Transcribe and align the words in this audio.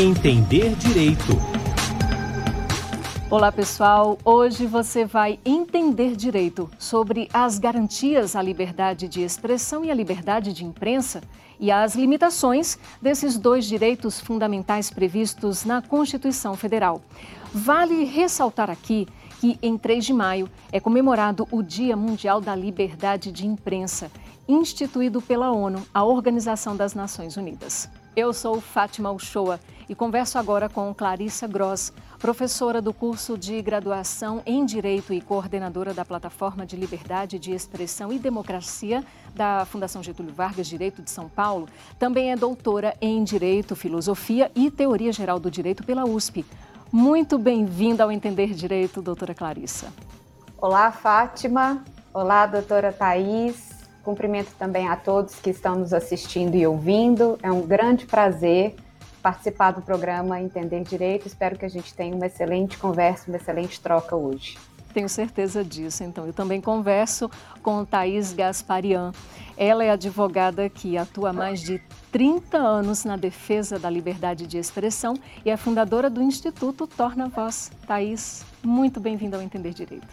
Entender 0.00 0.76
Direito. 0.76 1.32
Olá, 3.28 3.50
pessoal. 3.50 4.16
Hoje 4.24 4.64
você 4.64 5.04
vai 5.04 5.40
entender 5.44 6.14
direito 6.14 6.70
sobre 6.78 7.28
as 7.32 7.58
garantias 7.58 8.36
à 8.36 8.40
liberdade 8.40 9.08
de 9.08 9.24
expressão 9.24 9.84
e 9.84 9.90
à 9.90 9.94
liberdade 9.94 10.52
de 10.52 10.64
imprensa 10.64 11.20
e 11.58 11.72
as 11.72 11.96
limitações 11.96 12.78
desses 13.02 13.36
dois 13.36 13.64
direitos 13.64 14.20
fundamentais 14.20 14.88
previstos 14.88 15.64
na 15.64 15.82
Constituição 15.82 16.54
Federal. 16.54 17.02
Vale 17.52 18.04
ressaltar 18.04 18.70
aqui 18.70 19.08
que 19.40 19.58
em 19.60 19.76
3 19.76 20.04
de 20.04 20.12
maio 20.12 20.48
é 20.70 20.78
comemorado 20.78 21.48
o 21.50 21.60
Dia 21.60 21.96
Mundial 21.96 22.40
da 22.40 22.54
Liberdade 22.54 23.32
de 23.32 23.48
Imprensa, 23.48 24.12
instituído 24.46 25.20
pela 25.20 25.50
ONU, 25.50 25.82
a 25.92 26.04
Organização 26.04 26.76
das 26.76 26.94
Nações 26.94 27.36
Unidas. 27.36 27.90
Eu 28.14 28.32
sou 28.32 28.60
Fátima 28.60 29.10
Uchoa 29.10 29.58
e 29.88 29.94
converso 29.94 30.38
agora 30.38 30.68
com 30.68 30.92
Clarissa 30.94 31.46
Gross, 31.46 31.92
professora 32.18 32.82
do 32.82 32.92
curso 32.92 33.38
de 33.38 33.62
graduação 33.62 34.42
em 34.44 34.66
Direito 34.66 35.14
e 35.14 35.20
coordenadora 35.20 35.94
da 35.94 36.04
Plataforma 36.04 36.66
de 36.66 36.76
Liberdade 36.76 37.38
de 37.38 37.52
Expressão 37.52 38.12
e 38.12 38.18
Democracia 38.18 39.02
da 39.34 39.64
Fundação 39.64 40.02
Getúlio 40.02 40.32
Vargas 40.32 40.66
Direito 40.66 41.00
de 41.00 41.10
São 41.10 41.28
Paulo. 41.28 41.68
Também 41.98 42.30
é 42.30 42.36
doutora 42.36 42.94
em 43.00 43.24
Direito, 43.24 43.74
Filosofia 43.74 44.50
e 44.54 44.70
Teoria 44.70 45.12
Geral 45.12 45.40
do 45.40 45.50
Direito 45.50 45.82
pela 45.82 46.04
USP. 46.04 46.44
Muito 46.92 47.38
bem-vinda 47.38 48.04
ao 48.04 48.12
Entender 48.12 48.52
Direito, 48.52 49.00
doutora 49.00 49.34
Clarissa. 49.34 49.92
Olá, 50.58 50.92
Fátima. 50.92 51.82
Olá, 52.12 52.46
doutora 52.46 52.92
Thais. 52.92 53.78
Cumprimento 54.02 54.52
também 54.58 54.88
a 54.88 54.96
todos 54.96 55.36
que 55.36 55.50
estão 55.50 55.76
nos 55.76 55.94
assistindo 55.94 56.54
e 56.56 56.66
ouvindo. 56.66 57.38
É 57.42 57.52
um 57.52 57.66
grande 57.66 58.06
prazer 58.06 58.74
participar 59.22 59.72
do 59.72 59.82
programa 59.82 60.40
Entender 60.40 60.82
Direito. 60.82 61.26
Espero 61.26 61.58
que 61.58 61.64
a 61.64 61.68
gente 61.68 61.94
tenha 61.94 62.14
uma 62.14 62.26
excelente 62.26 62.76
conversa, 62.78 63.24
uma 63.28 63.36
excelente 63.36 63.80
troca 63.80 64.16
hoje. 64.16 64.56
Tenho 64.92 65.08
certeza 65.08 65.62
disso. 65.62 66.02
Então, 66.02 66.26
eu 66.26 66.32
também 66.32 66.60
converso 66.60 67.30
com 67.62 67.84
Thaís 67.84 68.32
Gasparian. 68.32 69.12
Ela 69.56 69.84
é 69.84 69.90
advogada 69.90 70.68
que 70.68 70.96
atua 70.96 71.30
há 71.30 71.32
mais 71.32 71.60
de 71.60 71.80
30 72.10 72.56
anos 72.56 73.04
na 73.04 73.16
defesa 73.16 73.78
da 73.78 73.90
liberdade 73.90 74.46
de 74.46 74.56
expressão 74.56 75.14
e 75.44 75.50
é 75.50 75.56
fundadora 75.56 76.08
do 76.08 76.22
Instituto 76.22 76.86
Torna 76.86 77.28
Voz. 77.28 77.70
Thaís, 77.86 78.44
muito 78.62 78.98
bem-vinda 78.98 79.36
ao 79.36 79.42
Entender 79.42 79.74
Direito. 79.74 80.06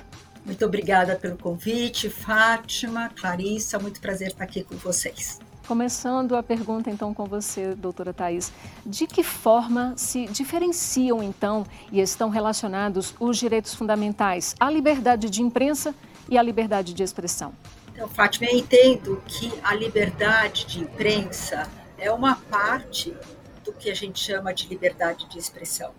Muito 0.45 0.63
obrigada 0.63 1.15
pelo 1.15 1.37
convite, 1.37 2.09
Fátima, 2.09 3.09
Clarissa, 3.09 3.79
muito 3.79 3.99
prazer 3.99 4.27
estar 4.27 4.43
aqui 4.43 4.63
com 4.63 4.75
vocês. 4.75 5.39
Começando 5.67 6.35
a 6.35 6.43
pergunta 6.43 6.91
então 6.91 7.11
com 7.11 7.25
você, 7.25 7.73
doutora 7.73 8.13
Thais, 8.13 8.53
de 8.85 9.07
que 9.07 9.23
forma 9.23 9.93
se 9.97 10.27
diferenciam 10.27 11.23
então 11.23 11.65
e 11.91 11.99
estão 11.99 12.29
relacionados 12.29 13.15
os 13.19 13.35
direitos 13.35 13.73
fundamentais 13.73 14.55
à 14.59 14.69
liberdade 14.69 15.27
de 15.27 15.41
imprensa 15.41 15.95
e 16.29 16.37
à 16.37 16.43
liberdade 16.43 16.93
de 16.93 17.01
expressão? 17.01 17.51
Então, 17.91 18.07
Fátima, 18.07 18.47
eu 18.51 18.59
entendo 18.59 19.23
que 19.25 19.51
a 19.63 19.73
liberdade 19.73 20.67
de 20.67 20.81
imprensa 20.81 21.67
é 21.97 22.11
uma 22.11 22.35
parte 22.35 23.15
do 23.63 23.73
que 23.73 23.89
a 23.89 23.95
gente 23.95 24.19
chama 24.19 24.53
de 24.53 24.67
liberdade 24.67 25.27
de 25.27 25.39
expressão. 25.39 25.93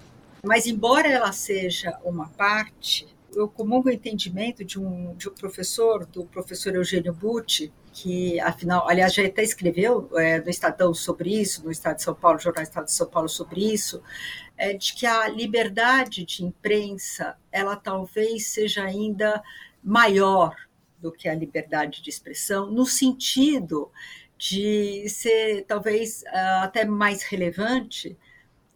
Mas, 0.45 0.67
embora 0.67 1.09
ela 1.09 1.33
seja 1.33 1.99
uma 2.05 2.29
parte, 2.29 3.09
eu 3.35 3.49
comungo 3.49 3.89
o 3.89 3.93
entendimento 3.93 4.65
de 4.65 4.79
um, 4.79 5.13
de 5.17 5.29
um 5.29 5.35
professor, 5.35 6.07
do 6.07 6.25
professor 6.25 6.73
Eugênio 6.77 7.13
Butti, 7.13 7.73
que 7.97 8.39
afinal, 8.41 8.87
aliás, 8.87 9.15
já 9.15 9.25
até 9.25 9.43
escreveu 9.43 10.11
é, 10.19 10.39
no 10.39 10.51
Estadão 10.51 10.93
sobre 10.93 11.41
isso, 11.41 11.65
no 11.65 11.71
Estado 11.71 11.97
de 11.97 12.03
São 12.03 12.15
Paulo, 12.15 12.39
Jornal 12.39 12.63
Estado 12.63 12.85
de 12.85 12.93
São 12.93 13.07
Paulo 13.07 13.27
sobre 13.27 13.73
isso, 13.73 14.03
é, 14.55 14.75
de 14.75 14.93
que 14.93 15.07
a 15.07 15.27
liberdade 15.29 16.23
de 16.27 16.45
imprensa, 16.45 17.39
ela 17.51 17.75
talvez 17.75 18.49
seja 18.49 18.85
ainda 18.85 19.43
maior 19.83 20.55
do 21.01 21.11
que 21.11 21.27
a 21.27 21.35
liberdade 21.35 22.03
de 22.03 22.11
expressão, 22.11 22.71
no 22.71 22.85
sentido 22.85 23.91
de 24.37 25.09
ser 25.09 25.65
talvez 25.65 26.23
até 26.61 26.85
mais 26.85 27.23
relevante 27.23 28.19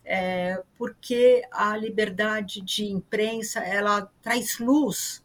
é, 0.03 0.62
porque 0.78 1.42
a 1.53 1.76
liberdade 1.76 2.62
de 2.62 2.86
imprensa 2.86 3.60
ela 3.60 4.10
traz 4.22 4.59
luz 4.59 5.22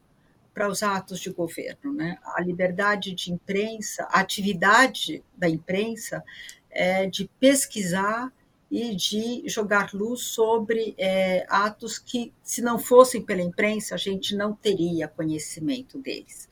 para 0.56 0.70
os 0.70 0.82
atos 0.82 1.20
de 1.20 1.30
governo, 1.30 1.92
né? 1.92 2.18
A 2.24 2.42
liberdade 2.42 3.14
de 3.14 3.30
imprensa, 3.30 4.08
a 4.10 4.22
atividade 4.22 5.22
da 5.36 5.50
imprensa 5.50 6.24
é 6.72 7.08
de 7.08 7.30
pesquisar 7.38 8.32
e 8.72 8.96
de 8.96 9.44
jogar 9.48 9.94
luz 9.94 10.22
sobre 10.22 10.96
é, 10.98 11.46
atos 11.50 12.00
que, 12.00 12.34
se 12.42 12.62
não 12.62 12.80
fossem 12.80 13.22
pela 13.22 13.42
imprensa, 13.42 13.96
a 13.96 13.98
gente 13.98 14.34
não 14.34 14.54
teria 14.54 15.10
conhecimento 15.10 16.00
deles. 16.00 16.48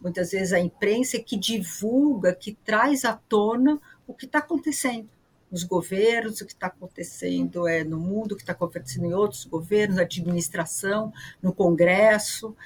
Muitas 0.00 0.32
vezes 0.32 0.52
a 0.52 0.58
imprensa 0.58 1.16
é 1.16 1.20
que 1.20 1.36
divulga, 1.36 2.34
que 2.34 2.58
traz 2.64 3.04
à 3.04 3.14
tona 3.14 3.80
o 4.04 4.12
que 4.12 4.26
está 4.26 4.40
acontecendo 4.40 5.08
nos 5.50 5.62
governos, 5.62 6.40
o 6.40 6.46
que 6.46 6.52
está 6.52 6.66
acontecendo 6.66 7.68
é, 7.68 7.84
no 7.84 7.98
mundo, 7.98 8.32
o 8.32 8.36
que 8.36 8.42
está 8.42 8.52
acontecendo 8.52 9.06
em 9.06 9.14
outros 9.14 9.44
governos, 9.44 9.96
na 9.96 10.02
administração, 10.02 11.12
no 11.40 11.52
Congresso 11.52 12.56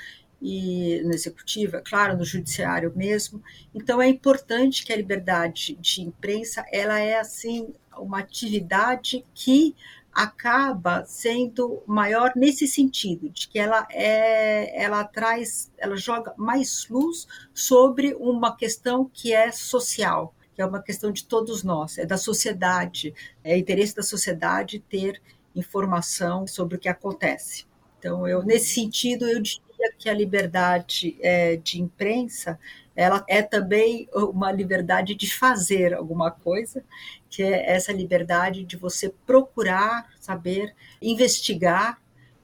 e 0.41 1.03
no 1.04 1.12
executivo, 1.12 1.76
é 1.76 1.81
claro, 1.81 2.16
no 2.16 2.25
judiciário 2.25 2.93
mesmo. 2.94 3.43
Então 3.75 4.00
é 4.00 4.09
importante 4.09 4.84
que 4.84 4.93
a 4.93 4.97
liberdade 4.97 5.76
de 5.81 6.03
imprensa 6.03 6.65
ela 6.72 6.99
é 6.99 7.19
assim 7.19 7.72
uma 7.97 8.21
atividade 8.21 9.25
que 9.34 9.75
acaba 10.12 11.04
sendo 11.04 11.82
maior 11.87 12.32
nesse 12.34 12.66
sentido, 12.66 13.28
de 13.28 13.49
que 13.49 13.59
ela 13.59 13.87
é, 13.91 14.82
ela 14.82 15.04
traz, 15.04 15.71
ela 15.78 15.97
joga 15.97 16.34
mais 16.37 16.88
luz 16.88 17.26
sobre 17.55 18.15
uma 18.19 18.56
questão 18.56 19.09
que 19.12 19.32
é 19.32 19.53
social, 19.53 20.34
que 20.55 20.62
é 20.62 20.66
uma 20.66 20.82
questão 20.82 21.12
de 21.12 21.25
todos 21.25 21.62
nós, 21.62 21.99
é 21.99 22.06
da 22.06 22.16
sociedade, 22.16 23.15
é 23.44 23.56
interesse 23.56 23.94
da 23.94 24.03
sociedade 24.03 24.81
ter 24.88 25.22
informação 25.55 26.49
sobre 26.49 26.76
o 26.76 26.81
que 26.81 26.88
acontece. 26.88 27.68
Então, 27.98 28.26
eu 28.26 28.42
nesse 28.42 28.75
sentido, 28.75 29.26
eu 29.26 29.41
diria 29.41 29.92
que 29.98 30.09
a 30.09 30.14
liberdade 30.14 31.16
é, 31.20 31.56
de 31.56 31.81
imprensa 31.81 32.59
ela 32.94 33.25
é 33.28 33.42
também 33.42 34.09
uma 34.12 34.50
liberdade 34.50 35.14
de 35.14 35.32
fazer 35.32 35.94
alguma 35.94 36.32
coisa, 36.32 36.84
que 37.31 37.44
é 37.44 37.70
essa 37.70 37.92
liberdade 37.92 38.64
de 38.64 38.76
você 38.76 39.14
procurar 39.25 40.12
saber, 40.19 40.75
investigar 41.00 42.00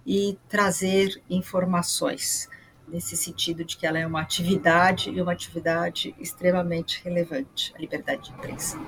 e 0.06 0.38
trazer 0.48 1.20
informações 1.28 2.48
nesse 2.88 3.16
sentido 3.16 3.64
de 3.64 3.76
que 3.76 3.86
ela 3.86 3.98
é 3.98 4.06
uma 4.06 4.20
atividade 4.20 5.10
e 5.10 5.20
uma 5.20 5.32
atividade 5.32 6.14
extremamente 6.18 7.02
relevante, 7.04 7.72
a 7.76 7.78
liberdade 7.78 8.24
de 8.24 8.32
imprensa. 8.32 8.78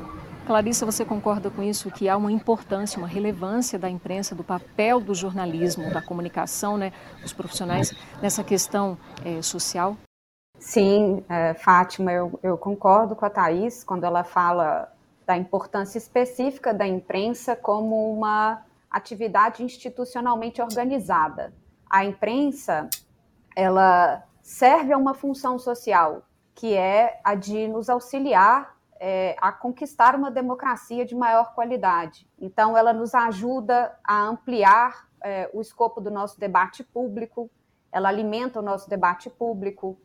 Clarissa, 0.46 0.86
você 0.86 1.04
concorda 1.04 1.50
com 1.50 1.62
isso, 1.62 1.90
que 1.90 2.08
há 2.08 2.16
uma 2.16 2.30
importância, 2.30 2.98
uma 2.98 3.08
relevância 3.08 3.78
da 3.78 3.90
imprensa, 3.90 4.34
do 4.34 4.44
papel 4.44 5.00
do 5.00 5.12
jornalismo, 5.12 5.92
da 5.92 6.00
comunicação, 6.00 6.78
né, 6.78 6.92
dos 7.20 7.32
profissionais 7.32 7.92
nessa 8.22 8.44
questão 8.44 8.96
é, 9.24 9.42
social? 9.42 9.96
Sim, 10.58 11.24
é, 11.28 11.52
Fátima, 11.54 12.12
eu, 12.12 12.38
eu 12.42 12.56
concordo 12.56 13.16
com 13.16 13.24
a 13.24 13.30
Thais 13.30 13.82
quando 13.82 14.04
ela 14.04 14.22
fala 14.22 14.92
da 15.26 15.36
importância 15.36 15.98
específica 15.98 16.72
da 16.72 16.86
imprensa 16.86 17.56
como 17.56 18.12
uma 18.12 18.62
atividade 18.88 19.62
institucionalmente 19.62 20.62
organizada. 20.62 21.52
A 21.90 22.04
imprensa, 22.04 22.88
ela 23.56 24.22
serve 24.42 24.92
a 24.92 24.98
uma 24.98 25.14
função 25.14 25.58
social, 25.58 26.22
que 26.54 26.74
é 26.74 27.20
a 27.24 27.34
de 27.34 27.66
nos 27.66 27.88
auxiliar 27.88 28.76
é, 29.00 29.36
a 29.40 29.52
conquistar 29.52 30.14
uma 30.14 30.30
democracia 30.30 31.04
de 31.04 31.14
maior 31.14 31.54
qualidade. 31.54 32.26
Então, 32.38 32.76
ela 32.76 32.92
nos 32.92 33.14
ajuda 33.14 33.98
a 34.04 34.22
ampliar 34.22 35.08
é, 35.22 35.50
o 35.52 35.60
escopo 35.60 36.00
do 36.00 36.10
nosso 36.10 36.38
debate 36.38 36.84
público, 36.84 37.50
ela 37.90 38.08
alimenta 38.08 38.60
o 38.60 38.62
nosso 38.62 38.88
debate 38.88 39.28
público, 39.30 39.98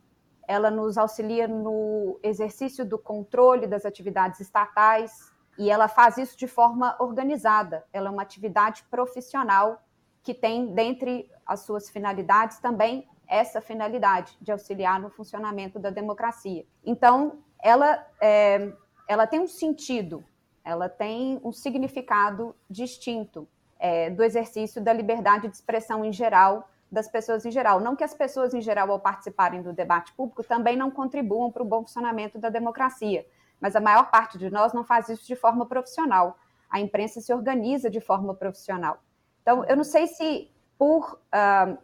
ela 0.48 0.72
nos 0.72 0.98
auxilia 0.98 1.48
no 1.48 2.20
exercício 2.24 2.86
do 2.86 2.98
controle 2.98 3.68
das 3.68 3.86
atividades 3.86 4.40
estatais 4.40 5.32
e 5.58 5.70
ela 5.70 5.88
faz 5.88 6.18
isso 6.18 6.38
de 6.38 6.48
forma 6.48 6.96
organizada. 7.00 7.86
Ela 7.94 8.08
é 8.08 8.12
uma 8.12 8.22
atividade 8.22 8.84
profissional 8.90 9.82
que 10.24 10.34
tem, 10.34 10.74
dentre 10.74 11.30
as 11.46 11.62
suas 11.62 11.90
finalidades, 11.90 12.60
também 12.60 13.08
essa 13.32 13.62
finalidade 13.62 14.38
de 14.42 14.52
auxiliar 14.52 15.00
no 15.00 15.10
funcionamento 15.10 15.80
da 15.80 15.90
democracia. 15.90 16.66
Então, 16.86 17.40
ela, 17.64 18.06
é, 18.20 18.74
ela 19.08 19.26
tem 19.26 19.40
um 19.40 19.48
sentido, 19.48 20.22
ela 20.66 20.90
tem 20.90 21.40
um 21.42 21.54
significado 21.54 22.54
distinto 22.70 23.48
é, 23.80 24.10
do 24.10 24.22
exercício 24.22 24.84
da 24.84 24.92
liberdade 24.92 25.48
de 25.48 25.56
expressão 25.56 26.04
em 26.04 26.12
geral 26.12 26.68
das 26.92 27.08
pessoas 27.08 27.46
em 27.46 27.52
geral. 27.52 27.80
Não 27.80 27.96
que 27.96 28.04
as 28.04 28.14
pessoas 28.14 28.54
em 28.54 28.60
geral, 28.60 28.92
ao 28.92 29.00
participarem 29.00 29.62
do 29.62 29.72
debate 29.72 30.12
público, 30.12 30.44
também 30.44 30.76
não 30.76 30.92
contribuam 30.92 31.50
para 31.50 31.64
o 31.64 31.66
bom 31.66 31.84
funcionamento 31.84 32.38
da 32.38 32.50
democracia, 32.50 33.26
mas 33.62 33.78
a 33.78 33.80
maior 33.80 34.12
parte 34.12 34.38
de 34.38 34.50
nós 34.50 34.74
não 34.74 34.84
faz 34.84 35.08
isso 35.08 35.26
de 35.26 35.38
forma 35.38 35.66
profissional. 35.66 36.38
a 36.70 36.80
imprensa 36.80 37.20
se 37.20 37.34
organiza 37.34 37.90
de 37.90 38.00
forma 38.00 38.34
profissional. 38.34 39.00
Então, 39.42 39.66
eu 39.66 39.76
não 39.76 39.84
sei 39.84 40.08
se 40.08 40.50
por 40.78 41.20
uh, 41.34 41.78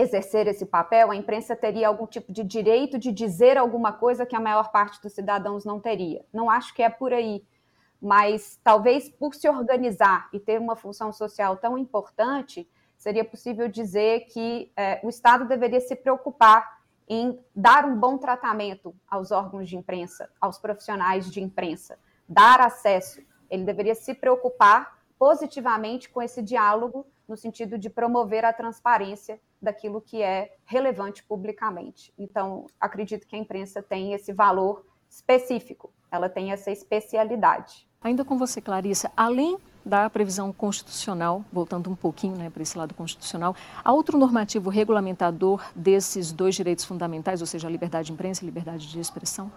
exercer 0.00 0.46
esse 0.46 0.66
papel, 0.66 1.10
a 1.10 1.16
imprensa 1.16 1.56
teria 1.56 1.88
algum 1.88 2.06
tipo 2.06 2.32
de 2.32 2.44
direito 2.44 2.98
de 2.98 3.12
dizer 3.12 3.56
alguma 3.56 3.92
coisa 3.92 4.26
que 4.26 4.36
a 4.36 4.40
maior 4.40 4.70
parte 4.70 5.00
dos 5.02 5.12
cidadãos 5.12 5.64
não 5.64 5.80
teria. 5.80 6.24
Não 6.32 6.50
acho 6.50 6.74
que 6.74 6.82
é 6.82 6.88
por 6.88 7.12
aí, 7.12 7.44
mas 8.00 8.58
talvez 8.62 9.08
por 9.08 9.34
se 9.34 9.48
organizar 9.48 10.28
e 10.32 10.38
ter 10.38 10.60
uma 10.60 10.76
função 10.76 11.12
social 11.12 11.56
tão 11.56 11.76
importante, 11.76 12.68
seria 12.96 13.24
possível 13.24 13.68
dizer 13.68 14.26
que 14.26 14.72
eh, 14.76 15.00
o 15.02 15.08
Estado 15.08 15.44
deveria 15.46 15.80
se 15.80 15.94
preocupar 15.94 16.78
em 17.08 17.38
dar 17.54 17.84
um 17.86 17.98
bom 17.98 18.18
tratamento 18.18 18.94
aos 19.08 19.30
órgãos 19.30 19.68
de 19.68 19.76
imprensa, 19.76 20.30
aos 20.40 20.58
profissionais 20.58 21.30
de 21.30 21.40
imprensa, 21.40 21.98
dar 22.28 22.60
acesso. 22.60 23.22
Ele 23.48 23.64
deveria 23.64 23.94
se 23.94 24.12
preocupar 24.14 24.98
positivamente 25.18 26.08
com 26.08 26.20
esse 26.20 26.42
diálogo, 26.42 27.06
no 27.26 27.36
sentido 27.36 27.78
de 27.78 27.88
promover 27.88 28.44
a 28.44 28.52
transparência 28.52 29.40
daquilo 29.60 30.00
que 30.00 30.22
é 30.22 30.56
relevante 30.64 31.22
publicamente. 31.24 32.12
Então, 32.18 32.66
acredito 32.80 33.26
que 33.26 33.36
a 33.36 33.38
imprensa 33.38 33.82
tem 33.82 34.12
esse 34.12 34.32
valor 34.32 34.84
específico, 35.08 35.92
ela 36.10 36.28
tem 36.28 36.52
essa 36.52 36.70
especialidade. 36.70 37.88
Ainda 38.00 38.24
com 38.24 38.38
você, 38.38 38.60
Clarissa, 38.60 39.10
além 39.16 39.58
da 39.84 40.08
previsão 40.08 40.52
constitucional, 40.52 41.44
voltando 41.52 41.90
um 41.90 41.96
pouquinho 41.96 42.36
né, 42.36 42.50
para 42.50 42.62
esse 42.62 42.76
lado 42.76 42.94
constitucional, 42.94 43.56
há 43.82 43.92
outro 43.92 44.18
normativo 44.18 44.70
regulamentador 44.70 45.64
desses 45.74 46.30
dois 46.30 46.54
direitos 46.54 46.84
fundamentais, 46.84 47.40
ou 47.40 47.46
seja, 47.46 47.66
a 47.66 47.70
liberdade 47.70 48.06
de 48.06 48.12
imprensa 48.12 48.42
e 48.42 48.44
a 48.44 48.46
liberdade 48.46 48.88
de 48.88 49.00
expressão? 49.00 49.50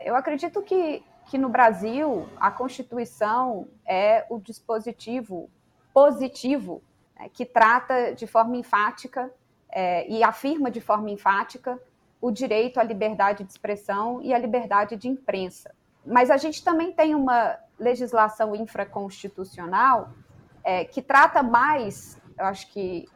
Eu 0.00 0.16
acredito 0.16 0.60
que, 0.62 1.02
que 1.26 1.38
no 1.38 1.48
Brasil 1.48 2.26
a 2.36 2.50
Constituição 2.50 3.68
é 3.86 4.26
o 4.28 4.38
dispositivo 4.38 5.50
positivo 5.92 6.82
né, 7.16 7.28
que 7.32 7.44
trata 7.44 8.14
de 8.14 8.26
forma 8.26 8.56
enfática 8.56 9.32
é, 9.74 10.08
e 10.08 10.22
afirma 10.22 10.70
de 10.70 10.80
forma 10.80 11.10
enfática 11.10 11.78
o 12.20 12.30
direito 12.30 12.78
à 12.78 12.82
liberdade 12.84 13.42
de 13.42 13.50
expressão 13.50 14.22
e 14.22 14.32
à 14.32 14.38
liberdade 14.38 14.96
de 14.96 15.08
imprensa. 15.08 15.74
Mas 16.06 16.30
a 16.30 16.36
gente 16.36 16.62
também 16.62 16.92
tem 16.92 17.14
uma 17.14 17.58
legislação 17.78 18.54
infraconstitucional 18.54 20.10
é, 20.62 20.84
que 20.84 21.02
trata 21.02 21.42
mais, 21.42 22.18
eu 22.38 22.46
acho 22.46 22.70
que, 22.72 23.06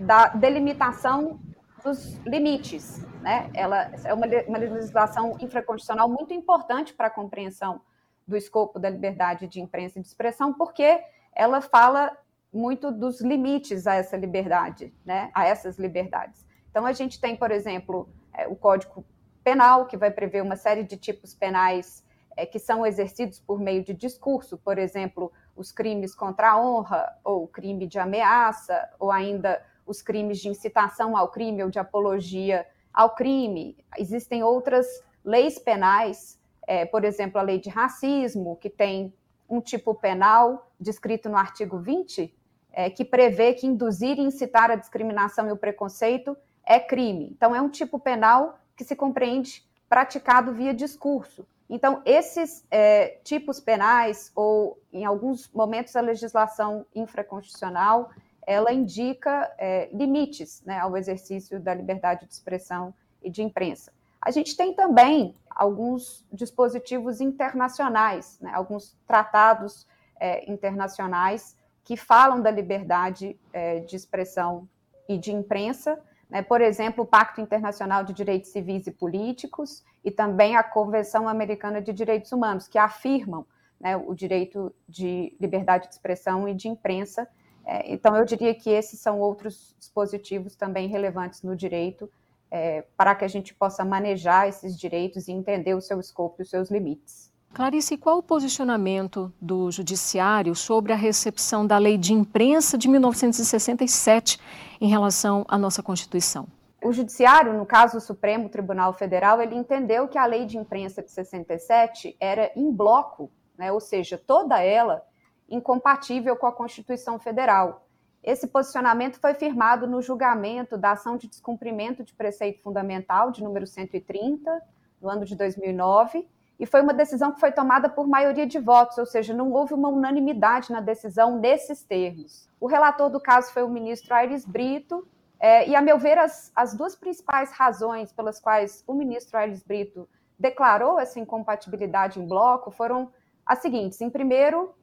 da 0.00 0.28
delimitação 0.28 1.38
dos 1.84 2.16
limites. 2.26 3.04
Né? 3.20 3.50
Ela 3.52 3.92
é 4.02 4.14
uma, 4.14 4.26
uma 4.48 4.58
legislação 4.58 5.36
infraconstitucional 5.40 6.08
muito 6.08 6.32
importante 6.32 6.94
para 6.94 7.08
a 7.08 7.10
compreensão 7.10 7.82
do 8.26 8.36
escopo 8.36 8.78
da 8.78 8.88
liberdade 8.88 9.46
de 9.46 9.60
imprensa 9.60 9.98
e 9.98 10.02
de 10.02 10.08
expressão, 10.08 10.52
porque 10.52 11.02
ela 11.34 11.60
fala 11.60 12.16
muito 12.52 12.90
dos 12.90 13.20
limites 13.20 13.86
a 13.86 13.94
essa 13.94 14.16
liberdade, 14.16 14.92
né? 15.04 15.30
a 15.34 15.46
essas 15.46 15.78
liberdades. 15.78 16.44
Então, 16.70 16.86
a 16.86 16.92
gente 16.92 17.20
tem, 17.20 17.36
por 17.36 17.50
exemplo, 17.50 18.08
é, 18.32 18.46
o 18.46 18.56
Código 18.56 19.04
Penal, 19.42 19.86
que 19.86 19.96
vai 19.96 20.10
prever 20.10 20.42
uma 20.42 20.56
série 20.56 20.84
de 20.84 20.96
tipos 20.96 21.34
penais 21.34 22.04
é, 22.36 22.46
que 22.46 22.58
são 22.58 22.86
exercidos 22.86 23.40
por 23.40 23.58
meio 23.58 23.82
de 23.82 23.94
discurso, 23.94 24.56
por 24.58 24.78
exemplo, 24.78 25.32
os 25.56 25.72
crimes 25.72 26.14
contra 26.14 26.52
a 26.52 26.60
honra, 26.60 27.16
ou 27.24 27.46
crime 27.46 27.86
de 27.86 27.98
ameaça, 27.98 28.88
ou 28.98 29.10
ainda 29.10 29.62
os 29.86 30.00
crimes 30.00 30.38
de 30.38 30.48
incitação 30.48 31.16
ao 31.16 31.28
crime 31.28 31.62
ou 31.62 31.70
de 31.70 31.78
apologia 31.78 32.66
ao 32.92 33.14
crime. 33.14 33.76
Existem 33.98 34.42
outras 34.42 34.86
leis 35.24 35.58
penais, 35.58 36.40
é, 36.66 36.84
por 36.84 37.04
exemplo, 37.04 37.38
a 37.38 37.42
lei 37.42 37.58
de 37.58 37.68
racismo, 37.68 38.56
que 38.56 38.70
tem 38.70 39.12
um 39.48 39.60
tipo 39.60 39.94
penal 39.94 40.70
descrito 40.78 41.28
no 41.28 41.36
artigo 41.36 41.78
20, 41.78 42.32
é, 42.72 42.90
que 42.90 43.04
prevê 43.04 43.54
que 43.54 43.66
induzir 43.66 44.18
e 44.18 44.22
incitar 44.22 44.70
a 44.70 44.76
discriminação 44.76 45.48
e 45.48 45.52
o 45.52 45.56
preconceito 45.56 46.36
é 46.64 46.78
crime. 46.78 47.30
Então, 47.32 47.54
é 47.54 47.60
um 47.60 47.68
tipo 47.68 47.98
penal 47.98 48.58
que 48.76 48.84
se 48.84 48.94
compreende 48.94 49.64
praticado 49.88 50.52
via 50.52 50.72
discurso. 50.72 51.46
Então, 51.68 52.02
esses 52.04 52.64
é, 52.70 53.18
tipos 53.22 53.60
penais, 53.60 54.32
ou 54.34 54.78
em 54.92 55.04
alguns 55.04 55.50
momentos 55.52 55.94
a 55.94 56.00
legislação 56.00 56.84
infraconstitucional, 56.94 58.10
ela 58.46 58.72
indica 58.72 59.52
é, 59.58 59.88
limites 59.92 60.62
né, 60.64 60.78
ao 60.78 60.96
exercício 60.96 61.60
da 61.60 61.72
liberdade 61.72 62.26
de 62.26 62.32
expressão 62.32 62.92
e 63.22 63.30
de 63.30 63.42
imprensa. 63.42 63.92
A 64.20 64.30
gente 64.30 64.56
tem 64.56 64.74
também 64.74 65.34
alguns 65.48 66.26
dispositivos 66.32 67.20
internacionais, 67.20 68.38
né, 68.40 68.50
alguns 68.52 68.96
tratados 69.06 69.86
é, 70.18 70.50
internacionais 70.50 71.56
que 71.90 71.96
falam 71.96 72.40
da 72.40 72.52
liberdade 72.52 73.36
é, 73.52 73.80
de 73.80 73.96
expressão 73.96 74.68
e 75.08 75.18
de 75.18 75.32
imprensa, 75.32 76.00
né, 76.30 76.40
por 76.40 76.60
exemplo, 76.60 77.02
o 77.02 77.06
Pacto 77.06 77.40
Internacional 77.40 78.04
de 78.04 78.12
Direitos 78.12 78.50
Civis 78.50 78.86
e 78.86 78.92
Políticos 78.92 79.82
e 80.04 80.08
também 80.12 80.54
a 80.54 80.62
Convenção 80.62 81.28
Americana 81.28 81.82
de 81.82 81.92
Direitos 81.92 82.30
Humanos, 82.30 82.68
que 82.68 82.78
afirmam 82.78 83.44
né, 83.80 83.96
o 83.96 84.14
direito 84.14 84.72
de 84.88 85.36
liberdade 85.40 85.88
de 85.88 85.94
expressão 85.94 86.48
e 86.48 86.54
de 86.54 86.68
imprensa. 86.68 87.26
É, 87.66 87.92
então, 87.92 88.16
eu 88.16 88.24
diria 88.24 88.54
que 88.54 88.70
esses 88.70 89.00
são 89.00 89.18
outros 89.18 89.74
dispositivos 89.76 90.54
também 90.54 90.86
relevantes 90.86 91.42
no 91.42 91.56
direito 91.56 92.08
é, 92.52 92.84
para 92.96 93.16
que 93.16 93.24
a 93.24 93.28
gente 93.28 93.52
possa 93.52 93.84
manejar 93.84 94.46
esses 94.46 94.78
direitos 94.78 95.26
e 95.26 95.32
entender 95.32 95.74
o 95.74 95.80
seu 95.80 95.98
escopo 95.98 96.36
e 96.38 96.42
os 96.44 96.50
seus 96.50 96.70
limites. 96.70 97.29
Clarice, 97.52 97.96
qual 97.96 98.18
o 98.18 98.22
posicionamento 98.22 99.32
do 99.40 99.72
Judiciário 99.72 100.54
sobre 100.54 100.92
a 100.92 100.96
recepção 100.96 101.66
da 101.66 101.78
Lei 101.78 101.98
de 101.98 102.12
Imprensa 102.12 102.78
de 102.78 102.88
1967 102.88 104.38
em 104.80 104.88
relação 104.88 105.44
à 105.48 105.58
nossa 105.58 105.82
Constituição? 105.82 106.46
O 106.80 106.92
Judiciário, 106.92 107.52
no 107.52 107.66
caso 107.66 107.98
o 107.98 108.00
Supremo 108.00 108.48
Tribunal 108.48 108.92
Federal, 108.92 109.42
ele 109.42 109.56
entendeu 109.56 110.06
que 110.06 110.16
a 110.16 110.24
Lei 110.26 110.46
de 110.46 110.56
Imprensa 110.56 111.02
de 111.02 111.10
67 111.10 112.16
era 112.20 112.52
em 112.54 112.70
bloco, 112.70 113.28
né, 113.58 113.72
ou 113.72 113.80
seja, 113.80 114.16
toda 114.16 114.62
ela 114.62 115.02
incompatível 115.48 116.36
com 116.36 116.46
a 116.46 116.52
Constituição 116.52 117.18
Federal. 117.18 117.84
Esse 118.22 118.46
posicionamento 118.46 119.18
foi 119.18 119.34
firmado 119.34 119.88
no 119.88 120.00
julgamento 120.00 120.78
da 120.78 120.92
ação 120.92 121.16
de 121.16 121.26
descumprimento 121.26 122.04
de 122.04 122.14
preceito 122.14 122.62
fundamental 122.62 123.32
de 123.32 123.42
número 123.42 123.66
130, 123.66 124.62
no 125.02 125.08
ano 125.10 125.24
de 125.24 125.34
2009, 125.34 126.28
e 126.60 126.66
foi 126.66 126.82
uma 126.82 126.92
decisão 126.92 127.32
que 127.32 127.40
foi 127.40 127.50
tomada 127.50 127.88
por 127.88 128.06
maioria 128.06 128.46
de 128.46 128.58
votos, 128.58 128.98
ou 128.98 129.06
seja, 129.06 129.32
não 129.32 129.50
houve 129.50 129.72
uma 129.72 129.88
unanimidade 129.88 130.70
na 130.70 130.82
decisão 130.82 131.38
nesses 131.38 131.82
termos. 131.82 132.46
O 132.60 132.66
relator 132.66 133.08
do 133.08 133.18
caso 133.18 133.50
foi 133.50 133.62
o 133.62 133.68
ministro 133.68 134.14
Aires 134.14 134.44
Brito, 134.44 135.08
é, 135.40 135.66
e, 135.66 135.74
a 135.74 135.80
meu 135.80 135.98
ver, 135.98 136.18
as, 136.18 136.52
as 136.54 136.74
duas 136.74 136.94
principais 136.94 137.50
razões 137.50 138.12
pelas 138.12 138.38
quais 138.38 138.84
o 138.86 138.92
ministro 138.92 139.38
Aires 139.38 139.62
Brito 139.62 140.06
declarou 140.38 141.00
essa 141.00 141.18
incompatibilidade 141.18 142.20
em 142.20 142.26
bloco 142.26 142.70
foram 142.70 143.10
as 143.46 143.60
seguintes: 143.60 143.98
em 144.02 144.10
primeiro 144.10 144.74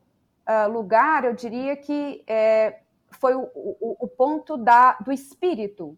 uh, 0.49 0.71
lugar, 0.71 1.25
eu 1.25 1.35
diria 1.35 1.75
que 1.75 2.23
é, 2.25 2.79
foi 3.11 3.35
o, 3.35 3.51
o, 3.53 3.97
o, 3.99 4.07
ponto 4.07 4.57
da, 4.57 4.93
do 4.93 5.11
espírito 5.11 5.95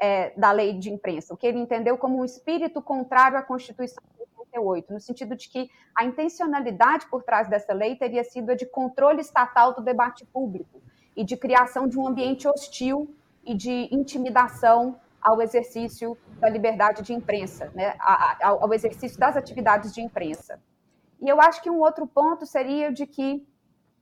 é, 0.00 0.30
da 0.34 0.50
lei 0.50 0.78
de 0.78 0.90
imprensa, 0.90 1.34
o 1.34 1.36
que 1.36 1.46
ele 1.46 1.58
entendeu 1.58 1.98
como 1.98 2.18
um 2.18 2.24
espírito 2.24 2.80
contrário 2.80 3.36
à 3.36 3.42
Constituição 3.42 4.02
88, 4.50 4.92
no 4.92 5.00
sentido 5.00 5.36
de 5.36 5.48
que 5.48 5.70
a 5.94 6.04
intencionalidade 6.04 7.06
por 7.06 7.22
trás 7.22 7.48
dessa 7.48 7.72
lei 7.72 7.96
teria 7.96 8.24
sido 8.24 8.50
a 8.50 8.54
de 8.54 8.66
controle 8.66 9.20
estatal 9.20 9.74
do 9.74 9.82
debate 9.82 10.24
público 10.26 10.82
e 11.16 11.24
de 11.24 11.36
criação 11.36 11.88
de 11.88 11.98
um 11.98 12.06
ambiente 12.06 12.48
hostil 12.48 13.14
e 13.44 13.54
de 13.54 13.88
intimidação 13.92 14.98
ao 15.20 15.40
exercício 15.42 16.16
da 16.38 16.48
liberdade 16.48 17.02
de 17.02 17.12
imprensa, 17.12 17.70
né, 17.74 17.94
ao 18.40 18.72
exercício 18.72 19.18
das 19.18 19.36
atividades 19.36 19.92
de 19.92 20.00
imprensa. 20.00 20.60
E 21.20 21.28
eu 21.28 21.40
acho 21.40 21.62
que 21.62 21.68
um 21.68 21.80
outro 21.80 22.06
ponto 22.06 22.46
seria 22.46 22.90
de 22.90 23.06
que 23.06 23.46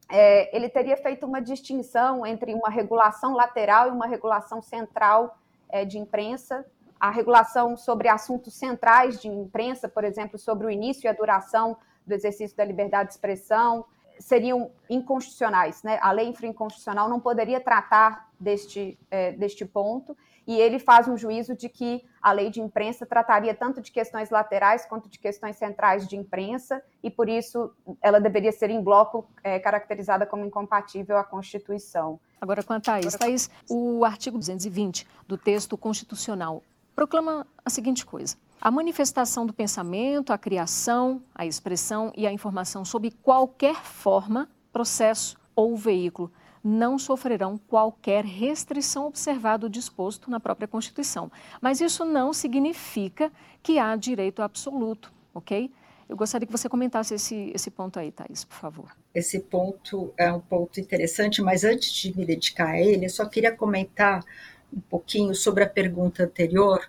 é, 0.09 0.57
ele 0.57 0.69
teria 0.69 0.97
feito 0.97 1.27
uma 1.27 1.43
distinção 1.43 2.25
entre 2.25 2.55
uma 2.55 2.71
regulação 2.71 3.35
lateral 3.35 3.89
e 3.89 3.91
uma 3.91 4.07
regulação 4.07 4.63
central 4.63 5.37
é, 5.69 5.85
de 5.85 5.99
imprensa, 5.99 6.65
a 7.01 7.11
regulação 7.11 7.77
sobre 7.77 8.09
assuntos 8.09 8.55
centrais 8.55 9.21
de 9.21 9.29
imprensa, 9.29 9.89
por 9.89 10.05
exemplo, 10.05 10.39
sobre 10.39 10.67
o 10.67 10.71
início 10.71 11.07
e 11.07 11.09
a 11.09 11.13
duração 11.13 11.77
do 12.07 12.15
exercício 12.15 12.57
da 12.57 12.65
liberdade 12.65 13.09
de 13.09 13.15
expressão, 13.15 13.85
seriam 14.19 14.71
inconstitucionais. 14.91 15.83
Né? 15.83 15.99
A 16.03 16.11
lei 16.11 16.27
infraconstitucional 16.27 17.09
não 17.09 17.21
poderia 17.21 17.61
tratar 17.61 18.29
deste, 18.39 18.99
é, 19.11 19.33
deste 19.33 19.65
ponto, 19.65 20.17
e 20.47 20.59
ele 20.59 20.79
faz 20.79 21.07
um 21.07 21.17
juízo 21.17 21.55
de 21.55 21.69
que 21.69 22.03
a 22.23 22.33
lei 22.33 22.51
de 22.51 22.61
imprensa 22.61 23.05
trataria 23.05 23.55
tanto 23.55 23.81
de 23.81 23.93
questões 23.93 24.31
laterais 24.31 24.87
quanto 24.87 25.09
de 25.09 25.19
questões 25.19 25.57
centrais 25.57 26.09
de 26.09 26.17
imprensa, 26.17 26.83
e 27.03 27.11
por 27.11 27.29
isso 27.29 27.71
ela 28.01 28.19
deveria 28.19 28.51
ser 28.51 28.71
em 28.71 28.83
bloco 28.83 29.29
é, 29.45 29.59
caracterizada 29.59 30.25
como 30.25 30.45
incompatível 30.45 31.19
à 31.19 31.25
Constituição. 31.25 32.19
Agora, 32.41 32.63
quanto 32.63 32.89
a 32.89 32.95
Thaís, 32.95 33.15
Thaís, 33.15 33.51
o 33.69 34.05
artigo 34.05 34.39
220 34.39 35.07
do 35.27 35.37
texto 35.37 35.77
constitucional 35.77 36.63
proclama 36.99 37.47
a 37.65 37.71
seguinte 37.71 38.05
coisa: 38.05 38.37
a 38.61 38.73
manifestação 38.73 39.47
do 39.47 39.53
pensamento, 39.53 40.33
a 40.33 40.39
criação, 40.39 41.23
a 41.33 41.47
expressão 41.47 42.13
e 42.17 42.27
a 42.27 42.33
informação 42.33 42.85
sob 42.85 43.13
qualquer 43.23 43.77
forma 43.77 44.49
processo 44.73 45.37
ou 45.55 45.77
veículo 45.77 46.33
não 46.63 46.99
sofrerão 46.99 47.57
qualquer 47.57 48.25
restrição 48.25 49.07
observado 49.07 49.69
o 49.69 49.71
disposto 49.71 50.29
na 50.29 50.41
própria 50.41 50.67
Constituição. 50.67 51.31
Mas 51.61 51.81
isso 51.81 52.05
não 52.05 52.33
significa 52.33 53.31
que 53.63 53.79
há 53.79 53.95
direito 53.95 54.43
absoluto, 54.43 55.13
ok? 55.33 55.71
Eu 56.09 56.17
gostaria 56.17 56.47
que 56.47 56.53
você 56.53 56.69
comentasse 56.69 57.15
esse, 57.15 57.53
esse 57.55 57.71
ponto 57.71 57.99
aí, 57.99 58.11
Thais, 58.11 58.45
por 58.45 58.57
favor. 58.57 58.97
Esse 59.15 59.39
ponto 59.39 60.13
é 60.17 60.33
um 60.33 60.41
ponto 60.41 60.81
interessante, 60.81 61.41
mas 61.41 61.63
antes 61.63 61.93
de 61.93 62.17
me 62.17 62.27
dedicar 62.27 62.71
a 62.71 62.81
ele, 62.81 63.07
eu 63.07 63.11
só 63.11 63.25
queria 63.25 63.55
comentar 63.55 64.25
um 64.73 64.81
pouquinho 64.81 65.35
sobre 65.35 65.65
a 65.65 65.69
pergunta 65.69 66.25
anterior, 66.25 66.81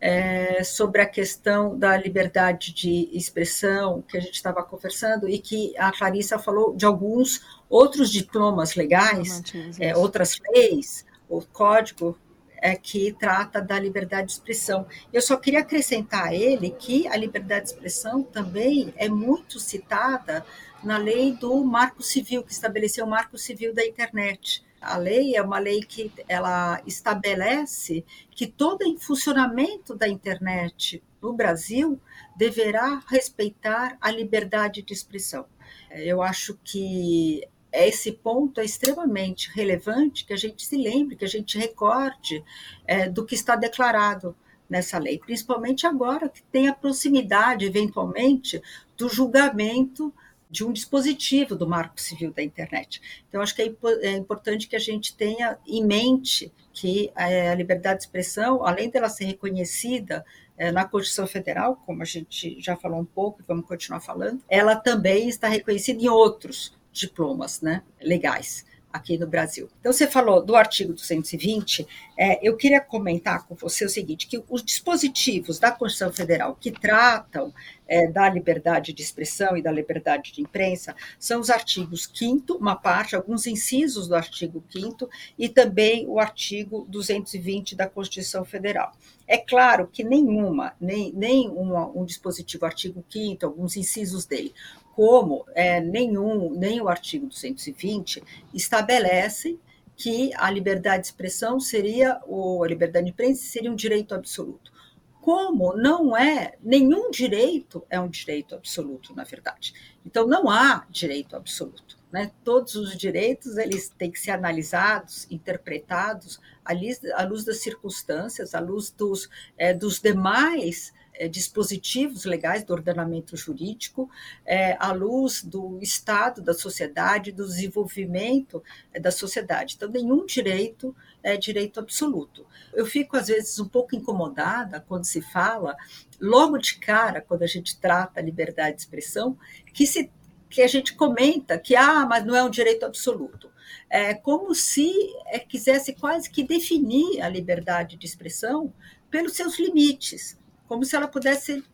é, 0.00 0.64
sobre 0.64 1.02
a 1.02 1.06
questão 1.06 1.78
da 1.78 1.96
liberdade 1.96 2.72
de 2.72 3.10
expressão 3.12 4.02
que 4.02 4.16
a 4.16 4.20
gente 4.20 4.34
estava 4.34 4.62
conversando 4.62 5.28
e 5.28 5.38
que 5.38 5.76
a 5.76 5.92
Clarissa 5.92 6.38
falou 6.38 6.74
de 6.74 6.86
alguns 6.86 7.44
outros 7.68 8.10
diplomas 8.10 8.74
legais, 8.74 9.42
é, 9.78 9.94
outras 9.94 10.38
leis, 10.52 11.04
o 11.28 11.42
código 11.42 12.18
é, 12.62 12.74
que 12.74 13.12
trata 13.12 13.60
da 13.60 13.78
liberdade 13.78 14.28
de 14.28 14.32
expressão. 14.32 14.86
Eu 15.12 15.20
só 15.20 15.36
queria 15.36 15.60
acrescentar 15.60 16.28
a 16.28 16.34
ele 16.34 16.70
que 16.70 17.06
a 17.08 17.16
liberdade 17.16 17.66
de 17.66 17.72
expressão 17.72 18.22
também 18.22 18.92
é 18.96 19.08
muito 19.08 19.58
citada 19.58 20.44
na 20.82 20.96
lei 20.96 21.32
do 21.32 21.62
Marco 21.62 22.02
Civil, 22.02 22.42
que 22.42 22.52
estabeleceu 22.52 23.04
o 23.04 23.08
Marco 23.08 23.36
Civil 23.36 23.74
da 23.74 23.84
Internet. 23.84 24.64
A 24.80 24.96
lei 24.96 25.36
é 25.36 25.42
uma 25.42 25.58
lei 25.58 25.80
que 25.82 26.10
ela 26.26 26.80
estabelece 26.86 28.04
que 28.30 28.46
todo 28.46 28.98
funcionamento 28.98 29.94
da 29.94 30.08
internet 30.08 31.02
no 31.20 31.34
Brasil 31.34 32.00
deverá 32.36 33.02
respeitar 33.06 33.98
a 34.00 34.10
liberdade 34.10 34.80
de 34.82 34.92
expressão. 34.92 35.44
Eu 35.90 36.22
acho 36.22 36.58
que 36.64 37.46
esse 37.72 38.12
ponto 38.12 38.60
é 38.60 38.64
extremamente 38.64 39.50
relevante 39.54 40.24
que 40.24 40.32
a 40.32 40.36
gente 40.36 40.64
se 40.64 40.76
lembre, 40.76 41.16
que 41.16 41.24
a 41.24 41.28
gente 41.28 41.58
recorde 41.58 42.42
é, 42.86 43.08
do 43.08 43.24
que 43.24 43.34
está 43.34 43.54
declarado 43.56 44.34
nessa 44.68 44.98
lei, 44.98 45.18
principalmente 45.18 45.86
agora 45.86 46.28
que 46.28 46.42
tem 46.44 46.68
a 46.68 46.74
proximidade, 46.74 47.66
eventualmente, 47.66 48.62
do 48.96 49.08
julgamento 49.08 50.14
de 50.50 50.64
um 50.64 50.72
dispositivo 50.72 51.54
do 51.54 51.66
Marco 51.66 52.00
Civil 52.00 52.32
da 52.32 52.42
Internet. 52.42 53.00
Então, 53.28 53.40
acho 53.40 53.54
que 53.54 53.62
é, 53.62 53.72
é 54.02 54.12
importante 54.12 54.66
que 54.66 54.74
a 54.74 54.80
gente 54.80 55.14
tenha 55.14 55.56
em 55.66 55.84
mente 55.84 56.52
que 56.72 57.12
a 57.14 57.54
liberdade 57.54 57.98
de 57.98 58.04
expressão, 58.04 58.64
além 58.66 58.90
dela 58.90 59.08
ser 59.08 59.26
reconhecida 59.26 60.24
é, 60.56 60.72
na 60.72 60.84
Constituição 60.84 61.26
Federal, 61.26 61.76
como 61.86 62.02
a 62.02 62.04
gente 62.04 62.60
já 62.60 62.76
falou 62.76 63.00
um 63.00 63.04
pouco 63.04 63.40
e 63.40 63.44
vamos 63.46 63.66
continuar 63.66 64.00
falando, 64.00 64.42
ela 64.48 64.74
também 64.74 65.28
está 65.28 65.48
reconhecida 65.48 66.02
em 66.02 66.08
outros 66.08 66.74
diplomas 66.92 67.60
né, 67.60 67.82
legais 68.00 68.68
aqui 68.92 69.16
no 69.16 69.26
Brasil. 69.26 69.68
Então, 69.80 69.92
você 69.92 70.06
falou 70.06 70.42
do 70.42 70.56
artigo 70.56 70.92
220, 70.92 71.86
é, 72.16 72.46
eu 72.46 72.56
queria 72.56 72.80
comentar 72.80 73.46
com 73.46 73.54
você 73.54 73.84
o 73.84 73.88
seguinte, 73.88 74.26
que 74.26 74.42
os 74.48 74.62
dispositivos 74.62 75.58
da 75.58 75.70
Constituição 75.70 76.12
Federal 76.12 76.56
que 76.58 76.70
tratam 76.70 77.52
é, 77.90 78.06
da 78.06 78.28
liberdade 78.30 78.92
de 78.92 79.02
expressão 79.02 79.56
e 79.56 79.62
da 79.62 79.72
liberdade 79.72 80.32
de 80.32 80.40
imprensa 80.40 80.94
são 81.18 81.40
os 81.40 81.50
artigos 81.50 82.08
5 82.14 82.54
uma 82.54 82.76
parte, 82.76 83.16
alguns 83.16 83.46
incisos 83.46 84.06
do 84.06 84.14
artigo 84.14 84.62
5 84.70 85.08
e 85.38 85.48
também 85.48 86.06
o 86.06 86.20
artigo 86.20 86.86
220 86.88 87.74
da 87.74 87.88
Constituição 87.88 88.44
Federal. 88.44 88.92
É 89.26 89.38
claro 89.38 89.88
que 89.92 90.02
nenhuma, 90.02 90.74
nem, 90.80 91.12
nem 91.12 91.48
uma, 91.48 91.86
um 91.88 92.04
dispositivo 92.04 92.64
artigo 92.64 93.04
5 93.08 93.44
alguns 93.44 93.76
incisos 93.76 94.24
dele, 94.24 94.52
como 94.94 95.46
é, 95.54 95.80
nenhum, 95.80 96.50
nem 96.50 96.80
o 96.80 96.88
artigo 96.88 97.26
220 97.26 98.22
estabelece 98.52 99.58
que 99.96 100.30
a 100.34 100.50
liberdade 100.50 101.02
de 101.02 101.06
expressão 101.08 101.60
seria, 101.60 102.20
ou 102.26 102.64
a 102.64 102.68
liberdade 102.68 103.04
de 103.04 103.12
imprensa 103.12 103.42
seria 103.42 103.70
um 103.70 103.76
direito 103.76 104.14
absoluto. 104.14 104.72
Como 105.20 105.76
não 105.76 106.16
é, 106.16 106.54
nenhum 106.62 107.10
direito 107.10 107.84
é 107.90 108.00
um 108.00 108.08
direito 108.08 108.54
absoluto, 108.54 109.14
na 109.14 109.24
verdade. 109.24 109.74
Então, 110.04 110.26
não 110.26 110.48
há 110.48 110.86
direito 110.88 111.36
absoluto. 111.36 111.98
Né? 112.10 112.32
Todos 112.42 112.74
os 112.74 112.96
direitos 112.96 113.58
eles 113.58 113.90
têm 113.90 114.10
que 114.10 114.18
ser 114.18 114.30
analisados, 114.30 115.26
interpretados 115.30 116.40
à 116.64 116.72
luz, 116.72 117.44
das 117.44 117.58
circunstâncias, 117.58 118.54
à 118.54 118.60
luz 118.60 118.90
dos, 118.90 119.28
é, 119.58 119.74
dos 119.74 120.00
demais 120.00 120.92
é, 121.14 121.28
dispositivos 121.28 122.24
legais 122.24 122.64
do 122.64 122.72
ordenamento 122.72 123.36
jurídico, 123.36 124.10
é, 124.44 124.76
à 124.80 124.92
luz 124.92 125.42
do 125.42 125.78
estado 125.82 126.40
da 126.40 126.54
sociedade, 126.54 127.32
do 127.32 127.46
desenvolvimento 127.46 128.62
é, 128.92 128.98
da 128.98 129.10
sociedade. 129.10 129.74
Então, 129.76 129.90
nenhum 129.90 130.24
direito 130.24 130.94
é 131.22 131.36
direito 131.36 131.78
absoluto. 131.78 132.46
Eu 132.72 132.86
fico, 132.86 133.16
às 133.16 133.28
vezes, 133.28 133.58
um 133.58 133.68
pouco 133.68 133.94
incomodada 133.94 134.80
quando 134.80 135.04
se 135.04 135.20
fala, 135.20 135.76
logo 136.20 136.56
de 136.58 136.78
cara, 136.78 137.20
quando 137.20 137.42
a 137.42 137.46
gente 137.46 137.78
trata 137.78 138.20
a 138.20 138.22
liberdade 138.22 138.76
de 138.76 138.82
expressão, 138.82 139.36
que 139.72 139.86
se 139.86 140.10
que 140.48 140.62
a 140.62 140.66
gente 140.66 140.94
comenta 140.94 141.56
que 141.56 141.76
ah, 141.76 142.04
mas 142.04 142.24
não 142.26 142.34
é 142.34 142.42
um 142.42 142.50
direito 142.50 142.84
absoluto. 142.84 143.48
É 143.88 144.14
como 144.14 144.52
se 144.52 144.92
é, 145.26 145.38
quisesse 145.38 145.92
quase 145.92 146.28
que 146.28 146.42
definir 146.42 147.22
a 147.22 147.28
liberdade 147.28 147.96
de 147.96 148.04
expressão 148.04 148.74
pelos 149.08 149.34
seus 149.34 149.60
limites 149.60 150.36
como 150.70 150.84
se 150.84 150.94
ela 150.94 151.08
pudesse 151.08 151.46
ser 151.46 151.64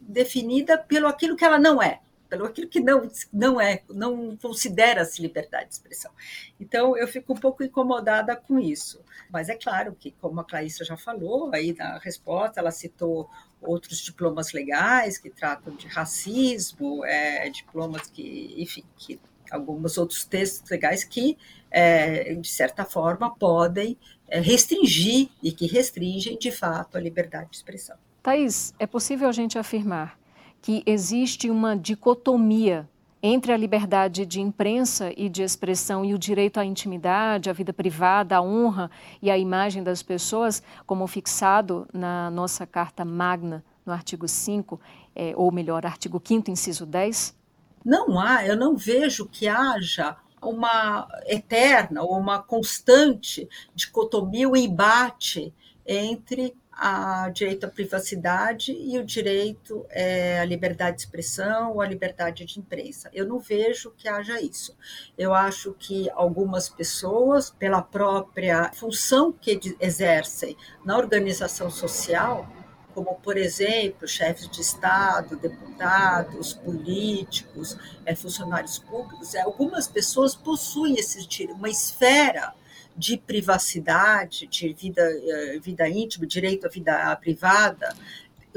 definida 0.00 0.78
pelo 0.78 1.06
aquilo 1.06 1.36
que 1.36 1.44
ela 1.44 1.58
não 1.58 1.82
é, 1.82 2.00
pelo 2.26 2.46
aquilo 2.46 2.68
que 2.68 2.80
não, 2.80 3.06
não 3.30 3.60
é, 3.60 3.82
não 3.90 4.34
considera-se 4.38 5.20
liberdade 5.20 5.66
de 5.66 5.74
expressão. 5.74 6.10
Então, 6.58 6.96
eu 6.96 7.06
fico 7.06 7.34
um 7.34 7.36
pouco 7.36 7.62
incomodada 7.62 8.34
com 8.34 8.58
isso. 8.58 9.04
Mas 9.30 9.50
é 9.50 9.56
claro 9.56 9.94
que, 9.94 10.12
como 10.12 10.40
a 10.40 10.44
Clarissa 10.44 10.86
já 10.86 10.96
falou, 10.96 11.50
aí 11.52 11.74
na 11.74 11.98
resposta, 11.98 12.60
ela 12.60 12.70
citou 12.70 13.28
outros 13.60 13.98
diplomas 13.98 14.54
legais 14.54 15.18
que 15.18 15.28
tratam 15.28 15.76
de 15.76 15.86
racismo, 15.86 17.04
é, 17.04 17.46
diplomas 17.50 18.06
que, 18.06 18.54
enfim, 18.56 18.84
que 18.96 19.20
alguns 19.50 19.98
outros 19.98 20.24
textos 20.24 20.70
legais 20.70 21.04
que, 21.04 21.36
é, 21.70 22.34
de 22.36 22.48
certa 22.48 22.86
forma, 22.86 23.36
podem 23.36 23.98
é, 24.28 24.40
restringir 24.40 25.28
e 25.42 25.52
que 25.52 25.66
restringem, 25.66 26.38
de 26.38 26.50
fato, 26.50 26.96
a 26.96 27.00
liberdade 27.02 27.50
de 27.50 27.56
expressão. 27.56 27.98
Thais, 28.22 28.74
é 28.78 28.86
possível 28.86 29.28
a 29.28 29.32
gente 29.32 29.58
afirmar 29.58 30.18
que 30.60 30.82
existe 30.84 31.48
uma 31.48 31.74
dicotomia 31.74 32.86
entre 33.22 33.50
a 33.50 33.56
liberdade 33.56 34.26
de 34.26 34.42
imprensa 34.42 35.10
e 35.16 35.28
de 35.28 35.42
expressão 35.42 36.04
e 36.04 36.12
o 36.12 36.18
direito 36.18 36.60
à 36.60 36.64
intimidade, 36.64 37.48
à 37.48 37.52
vida 37.52 37.72
privada, 37.72 38.36
à 38.36 38.42
honra 38.42 38.90
e 39.22 39.30
à 39.30 39.38
imagem 39.38 39.82
das 39.82 40.02
pessoas, 40.02 40.62
como 40.86 41.06
fixado 41.06 41.88
na 41.94 42.30
nossa 42.30 42.66
Carta 42.66 43.06
Magna, 43.06 43.64
no 43.86 43.92
artigo 43.92 44.28
5, 44.28 44.78
é, 45.16 45.32
ou 45.34 45.50
melhor, 45.50 45.86
artigo 45.86 46.20
5, 46.22 46.50
inciso 46.50 46.84
10? 46.84 47.34
Não 47.82 48.18
há, 48.20 48.46
eu 48.46 48.56
não 48.56 48.76
vejo 48.76 49.26
que 49.26 49.48
haja 49.48 50.16
uma 50.42 51.08
eterna 51.26 52.02
ou 52.02 52.18
uma 52.18 52.38
constante 52.42 53.48
dicotomia, 53.74 54.46
o 54.46 54.52
um 54.52 54.56
embate 54.56 55.54
entre 55.86 56.54
a 56.82 57.28
direito 57.28 57.66
à 57.66 57.68
privacidade 57.68 58.72
e 58.72 58.98
o 58.98 59.04
direito 59.04 59.84
é, 59.90 60.40
à 60.40 60.46
liberdade 60.46 60.96
de 60.96 61.02
expressão 61.02 61.74
ou 61.74 61.82
à 61.82 61.86
liberdade 61.86 62.46
de 62.46 62.58
imprensa. 62.58 63.10
Eu 63.12 63.26
não 63.26 63.38
vejo 63.38 63.90
que 63.90 64.08
haja 64.08 64.40
isso. 64.40 64.74
Eu 65.16 65.34
acho 65.34 65.74
que 65.74 66.08
algumas 66.12 66.70
pessoas, 66.70 67.50
pela 67.50 67.82
própria 67.82 68.72
função 68.72 69.30
que 69.30 69.60
exercem 69.78 70.56
na 70.82 70.96
organização 70.96 71.70
social, 71.70 72.50
como, 72.94 73.14
por 73.16 73.36
exemplo, 73.36 74.08
chefes 74.08 74.48
de 74.48 74.62
Estado, 74.62 75.36
deputados, 75.36 76.54
políticos, 76.54 77.76
é, 78.06 78.14
funcionários 78.14 78.78
públicos, 78.78 79.34
é, 79.34 79.42
algumas 79.42 79.86
pessoas 79.86 80.34
possuem 80.34 80.94
esse, 80.94 81.44
uma 81.52 81.68
esfera 81.68 82.54
de 83.00 83.16
privacidade, 83.16 84.46
de 84.46 84.74
vida, 84.74 85.02
eh, 85.02 85.58
vida 85.58 85.88
íntima, 85.88 86.26
direito 86.26 86.66
à 86.66 86.68
vida 86.68 87.16
privada, 87.16 87.96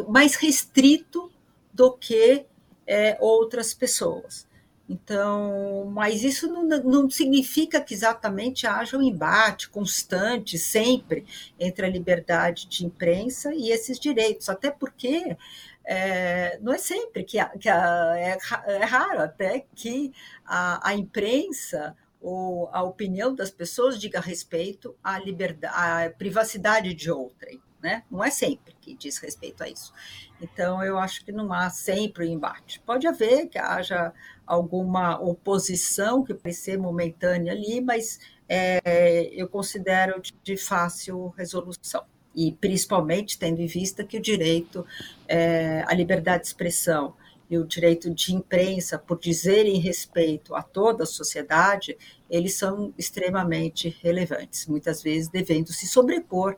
mais 0.10 0.36
restrito 0.36 1.32
do 1.74 1.94
que 1.94 2.46
é, 2.86 3.18
outras 3.22 3.74
pessoas. 3.74 4.46
Então, 4.90 5.90
mas 5.94 6.24
isso 6.26 6.48
não, 6.48 6.68
não 6.68 7.10
significa 7.10 7.80
que 7.80 7.94
exatamente 7.94 8.68
haja 8.68 8.98
um 8.98 9.02
embate 9.02 9.70
constante, 9.70 10.58
sempre, 10.58 11.26
entre 11.58 11.86
a 11.86 11.90
liberdade 11.90 12.68
de 12.68 12.86
imprensa 12.86 13.54
e 13.56 13.72
esses 13.72 13.98
direitos, 13.98 14.50
até 14.50 14.70
porque 14.70 15.38
é, 15.86 16.60
não 16.62 16.74
é 16.74 16.78
sempre 16.78 17.24
que, 17.24 17.38
que 17.60 17.70
a, 17.70 18.14
é, 18.18 18.38
é, 18.68 18.84
raro 18.84 19.22
até 19.22 19.66
que 19.74 20.12
a, 20.46 20.90
a 20.90 20.94
imprensa 20.94 21.96
ou 22.24 22.70
a 22.72 22.82
opinião 22.82 23.36
das 23.36 23.52
pessoas 23.52 24.00
diga 24.00 24.22
respeito 24.22 24.96
à 25.04 25.20
liberdade, 25.20 25.76
à 25.76 26.10
privacidade 26.10 26.94
de 26.94 27.12
outrem. 27.12 27.62
né? 27.82 28.04
Não 28.10 28.24
é 28.24 28.30
sempre 28.30 28.74
que 28.80 28.96
diz 28.96 29.18
respeito 29.18 29.62
a 29.62 29.68
isso. 29.68 29.94
Então, 30.42 30.82
eu 30.82 30.98
acho 30.98 31.26
que 31.26 31.34
não 31.34 31.52
há 31.52 31.70
sempre 31.70 32.30
embate. 32.30 32.80
Pode 32.80 33.06
haver 33.06 33.48
que 33.48 33.60
haja 33.60 34.14
alguma 34.48 35.20
oposição 35.20 36.24
que 36.24 36.34
pode 36.34 36.56
ser 36.56 36.78
momentânea 36.78 37.52
ali, 37.52 37.82
mas 37.82 38.22
é, 38.48 39.30
eu 39.34 39.50
considero 39.50 40.22
de, 40.22 40.34
de 40.42 40.56
fácil 40.56 41.28
resolução 41.38 42.06
e 42.34 42.54
principalmente 42.54 43.38
tendo 43.38 43.62
em 43.62 43.68
vista 43.68 44.04
que 44.04 44.18
o 44.18 44.22
direito 44.22 44.86
é, 45.28 45.84
à 45.86 45.94
liberdade 45.94 46.44
de 46.44 46.48
expressão 46.48 47.14
e 47.54 47.58
o 47.58 47.66
direito 47.66 48.14
de 48.14 48.34
imprensa, 48.34 48.98
por 48.98 49.20
dizerem 49.20 49.80
respeito 49.80 50.56
a 50.56 50.62
toda 50.62 51.04
a 51.04 51.08
sociedade, 51.08 51.98
eles 52.30 52.56
são 52.56 52.94
extremamente 52.98 53.96
relevantes, 54.02 54.66
muitas 54.68 55.02
vezes 55.04 55.30
devendo 55.30 55.72
se 55.72 55.88
sobrepor 55.88 56.56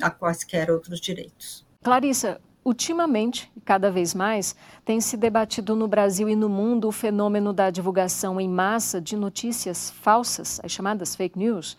a 0.00 0.10
quaisquer 0.10 0.70
outros 0.70 1.00
direitos. 1.00 1.66
Clarissa, 1.82 2.40
ultimamente, 2.64 3.50
cada 3.64 3.90
vez 3.90 4.14
mais, 4.14 4.54
tem 4.84 5.00
se 5.00 5.16
debatido 5.16 5.74
no 5.74 5.88
Brasil 5.88 6.28
e 6.28 6.36
no 6.36 6.48
mundo 6.48 6.88
o 6.88 6.92
fenômeno 6.92 7.52
da 7.52 7.70
divulgação 7.70 8.40
em 8.40 8.48
massa 8.48 9.00
de 9.00 9.16
notícias 9.16 9.90
falsas, 9.90 10.60
as 10.62 10.70
chamadas 10.70 11.16
fake 11.16 11.38
news 11.38 11.76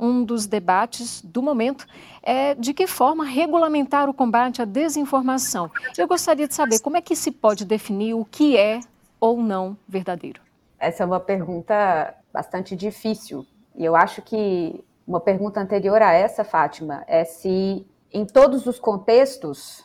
um 0.00 0.24
dos 0.24 0.46
debates 0.46 1.20
do 1.22 1.42
momento 1.42 1.86
é 2.22 2.54
de 2.54 2.72
que 2.72 2.86
forma 2.86 3.24
regulamentar 3.24 4.08
o 4.08 4.14
combate 4.14 4.62
à 4.62 4.64
desinformação. 4.64 5.70
Eu 5.96 6.08
gostaria 6.08 6.48
de 6.48 6.54
saber 6.54 6.80
como 6.80 6.96
é 6.96 7.02
que 7.02 7.14
se 7.14 7.30
pode 7.30 7.64
definir 7.64 8.14
o 8.14 8.24
que 8.24 8.56
é 8.56 8.80
ou 9.20 9.42
não 9.42 9.76
verdadeiro. 9.86 10.40
Essa 10.78 11.02
é 11.02 11.06
uma 11.06 11.20
pergunta 11.20 12.14
bastante 12.32 12.74
difícil. 12.74 13.46
E 13.76 13.84
eu 13.84 13.94
acho 13.94 14.22
que 14.22 14.82
uma 15.06 15.20
pergunta 15.20 15.60
anterior 15.60 16.00
a 16.00 16.12
essa, 16.12 16.42
Fátima, 16.42 17.04
é 17.06 17.24
se 17.24 17.86
em 18.12 18.24
todos 18.24 18.66
os 18.66 18.78
contextos 18.78 19.84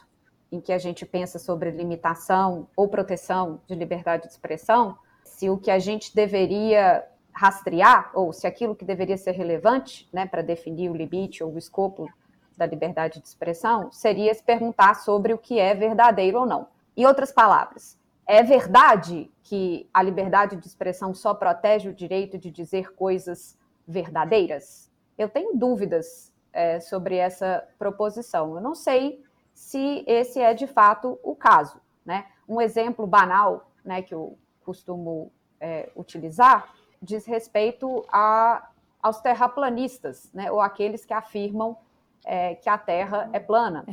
em 0.52 0.62
que 0.62 0.72
a 0.72 0.78
gente 0.78 1.06
pensa 1.06 1.38
sobre 1.38 1.72
limitação 1.72 2.68
ou 2.76 2.88
proteção 2.88 3.60
de 3.68 3.76
liberdade 3.76 4.24
de 4.24 4.30
expressão, 4.30 4.98
se 5.24 5.50
o 5.50 5.58
que 5.58 5.70
a 5.70 5.80
gente 5.80 6.16
deveria 6.16 7.04
rastrear, 7.36 8.12
ou 8.13 8.32
se 8.32 8.48
aquilo 8.48 8.75
que 8.75 8.86
deveria 8.86 9.18
ser 9.18 9.32
relevante 9.32 10.08
né, 10.12 10.25
para 10.25 10.42
definir 10.42 10.89
o 10.89 10.96
limite 10.96 11.44
ou 11.44 11.51
o 11.51 11.58
escopo 11.58 12.08
da 12.56 12.65
liberdade 12.65 13.20
de 13.20 13.27
expressão, 13.27 13.92
seria 13.92 14.34
se 14.34 14.42
perguntar 14.42 14.96
sobre 14.96 15.34
o 15.34 15.38
que 15.38 15.60
é 15.60 15.75
verdadeiro 15.75 16.39
ou 16.39 16.46
não. 16.46 16.68
Em 16.96 17.06
outras 17.06 17.34
palavras, 17.34 18.00
é 18.25 18.42
verdade 18.42 19.30
que 19.44 19.88
a 19.94 20.01
liberdade 20.01 20.56
de 20.56 20.65
expressão 20.65 21.13
só 21.13 21.34
protege 21.34 21.89
o 21.89 21.94
direito 21.94 22.38
de 22.38 22.50
dizer 22.50 22.94
coisas 22.96 23.58
verdadeiras? 23.86 24.89
Eu 25.18 25.27
tenho 25.27 25.58
dúvidas 25.58 26.32
é, 26.54 26.80
sobre 26.80 27.18
essa 27.18 27.68
proposição. 27.77 28.56
Eu 28.56 28.62
não 28.62 28.74
sei 28.74 29.22
se 29.54 30.06
esse 30.08 30.39
é 30.39 30.54
de 30.54 30.68
fato 30.68 31.20
o 31.22 31.36
caso. 31.36 31.82
Né? 32.06 32.25
Um 32.48 32.62
exemplo 32.62 33.06
banal 33.06 33.70
né, 33.84 34.01
que 34.01 34.15
eu 34.15 34.38
costumo 34.63 35.32
é, 35.60 35.89
utilizar 35.96 36.74
diz 37.06 37.26
respeito 37.26 38.06
a, 38.12 38.70
aos 39.02 39.22
terraplanistas, 39.22 40.30
né, 40.34 40.52
ou 40.52 40.60
aqueles 40.60 41.06
que 41.06 41.14
afirmam 41.14 41.78
é, 42.26 42.56
que 42.56 42.68
a 42.68 42.78
Terra 42.78 43.30
é 43.32 43.40
plana. 43.40 43.86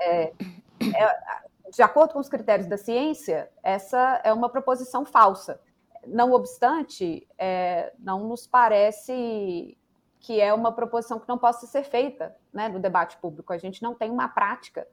É, 0.00 0.32
é, 0.80 1.36
de 1.70 1.82
acordo 1.82 2.14
com 2.14 2.18
os 2.18 2.28
critérios 2.28 2.68
da 2.68 2.76
ciência, 2.76 3.50
essa 3.62 4.20
é 4.24 4.32
uma 4.32 4.48
proposição 4.48 5.04
falsa. 5.04 5.60
Não 6.06 6.32
obstante, 6.32 7.26
é, 7.38 7.92
não 7.98 8.28
nos 8.28 8.46
parece 8.46 9.76
que 10.20 10.40
é 10.40 10.52
uma 10.52 10.72
proposição 10.72 11.18
que 11.18 11.28
não 11.28 11.38
possa 11.38 11.66
ser 11.66 11.84
feita 11.84 12.34
né, 12.52 12.68
no 12.68 12.78
debate 12.78 13.16
público. 13.18 13.52
A 13.52 13.58
gente 13.58 13.82
não 13.82 13.94
tem 13.94 14.10
uma 14.10 14.28
prática 14.28 14.86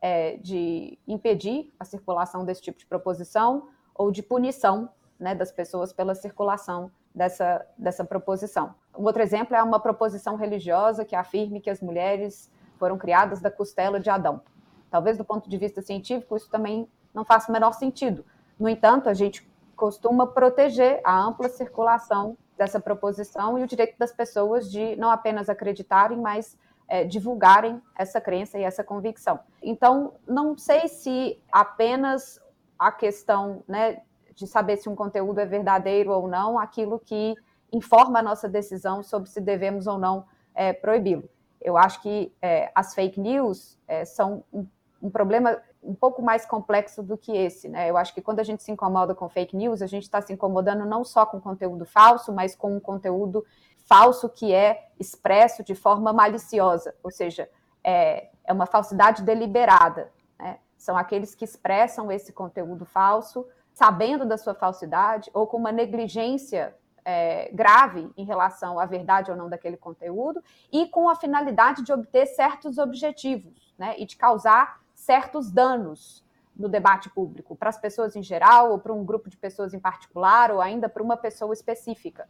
é, 0.00 0.36
de 0.36 0.98
impedir 1.06 1.72
a 1.78 1.84
circulação 1.84 2.44
desse 2.44 2.62
tipo 2.62 2.78
de 2.78 2.86
proposição 2.86 3.68
ou 3.94 4.10
de 4.10 4.22
punição 4.22 4.88
né, 5.18 5.34
das 5.34 5.50
pessoas 5.50 5.92
pela 5.92 6.14
circulação 6.14 6.90
dessa, 7.16 7.66
dessa 7.78 8.04
proposição. 8.04 8.74
Um 8.96 9.04
outro 9.04 9.22
exemplo 9.22 9.56
é 9.56 9.62
uma 9.62 9.80
proposição 9.80 10.36
religiosa 10.36 11.02
que 11.02 11.16
afirme 11.16 11.62
que 11.62 11.70
as 11.70 11.80
mulheres 11.80 12.52
foram 12.78 12.98
criadas 12.98 13.40
da 13.40 13.50
costela 13.50 13.98
de 13.98 14.10
Adão. 14.10 14.42
Talvez 14.90 15.16
do 15.16 15.24
ponto 15.24 15.48
de 15.48 15.56
vista 15.56 15.80
científico 15.80 16.36
isso 16.36 16.50
também 16.50 16.86
não 17.14 17.24
faça 17.24 17.50
o 17.50 17.52
menor 17.52 17.72
sentido. 17.72 18.22
No 18.58 18.68
entanto, 18.68 19.08
a 19.08 19.14
gente 19.14 19.50
costuma 19.74 20.26
proteger 20.26 21.00
a 21.02 21.18
ampla 21.18 21.48
circulação 21.48 22.36
dessa 22.56 22.78
proposição 22.78 23.58
e 23.58 23.62
o 23.62 23.66
direito 23.66 23.98
das 23.98 24.12
pessoas 24.12 24.70
de 24.70 24.94
não 24.96 25.10
apenas 25.10 25.48
acreditarem, 25.48 26.18
mas 26.18 26.58
é, 26.88 27.04
divulgarem 27.04 27.80
essa 27.94 28.20
crença 28.20 28.58
e 28.58 28.62
essa 28.62 28.84
convicção. 28.84 29.40
Então, 29.62 30.14
não 30.26 30.56
sei 30.56 30.88
se 30.88 31.42
apenas 31.50 32.40
a 32.78 32.92
questão 32.92 33.62
né, 33.66 34.02
de 34.36 34.46
saber 34.46 34.76
se 34.76 34.88
um 34.88 34.94
conteúdo 34.94 35.40
é 35.40 35.46
verdadeiro 35.46 36.12
ou 36.12 36.28
não, 36.28 36.58
aquilo 36.58 36.98
que 36.98 37.34
informa 37.72 38.20
a 38.20 38.22
nossa 38.22 38.48
decisão 38.48 39.02
sobre 39.02 39.28
se 39.28 39.40
devemos 39.40 39.86
ou 39.86 39.98
não 39.98 40.26
é, 40.54 40.72
proibi-lo. 40.72 41.28
Eu 41.60 41.76
acho 41.76 42.00
que 42.02 42.32
é, 42.40 42.70
as 42.74 42.94
fake 42.94 43.18
news 43.18 43.78
é, 43.88 44.04
são 44.04 44.44
um, 44.52 44.66
um, 45.02 45.10
problema 45.10 45.58
um 45.82 45.94
pouco 45.94 46.22
mais 46.22 46.44
complexo 46.44 47.02
do 47.02 47.16
que 47.16 47.32
esse. 47.32 47.68
Né? 47.68 47.90
Eu 47.90 47.96
acho 47.96 48.14
que 48.14 48.20
quando 48.20 48.40
a 48.40 48.44
gente 48.44 48.62
se 48.62 48.70
incomoda 48.70 49.14
com 49.14 49.28
fake 49.28 49.56
news, 49.56 49.80
a 49.80 49.86
gente 49.86 50.04
está 50.04 50.20
se 50.20 50.32
incomodando 50.32 50.84
não 50.84 51.02
só 51.02 51.24
com 51.24 51.40
conteúdo 51.40 51.86
falso, 51.86 52.32
mas 52.32 52.54
com 52.54 52.76
um 52.76 52.80
conteúdo 52.80 53.44
falso 53.86 54.28
que 54.28 54.52
é 54.52 54.88
expresso 55.00 55.64
de 55.64 55.74
forma 55.74 56.12
maliciosa, 56.12 56.94
ou 57.02 57.10
seja, 57.10 57.48
é, 57.82 58.28
é 58.44 58.52
uma 58.52 58.66
falsidade 58.66 59.22
deliberada. 59.22 60.12
Né? 60.38 60.58
São 60.76 60.96
aqueles 60.96 61.34
que 61.34 61.44
expressam 61.44 62.12
esse 62.12 62.32
conteúdo 62.32 62.84
falso 62.84 63.46
sabendo 63.76 64.24
da 64.24 64.38
sua 64.38 64.54
falsidade 64.54 65.30
ou 65.34 65.46
com 65.46 65.58
uma 65.58 65.70
negligência 65.70 66.74
é, 67.04 67.50
grave 67.52 68.10
em 68.16 68.24
relação 68.24 68.80
à 68.80 68.86
verdade 68.86 69.30
ou 69.30 69.36
não 69.36 69.50
daquele 69.50 69.76
conteúdo 69.76 70.42
e 70.72 70.88
com 70.88 71.10
a 71.10 71.14
finalidade 71.14 71.82
de 71.82 71.92
obter 71.92 72.24
certos 72.24 72.78
objetivos 72.78 73.74
né, 73.78 73.94
e 73.98 74.06
de 74.06 74.16
causar 74.16 74.80
certos 74.94 75.52
danos 75.52 76.24
no 76.56 76.70
debate 76.70 77.10
público, 77.10 77.54
para 77.54 77.68
as 77.68 77.78
pessoas 77.78 78.16
em 78.16 78.22
geral, 78.22 78.72
ou 78.72 78.78
para 78.78 78.94
um 78.94 79.04
grupo 79.04 79.28
de 79.28 79.36
pessoas 79.36 79.74
em 79.74 79.78
particular, 79.78 80.50
ou 80.50 80.62
ainda 80.62 80.88
para 80.88 81.02
uma 81.02 81.18
pessoa 81.18 81.52
específica. 81.52 82.26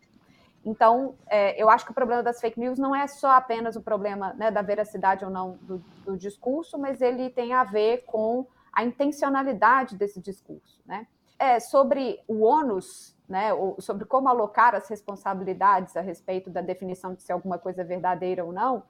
Então, 0.65 1.15
é, 1.29 1.63
eu 1.63 1.71
acho 1.71 1.85
que 1.85 1.93
o 1.93 1.95
problema 1.95 2.25
das 2.25 2.41
fake 2.41 2.59
news 2.59 2.77
não 2.77 2.93
é 2.93 3.07
só 3.07 3.31
apenas 3.31 3.77
o 3.77 3.81
problema 3.81 4.33
né, 4.33 4.51
da 4.51 4.63
veracidade 4.63 5.25
ou 5.25 5.31
não 5.31 5.59
do, 5.63 5.79
do 6.05 6.17
discurso, 6.17 6.77
mas 6.77 7.01
ele 7.01 7.31
tem 7.31 7.53
a 7.53 7.63
ver 7.63 7.99
com 7.99 8.49
a 8.73 8.83
intencionalidade 8.83 9.97
desse 9.97 10.21
discurso. 10.21 10.83
Né? 10.85 11.07
É, 11.39 11.61
sobre 11.61 12.23
o 12.27 12.43
ônus, 12.43 13.15
né, 13.29 13.51
sobre 13.79 14.05
como 14.05 14.29
alocar 14.29 14.75
as 14.75 14.89
responsabilidades 14.89 15.97
a 15.97 16.01
respeito 16.01 16.49
da 16.49 16.61
definição 16.61 17.15
de 17.15 17.23
se 17.23 17.33
alguma 17.33 17.59
coisa 17.59 17.83
é 17.83 17.85
verdadeira 17.85 18.45
ou 18.45 18.53
não, 18.53 18.83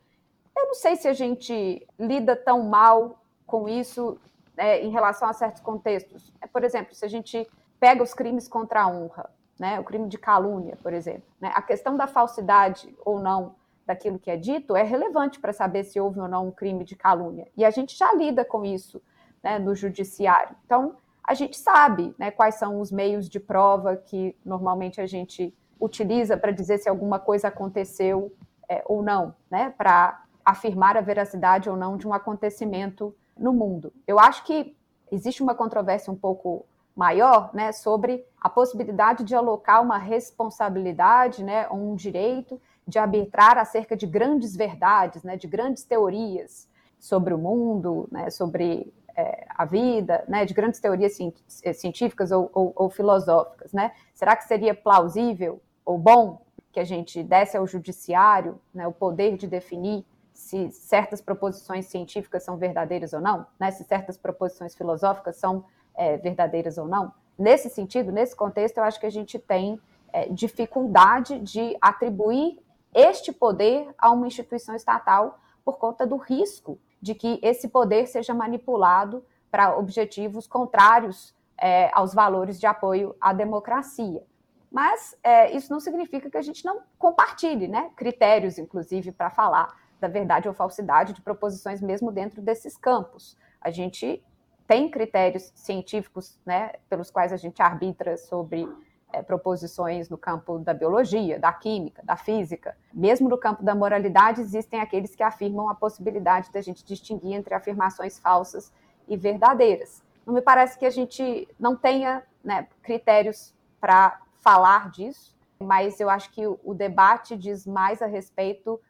eu 0.56 0.66
não 0.66 0.74
sei 0.74 0.96
se 0.96 1.06
a 1.06 1.12
gente 1.12 1.86
lida 1.98 2.34
tão 2.34 2.62
mal 2.62 3.22
com 3.46 3.68
isso 3.68 4.18
né, 4.56 4.80
em 4.80 4.90
relação 4.90 5.28
a 5.28 5.32
certos 5.32 5.60
contextos. 5.60 6.32
É, 6.40 6.46
por 6.46 6.64
exemplo, 6.64 6.94
se 6.94 7.04
a 7.04 7.08
gente 7.08 7.46
pega 7.78 8.02
os 8.02 8.14
crimes 8.14 8.48
contra 8.48 8.82
a 8.82 8.88
honra, 8.88 9.30
né, 9.58 9.78
o 9.78 9.84
crime 9.84 10.08
de 10.08 10.18
calúnia, 10.18 10.76
por 10.82 10.92
exemplo, 10.92 11.28
né, 11.40 11.52
a 11.54 11.62
questão 11.62 11.96
da 11.96 12.06
falsidade 12.06 12.94
ou 13.04 13.20
não 13.20 13.54
daquilo 13.86 14.18
que 14.18 14.30
é 14.30 14.36
dito 14.36 14.74
é 14.74 14.82
relevante 14.82 15.38
para 15.38 15.52
saber 15.52 15.84
se 15.84 16.00
houve 16.00 16.20
ou 16.20 16.26
não 16.26 16.48
um 16.48 16.50
crime 16.50 16.84
de 16.84 16.96
calúnia. 16.96 17.46
E 17.56 17.64
a 17.64 17.70
gente 17.70 17.96
já 17.96 18.12
lida 18.12 18.44
com 18.44 18.64
isso 18.64 19.00
né, 19.42 19.58
no 19.58 19.74
judiciário. 19.74 20.56
Então, 20.64 20.96
a 21.26 21.34
gente 21.34 21.58
sabe 21.58 22.14
né, 22.18 22.30
quais 22.30 22.54
são 22.54 22.80
os 22.80 22.92
meios 22.92 23.28
de 23.28 23.40
prova 23.40 23.96
que 23.96 24.36
normalmente 24.44 25.00
a 25.00 25.06
gente 25.06 25.52
utiliza 25.80 26.36
para 26.36 26.52
dizer 26.52 26.78
se 26.78 26.88
alguma 26.88 27.18
coisa 27.18 27.48
aconteceu 27.48 28.32
é, 28.68 28.82
ou 28.86 29.02
não, 29.02 29.34
né, 29.50 29.74
para 29.76 30.22
afirmar 30.44 30.96
a 30.96 31.00
veracidade 31.00 31.68
ou 31.68 31.76
não 31.76 31.96
de 31.96 32.06
um 32.06 32.14
acontecimento 32.14 33.14
no 33.36 33.52
mundo. 33.52 33.92
Eu 34.06 34.18
acho 34.18 34.44
que 34.44 34.76
existe 35.10 35.42
uma 35.42 35.54
controvérsia 35.54 36.12
um 36.12 36.16
pouco 36.16 36.64
maior 36.94 37.50
né, 37.52 37.72
sobre 37.72 38.24
a 38.40 38.48
possibilidade 38.48 39.22
de 39.24 39.34
alocar 39.34 39.82
uma 39.82 39.98
responsabilidade, 39.98 41.44
né, 41.44 41.66
ou 41.68 41.76
um 41.76 41.94
direito 41.94 42.60
de 42.86 42.98
arbitrar 42.98 43.58
acerca 43.58 43.96
de 43.96 44.06
grandes 44.06 44.56
verdades, 44.56 45.22
né, 45.22 45.36
de 45.36 45.46
grandes 45.46 45.84
teorias 45.84 46.68
sobre 46.98 47.34
o 47.34 47.38
mundo, 47.38 48.08
né, 48.10 48.30
sobre 48.30 48.92
é, 49.16 49.46
a 49.48 49.64
vida, 49.64 50.22
né, 50.28 50.44
de 50.44 50.52
grandes 50.52 50.78
teorias 50.78 51.16
é, 51.64 51.72
científicas 51.72 52.30
ou, 52.30 52.50
ou, 52.52 52.72
ou, 52.76 52.90
filosóficas, 52.90 53.72
né? 53.72 53.92
Será 54.14 54.36
que 54.36 54.44
seria 54.44 54.74
plausível 54.74 55.60
ou 55.84 55.96
bom 55.96 56.42
que 56.70 56.78
a 56.78 56.84
gente 56.84 57.22
desse 57.22 57.56
ao 57.56 57.66
judiciário 57.66 58.60
né, 58.74 58.86
o 58.86 58.92
poder 58.92 59.38
de 59.38 59.46
definir 59.46 60.04
se 60.34 60.70
certas 60.70 61.22
proposições 61.22 61.86
científicas 61.86 62.42
são 62.42 62.58
verdadeiras 62.58 63.14
ou 63.14 63.20
não, 63.20 63.46
né? 63.58 63.70
Se 63.70 63.84
certas 63.84 64.18
proposições 64.18 64.74
filosóficas 64.74 65.36
são 65.36 65.64
é, 65.94 66.18
verdadeiras 66.18 66.76
ou 66.76 66.86
não? 66.86 67.12
Nesse 67.38 67.70
sentido, 67.70 68.12
nesse 68.12 68.36
contexto, 68.36 68.76
eu 68.78 68.84
acho 68.84 69.00
que 69.00 69.06
a 69.06 69.10
gente 69.10 69.38
tem 69.38 69.80
é, 70.12 70.28
dificuldade 70.28 71.38
de 71.38 71.74
atribuir 71.80 72.58
este 72.94 73.32
poder 73.32 73.88
a 73.98 74.10
uma 74.10 74.26
instituição 74.26 74.74
estatal 74.74 75.38
por 75.64 75.78
conta 75.78 76.06
do 76.06 76.16
risco 76.16 76.78
de 77.06 77.14
que 77.14 77.38
esse 77.40 77.68
poder 77.68 78.08
seja 78.08 78.34
manipulado 78.34 79.24
para 79.48 79.78
objetivos 79.78 80.48
contrários 80.48 81.32
é, 81.56 81.88
aos 81.92 82.12
valores 82.12 82.58
de 82.58 82.66
apoio 82.66 83.14
à 83.20 83.32
democracia. 83.32 84.24
Mas 84.70 85.16
é, 85.22 85.52
isso 85.52 85.72
não 85.72 85.78
significa 85.78 86.28
que 86.28 86.36
a 86.36 86.42
gente 86.42 86.64
não 86.64 86.80
compartilhe 86.98 87.68
né, 87.68 87.90
critérios, 87.94 88.58
inclusive, 88.58 89.12
para 89.12 89.30
falar 89.30 89.68
da 90.00 90.08
verdade 90.08 90.48
ou 90.48 90.52
falsidade 90.52 91.12
de 91.12 91.22
proposições 91.22 91.80
mesmo 91.80 92.10
dentro 92.10 92.42
desses 92.42 92.76
campos. 92.76 93.36
A 93.60 93.70
gente 93.70 94.20
tem 94.66 94.90
critérios 94.90 95.52
científicos 95.54 96.40
né, 96.44 96.72
pelos 96.90 97.08
quais 97.08 97.32
a 97.32 97.36
gente 97.36 97.62
arbitra 97.62 98.16
sobre 98.16 98.68
é, 99.12 99.22
proposições 99.22 100.08
no 100.08 100.18
campo 100.18 100.58
da 100.58 100.74
biologia, 100.74 101.38
da 101.38 101.52
química, 101.52 102.02
da 102.04 102.16
física. 102.16 102.76
Mesmo 102.92 103.28
no 103.28 103.38
campo 103.38 103.62
da 103.62 103.74
moralidade, 103.74 104.40
existem 104.40 104.80
aqueles 104.80 105.14
que 105.14 105.22
afirmam 105.22 105.68
a 105.68 105.74
possibilidade 105.74 106.50
da 106.52 106.60
gente 106.60 106.84
distinguir 106.84 107.34
entre 107.34 107.54
afirmações 107.54 108.18
falsas 108.18 108.72
e 109.08 109.16
verdadeiras. 109.16 110.02
Não 110.24 110.34
me 110.34 110.42
parece 110.42 110.78
que 110.78 110.84
a 110.84 110.90
gente 110.90 111.48
não 111.58 111.76
tenha 111.76 112.22
né, 112.42 112.68
critérios 112.82 113.54
para 113.80 114.20
falar 114.40 114.90
disso, 114.90 115.36
mas 115.58 116.00
eu 116.00 116.10
acho 116.10 116.30
que 116.32 116.46
o 116.46 116.74
debate 116.74 117.36
diz 117.36 117.66
mais 117.66 118.02
a 118.02 118.06
respeito 118.06 118.80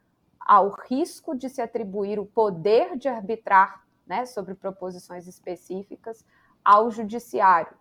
ao 0.41 0.71
risco 0.89 1.37
de 1.37 1.49
se 1.49 1.61
atribuir 1.61 2.19
o 2.19 2.27
poder 2.27 2.97
de 2.97 3.09
arbitrar 3.09 3.85
né, 4.07 4.25
sobre 4.25 4.55
proposições 4.55 5.27
específicas 5.27 6.25
ao 6.65 6.91
judiciário, 6.91 7.77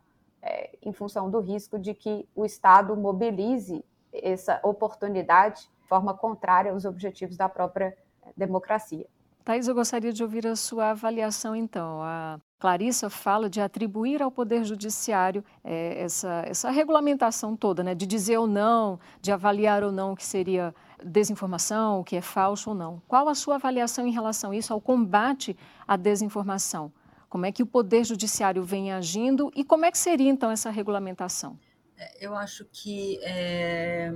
é, 0.46 0.78
em 0.82 0.94
função 0.94 1.30
do 1.30 1.40
risco 1.40 1.80
de 1.80 1.96
que 1.96 2.30
o 2.36 2.46
Estado 2.46 2.96
mobilize 2.96 3.84
essa 4.14 4.60
oportunidade 4.64 5.62
de 5.82 5.88
forma 5.88 6.14
contrária 6.14 6.72
aos 6.72 6.86
objetivos 6.86 7.36
da 7.36 7.50
própria 7.50 7.98
democracia. 8.38 9.08
Thais, 9.44 9.68
eu 9.68 9.76
gostaria 9.76 10.12
de 10.12 10.24
ouvir 10.24 10.48
a 10.48 10.56
sua 10.56 10.90
avaliação, 10.90 11.56
então. 11.56 12.02
A 12.02 12.40
Clarissa 12.60 13.12
fala 13.12 13.48
de 13.48 13.62
atribuir 13.62 14.24
ao 14.24 14.32
Poder 14.32 14.64
Judiciário 14.64 15.44
é, 15.64 16.02
essa, 16.02 16.44
essa 16.48 16.72
regulamentação 16.72 17.56
toda, 17.56 17.84
né, 17.84 17.94
de 17.94 18.08
dizer 18.08 18.40
ou 18.40 18.48
não, 18.48 19.00
de 19.22 19.32
avaliar 19.32 19.84
ou 19.84 19.92
não 19.92 20.14
o 20.14 20.16
que 20.16 20.26
seria 20.26 20.74
desinformação, 21.04 22.00
o 22.00 22.04
que 22.04 22.16
é 22.16 22.22
falso 22.22 22.72
ou 22.72 22.76
não. 22.76 23.02
Qual 23.08 23.30
a 23.30 23.36
sua 23.36 23.56
avaliação 23.56 24.08
em 24.08 24.12
relação 24.12 24.50
a 24.50 24.56
isso, 24.56 24.74
ao 24.74 24.82
combate 24.82 25.56
à 25.88 25.96
desinformação? 25.96 26.92
Como 27.36 27.46
é 27.46 27.52
que 27.52 27.62
o 27.62 27.66
Poder 27.66 28.06
Judiciário 28.06 28.64
vem 28.64 28.94
agindo 28.94 29.52
e 29.54 29.66
como 29.66 29.84
é 29.84 29.92
que 29.92 29.98
seria, 29.98 30.30
então, 30.30 30.50
essa 30.50 30.70
regulamentação? 30.70 31.60
É, 31.98 32.26
eu 32.26 32.34
acho 32.34 32.64
que 32.72 33.20
é, 33.24 34.10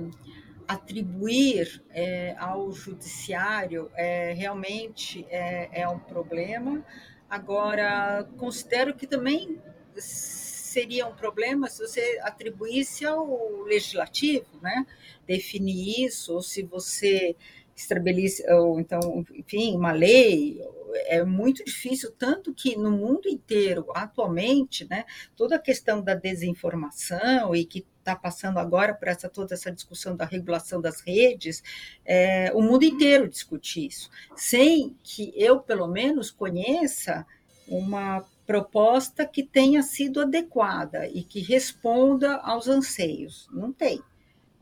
atribuir 0.66 1.84
é, 1.90 2.34
ao 2.38 2.72
Judiciário 2.72 3.90
é, 3.94 4.32
realmente 4.32 5.26
é, 5.28 5.82
é 5.82 5.86
um 5.86 5.98
problema. 5.98 6.82
Agora, 7.28 8.26
considero 8.38 8.94
que 8.94 9.06
também 9.06 9.60
seria 9.96 11.06
um 11.06 11.14
problema 11.14 11.68
se 11.68 11.86
você 11.86 12.18
atribuísse 12.22 13.04
ao 13.04 13.64
legislativo, 13.64 14.46
né? 14.62 14.86
Definir 15.26 16.06
isso, 16.06 16.32
ou 16.32 16.40
se 16.40 16.62
você 16.62 17.36
estabelece, 17.76 18.50
ou 18.50 18.80
então, 18.80 19.26
enfim, 19.34 19.76
uma 19.76 19.92
lei, 19.92 20.58
é 21.06 21.24
muito 21.24 21.64
difícil, 21.64 22.10
tanto 22.12 22.52
que 22.54 22.76
no 22.76 22.90
mundo 22.90 23.28
inteiro, 23.28 23.86
atualmente, 23.94 24.86
né, 24.88 25.04
toda 25.36 25.56
a 25.56 25.58
questão 25.58 26.02
da 26.02 26.14
desinformação 26.14 27.54
e 27.54 27.64
que 27.64 27.86
está 27.98 28.16
passando 28.16 28.58
agora 28.58 28.94
por 28.94 29.08
essa 29.08 29.28
toda 29.28 29.54
essa 29.54 29.70
discussão 29.70 30.16
da 30.16 30.24
regulação 30.24 30.80
das 30.80 31.00
redes, 31.00 31.62
é, 32.04 32.50
o 32.54 32.62
mundo 32.62 32.84
inteiro 32.84 33.28
discute 33.28 33.86
isso, 33.86 34.10
sem 34.34 34.96
que 35.02 35.32
eu, 35.36 35.60
pelo 35.60 35.86
menos, 35.86 36.30
conheça 36.30 37.26
uma 37.68 38.24
proposta 38.46 39.24
que 39.24 39.44
tenha 39.44 39.82
sido 39.82 40.20
adequada 40.20 41.06
e 41.06 41.22
que 41.22 41.40
responda 41.40 42.36
aos 42.38 42.66
anseios. 42.66 43.48
Não 43.52 43.72
tem. 43.72 44.02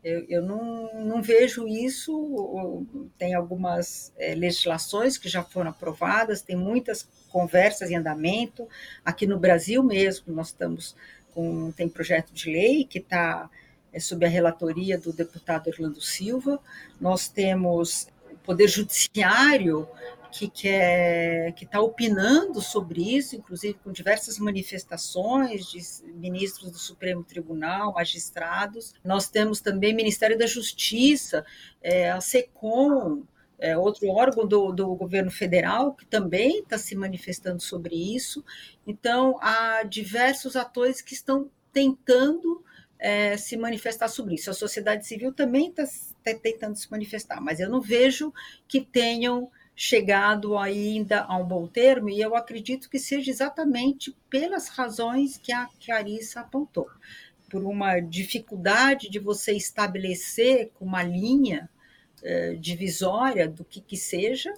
Eu, 0.03 0.25
eu 0.29 0.41
não, 0.41 0.93
não, 1.03 1.21
vejo 1.21 1.67
isso. 1.67 2.85
Tem 3.17 3.33
algumas 3.33 4.13
é, 4.17 4.33
legislações 4.33 5.17
que 5.17 5.27
já 5.27 5.43
foram 5.43 5.71
aprovadas, 5.71 6.41
tem 6.41 6.55
muitas 6.55 7.07
conversas 7.29 7.91
em 7.91 7.95
andamento. 7.95 8.67
Aqui 9.03 9.27
no 9.27 9.37
Brasil 9.37 9.83
mesmo, 9.83 10.33
nós 10.33 10.47
estamos 10.47 10.95
com. 11.33 11.71
Tem 11.73 11.89
projeto 11.89 12.31
de 12.31 12.49
lei 12.49 12.85
que 12.85 12.99
está 12.99 13.49
é, 13.91 13.99
sob 13.99 14.25
a 14.25 14.29
relatoria 14.29 14.97
do 14.97 15.11
deputado 15.11 15.67
Orlando 15.67 16.01
Silva. 16.01 16.59
Nós 16.99 17.27
temos 17.27 18.07
o 18.31 18.37
Poder 18.37 18.67
Judiciário 18.67 19.87
que 20.31 20.49
quer, 20.49 21.51
que 21.53 21.65
está 21.65 21.81
opinando 21.81 22.61
sobre 22.61 23.15
isso, 23.15 23.35
inclusive 23.35 23.75
com 23.83 23.91
diversas 23.91 24.37
manifestações 24.37 25.65
de 25.67 25.81
ministros 26.13 26.71
do 26.71 26.77
Supremo 26.77 27.23
Tribunal, 27.23 27.93
magistrados. 27.93 28.93
Nós 29.03 29.27
temos 29.27 29.59
também 29.59 29.93
Ministério 29.93 30.37
da 30.37 30.45
Justiça, 30.45 31.45
é, 31.81 32.11
a 32.11 32.21
SECOM, 32.21 33.23
é, 33.57 33.77
outro 33.77 34.07
órgão 34.07 34.47
do, 34.47 34.71
do 34.71 34.95
governo 34.95 35.29
federal 35.29 35.93
que 35.93 36.05
também 36.05 36.59
está 36.59 36.77
se 36.77 36.95
manifestando 36.95 37.61
sobre 37.61 37.95
isso. 37.95 38.43
Então, 38.87 39.37
há 39.41 39.83
diversos 39.83 40.55
atores 40.55 41.01
que 41.01 41.13
estão 41.13 41.49
tentando 41.73 42.63
é, 42.97 43.37
se 43.37 43.55
manifestar 43.57 44.07
sobre 44.09 44.35
isso. 44.35 44.49
A 44.49 44.53
sociedade 44.53 45.05
civil 45.05 45.33
também 45.33 45.69
está 45.69 45.85
tá 46.23 46.33
tentando 46.41 46.75
se 46.75 46.89
manifestar, 46.91 47.41
mas 47.41 47.59
eu 47.59 47.69
não 47.69 47.81
vejo 47.81 48.33
que 48.67 48.81
tenham 48.81 49.49
chegado 49.81 50.57
ainda 50.57 51.21
a 51.21 51.37
um 51.37 51.45
bom 51.45 51.65
termo, 51.65 52.09
e 52.09 52.19
eu 52.19 52.35
acredito 52.35 52.89
que 52.89 52.99
seja 52.99 53.31
exatamente 53.31 54.13
pelas 54.29 54.67
razões 54.67 55.37
que 55.37 55.53
a 55.53 55.69
Clarissa 55.85 56.41
apontou. 56.41 56.89
Por 57.49 57.63
uma 57.63 58.01
dificuldade 58.01 59.09
de 59.09 59.19
você 59.19 59.53
estabelecer 59.53 60.69
uma 60.81 61.01
linha 61.01 61.69
eh, 62.21 62.55
divisória 62.59 63.47
do 63.47 63.63
que, 63.63 63.79
que 63.79 63.95
seja 63.95 64.53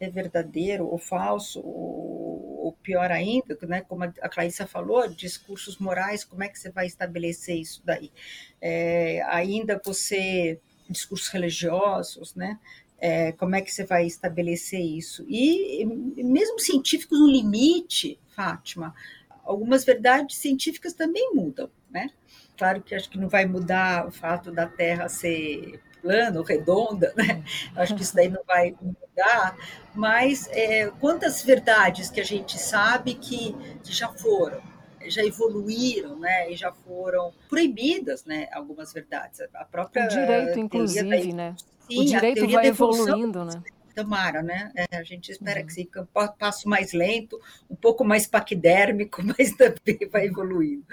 é 0.00 0.08
verdadeiro 0.08 0.86
ou 0.86 0.98
falso, 0.98 1.60
ou, 1.60 2.64
ou, 2.64 2.72
pior 2.82 3.12
ainda, 3.12 3.56
né, 3.62 3.82
como 3.82 4.04
a 4.04 4.28
Clarissa 4.28 4.66
falou, 4.66 5.06
discursos 5.06 5.76
morais, 5.76 6.24
como 6.24 6.42
é 6.42 6.48
que 6.48 6.58
você 6.58 6.70
vai 6.70 6.86
estabelecer 6.86 7.56
isso 7.58 7.82
daí? 7.84 8.10
É, 8.58 9.22
ainda 9.28 9.80
você, 9.84 10.58
discursos 10.88 11.28
religiosos, 11.28 12.34
né, 12.34 12.58
é, 13.02 13.32
como 13.32 13.56
é 13.56 13.60
que 13.60 13.74
você 13.74 13.84
vai 13.84 14.06
estabelecer 14.06 14.80
isso? 14.80 15.26
E 15.28 15.84
mesmo 15.84 16.60
científicos 16.60 17.18
no 17.18 17.26
limite, 17.26 18.16
Fátima, 18.28 18.94
algumas 19.42 19.84
verdades 19.84 20.36
científicas 20.36 20.92
também 20.92 21.34
mudam, 21.34 21.68
né? 21.90 22.10
Claro 22.56 22.80
que 22.80 22.94
acho 22.94 23.10
que 23.10 23.18
não 23.18 23.28
vai 23.28 23.44
mudar 23.44 24.06
o 24.06 24.12
fato 24.12 24.52
da 24.52 24.68
Terra 24.68 25.08
ser 25.08 25.80
plana 26.00 26.38
ou 26.38 26.44
redonda, 26.44 27.12
né? 27.16 27.42
Acho 27.74 27.96
que 27.96 28.02
isso 28.02 28.14
daí 28.14 28.28
não 28.28 28.44
vai 28.46 28.72
mudar, 28.80 29.56
mas 29.92 30.48
é, 30.52 30.88
quantas 31.00 31.42
verdades 31.42 32.08
que 32.08 32.20
a 32.20 32.24
gente 32.24 32.56
sabe 32.56 33.14
que, 33.14 33.52
que 33.82 33.92
já 33.92 34.10
foram, 34.10 34.62
já 35.06 35.24
evoluíram, 35.24 36.20
né, 36.20 36.52
e 36.52 36.56
já 36.56 36.70
foram 36.72 37.32
proibidas, 37.48 38.24
né, 38.24 38.46
algumas 38.52 38.92
verdades. 38.92 39.40
A 39.54 39.64
própria 39.64 40.04
o 40.04 40.08
direito, 40.08 40.60
inclusive, 40.60 41.30
da... 41.30 41.34
né? 41.34 41.56
Sim, 41.90 42.00
o 42.00 42.04
direito 42.04 42.48
vai 42.48 42.66
evoluindo, 42.66 43.44
né? 43.44 43.62
Tomara, 43.94 44.42
né? 44.42 44.72
É, 44.74 44.96
a 44.96 45.02
gente 45.02 45.30
espera 45.30 45.60
uhum. 45.60 45.66
que 45.66 45.72
seja 45.74 45.88
um 46.00 46.06
passo 46.38 46.66
mais 46.66 46.92
lento, 46.92 47.38
um 47.70 47.76
pouco 47.76 48.04
mais 48.04 48.26
paquidérmico, 48.26 49.22
mas 49.36 49.54
também 49.54 50.08
vai 50.10 50.26
evoluindo. 50.26 50.84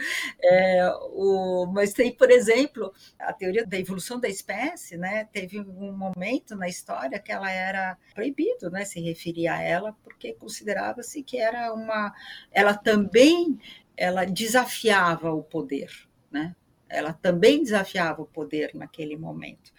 É, 0.43 0.91
o, 1.13 1.65
mas 1.73 1.93
tem, 1.93 2.11
por 2.11 2.29
exemplo, 2.29 2.93
a 3.17 3.31
teoria 3.31 3.65
da 3.65 3.79
evolução 3.79 4.19
da 4.19 4.27
espécie, 4.27 4.97
né? 4.97 5.27
Teve 5.31 5.59
um 5.61 5.93
momento 5.93 6.55
na 6.55 6.67
história 6.67 7.19
que 7.19 7.31
ela 7.31 7.49
era 7.49 7.97
proibido, 8.13 8.69
né? 8.69 8.83
Se 8.83 8.99
referir 8.99 9.47
a 9.47 9.61
ela, 9.61 9.95
porque 10.03 10.33
considerava-se 10.33 11.23
que 11.23 11.37
era 11.37 11.73
uma. 11.73 12.13
Ela 12.51 12.73
também 12.73 13.57
ela 13.95 14.25
desafiava 14.25 15.31
o 15.33 15.43
poder, 15.43 15.91
né? 16.31 16.55
Ela 16.87 17.13
também 17.13 17.61
desafiava 17.61 18.21
o 18.21 18.25
poder 18.25 18.71
naquele 18.73 19.15
momento. 19.15 19.71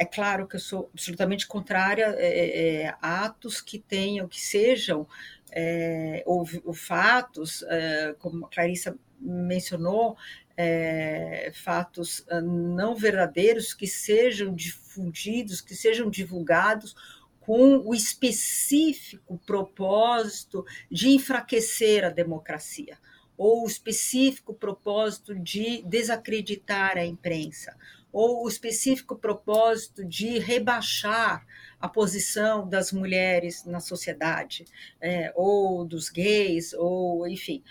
É 0.00 0.04
claro 0.06 0.46
que 0.46 0.56
eu 0.56 0.60
sou 0.60 0.88
absolutamente 0.94 1.46
contrária 1.46 2.14
é, 2.16 2.26
é, 2.26 2.84
é, 2.84 2.96
a 3.02 3.26
atos 3.26 3.60
que 3.60 3.78
tenham, 3.78 4.26
que 4.26 4.40
sejam, 4.40 5.06
é, 5.52 6.22
ou, 6.24 6.48
ou, 6.64 6.72
fatos, 6.72 7.62
é, 7.64 8.14
como 8.18 8.46
a 8.46 8.48
Clarissa 8.48 8.96
mencionou, 9.20 10.16
é, 10.56 11.52
fatos 11.52 12.24
ah, 12.30 12.40
não 12.40 12.94
verdadeiros 12.94 13.74
que 13.74 13.86
sejam 13.86 14.54
difundidos, 14.54 15.60
que 15.60 15.74
sejam 15.74 16.08
divulgados 16.08 16.96
com 17.38 17.82
o 17.86 17.94
específico 17.94 19.38
propósito 19.44 20.64
de 20.90 21.10
enfraquecer 21.10 22.06
a 22.06 22.08
democracia 22.08 22.96
ou 23.36 23.64
o 23.64 23.66
específico 23.66 24.54
propósito 24.54 25.34
de 25.34 25.82
desacreditar 25.82 26.96
a 26.96 27.04
imprensa 27.04 27.76
ou 28.12 28.44
o 28.44 28.48
específico 28.48 29.16
propósito 29.16 30.04
de 30.04 30.38
rebaixar 30.38 31.46
a 31.80 31.88
posição 31.88 32.68
das 32.68 32.92
mulheres 32.92 33.64
na 33.64 33.80
sociedade, 33.80 34.64
é, 35.00 35.32
ou 35.34 35.84
dos 35.84 36.10
gays, 36.10 36.72
ou 36.74 37.26
enfim, 37.26 37.62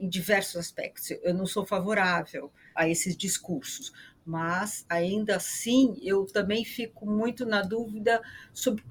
em 0.00 0.08
diversos 0.08 0.56
aspectos. 0.56 1.10
Eu 1.22 1.34
não 1.34 1.46
sou 1.46 1.64
favorável 1.64 2.50
a 2.74 2.88
esses 2.88 3.16
discursos, 3.16 3.92
mas 4.24 4.84
ainda 4.88 5.36
assim 5.36 5.96
eu 6.02 6.26
também 6.26 6.64
fico 6.64 7.06
muito 7.06 7.46
na 7.46 7.62
dúvida 7.62 8.20
sobre, 8.52 8.84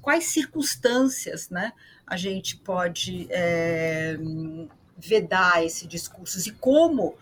quais 0.00 0.24
circunstâncias 0.24 1.50
né, 1.50 1.72
a 2.06 2.16
gente 2.16 2.56
pode 2.56 3.28
é, 3.30 4.16
vedar 4.96 5.64
esse 5.64 5.86
discurso 5.86 6.48
e 6.48 6.52
como 6.52 7.16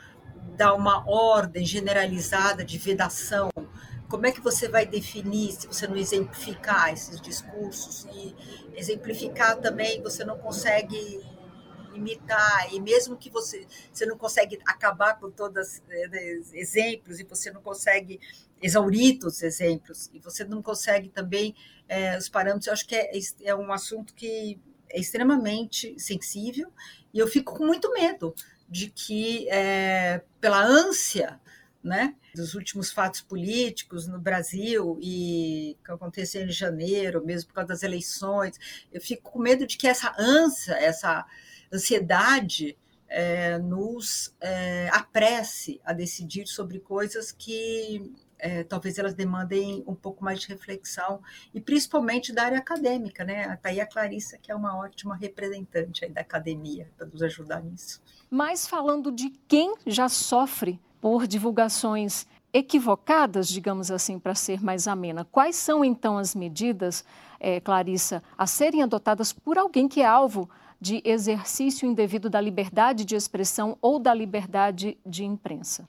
dar 0.57 0.75
uma 0.75 1.09
ordem 1.09 1.64
generalizada 1.64 2.64
de 2.64 2.79
vedação. 2.79 3.51
Como 4.09 4.27
é 4.27 4.33
que 4.33 4.40
você 4.40 4.69
vai 4.69 4.87
definir 4.87 5.53
se 5.53 5.66
você 5.66 5.87
não 5.87 5.97
exemplificar 5.97 6.92
esses 6.92 7.21
discursos? 7.21 8.07
E 8.12 8.35
exemplificar 8.75 9.57
também, 9.59 10.03
você 10.03 10.25
não 10.25 10.38
consegue 10.38 11.25
imitar, 11.95 12.73
e 12.73 12.81
mesmo 12.81 13.16
que 13.16 13.31
você, 13.31 13.66
você 13.92 14.05
não 14.05 14.19
consegue 14.19 14.59
acabar 14.66 15.19
com 15.19 15.31
todos 15.31 15.81
os 15.81 16.53
exemplos, 16.53 17.19
e 17.19 17.25
você 17.25 17.51
não 17.51 17.62
consegue 17.62 18.21
exaurir 18.62 19.19
todos 19.19 19.37
os 19.37 19.42
exemplos, 19.42 20.11
e 20.12 20.19
você 20.19 20.45
não 20.45 20.62
consegue 20.62 21.09
também 21.09 21.55
é, 21.88 22.16
os 22.19 22.29
parâmetros, 22.29 22.66
eu 22.66 22.73
acho 22.75 22.87
que 22.87 22.95
é, 22.95 23.11
é 23.45 23.55
um 23.55 23.73
assunto 23.73 24.14
que 24.14 24.61
é 24.90 25.01
extremamente 25.01 25.99
sensível, 25.99 26.71
e 27.12 27.19
eu 27.19 27.27
fico 27.27 27.55
com 27.55 27.64
muito 27.64 27.90
medo 27.92 28.35
de 28.68 28.90
que, 28.90 29.48
é, 29.48 30.22
pela 30.40 30.62
ânsia, 30.62 31.40
né, 31.83 32.16
dos 32.35 32.55
últimos 32.55 32.92
fatos 32.92 33.20
políticos 33.20 34.09
no 34.09 34.18
Brasil 34.18 34.98
e 35.00 35.76
que 35.85 35.92
aconteceu 35.92 36.42
em 36.42 36.50
janeiro, 36.50 37.24
mesmo 37.24 37.48
por 37.48 37.55
causa 37.55 37.68
das 37.68 37.83
eleições, 37.83 38.59
eu 38.92 39.00
fico 39.00 39.31
com 39.31 39.38
medo 39.38 39.66
de 39.66 39.76
que 39.79 39.87
essa 39.87 40.14
ânsia, 40.18 40.72
essa 40.72 41.24
ansiedade 41.72 42.76
é, 43.09 43.59
nos 43.59 44.35
é, 44.40 44.88
apresse 44.92 45.81
a 45.85 45.92
decidir 45.92 46.46
sobre 46.46 46.81
coisas 46.81 47.31
que 47.31 48.12
é, 48.38 48.64
talvez 48.64 48.98
elas 48.98 49.14
demandem 49.14 49.83
um 49.87 49.94
pouco 49.94 50.22
mais 50.22 50.40
de 50.40 50.48
reflexão, 50.48 51.22
e 51.55 51.61
principalmente 51.61 52.33
da 52.33 52.44
área 52.44 52.59
acadêmica, 52.59 53.24
né? 53.24 53.52
Está 53.55 53.70
aí 53.70 53.81
a 53.81 53.87
Clarissa, 53.87 54.38
que 54.38 54.52
é 54.52 54.55
uma 54.55 54.76
ótima 54.76 55.16
representante 55.16 56.07
da 56.09 56.20
academia, 56.20 56.90
para 56.96 57.07
nos 57.07 57.22
ajudar 57.22 57.62
nisso. 57.62 58.02
Mas 58.31 58.67
falando 58.67 59.12
de 59.12 59.31
quem 59.47 59.75
já 59.87 60.09
sofre 60.09 60.81
por 61.01 61.27
divulgações 61.27 62.27
equivocadas, 62.53 63.49
digamos 63.49 63.91
assim, 63.91 64.19
para 64.19 64.35
ser 64.35 64.62
mais 64.62 64.89
amena, 64.89 65.27
quais 65.31 65.57
são 65.57 65.85
então 65.85 66.17
as 66.17 66.35
medidas, 66.35 67.05
é, 67.39 67.61
Clarissa, 67.61 68.23
a 68.37 68.47
serem 68.47 68.83
adotadas 68.83 69.33
por 69.33 69.59
alguém 69.59 69.87
que 69.87 70.01
é 70.01 70.07
alvo 70.07 70.49
de 70.81 71.03
exercício 71.05 71.87
indevido 71.87 72.29
da 72.29 72.41
liberdade 72.41 73.05
de 73.05 73.15
expressão 73.15 73.77
ou 73.81 73.99
da 73.99 74.12
liberdade 74.12 74.99
de 75.05 75.25
imprensa? 75.25 75.89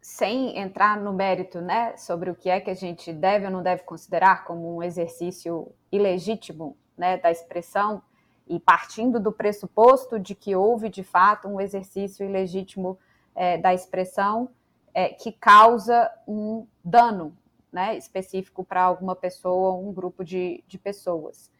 Sem 0.00 0.58
entrar 0.58 1.00
no 1.00 1.12
mérito 1.12 1.60
né, 1.60 1.96
sobre 1.96 2.30
o 2.30 2.34
que 2.34 2.50
é 2.50 2.60
que 2.60 2.70
a 2.70 2.74
gente 2.74 3.12
deve 3.12 3.46
ou 3.46 3.50
não 3.50 3.62
deve 3.62 3.82
considerar 3.84 4.44
como 4.44 4.76
um 4.76 4.82
exercício 4.82 5.72
ilegítimo 5.90 6.76
né, 6.96 7.16
da 7.16 7.30
expressão, 7.30 8.02
e 8.46 8.60
partindo 8.60 9.18
do 9.18 9.32
pressuposto 9.32 10.18
de 10.18 10.34
que 10.34 10.54
houve 10.54 10.88
de 10.88 11.02
fato 11.02 11.48
um 11.48 11.60
exercício 11.60 12.24
ilegítimo 12.26 12.98
é, 13.34 13.56
da 13.56 13.72
expressão 13.72 14.50
é, 14.92 15.08
que 15.08 15.32
causa 15.32 16.10
um 16.26 16.66
dano 16.84 17.36
né, 17.72 17.96
específico 17.96 18.62
para 18.62 18.82
alguma 18.82 19.16
pessoa 19.16 19.72
ou 19.72 19.88
um 19.88 19.92
grupo 19.92 20.24
de, 20.24 20.62
de 20.68 20.78
pessoas. 20.78 21.50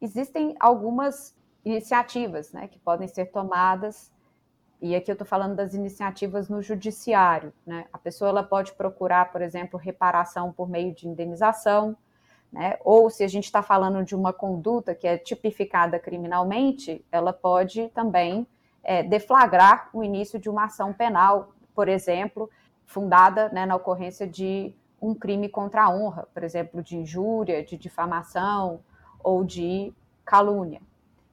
Existem 0.00 0.54
algumas 0.60 1.34
iniciativas 1.64 2.52
né, 2.52 2.68
que 2.68 2.78
podem 2.78 3.08
ser 3.08 3.26
tomadas, 3.26 4.12
e 4.80 4.94
aqui 4.94 5.10
eu 5.10 5.14
estou 5.14 5.26
falando 5.26 5.56
das 5.56 5.72
iniciativas 5.72 6.48
no 6.48 6.60
judiciário. 6.60 7.52
Né? 7.66 7.86
A 7.92 7.98
pessoa 7.98 8.28
ela 8.28 8.42
pode 8.42 8.74
procurar, 8.74 9.32
por 9.32 9.40
exemplo, 9.40 9.78
reparação 9.78 10.52
por 10.52 10.68
meio 10.68 10.94
de 10.94 11.08
indenização, 11.08 11.96
né? 12.54 12.78
ou 12.84 13.10
se 13.10 13.24
a 13.24 13.28
gente 13.28 13.44
está 13.44 13.62
falando 13.62 14.04
de 14.04 14.14
uma 14.14 14.32
conduta 14.32 14.94
que 14.94 15.08
é 15.08 15.18
tipificada 15.18 15.98
criminalmente, 15.98 17.04
ela 17.10 17.32
pode 17.32 17.88
também 17.88 18.46
é, 18.84 19.02
deflagrar 19.02 19.90
o 19.92 20.04
início 20.04 20.38
de 20.38 20.48
uma 20.48 20.66
ação 20.66 20.92
penal, 20.92 21.50
por 21.74 21.88
exemplo, 21.88 22.48
fundada 22.86 23.48
né, 23.48 23.66
na 23.66 23.74
ocorrência 23.74 24.24
de 24.24 24.72
um 25.02 25.14
crime 25.14 25.48
contra 25.48 25.82
a 25.82 25.90
honra, 25.90 26.28
por 26.32 26.44
exemplo, 26.44 26.80
de 26.80 26.96
injúria, 26.96 27.64
de 27.64 27.76
difamação 27.76 28.78
ou 29.22 29.42
de 29.42 29.92
calúnia. 30.24 30.80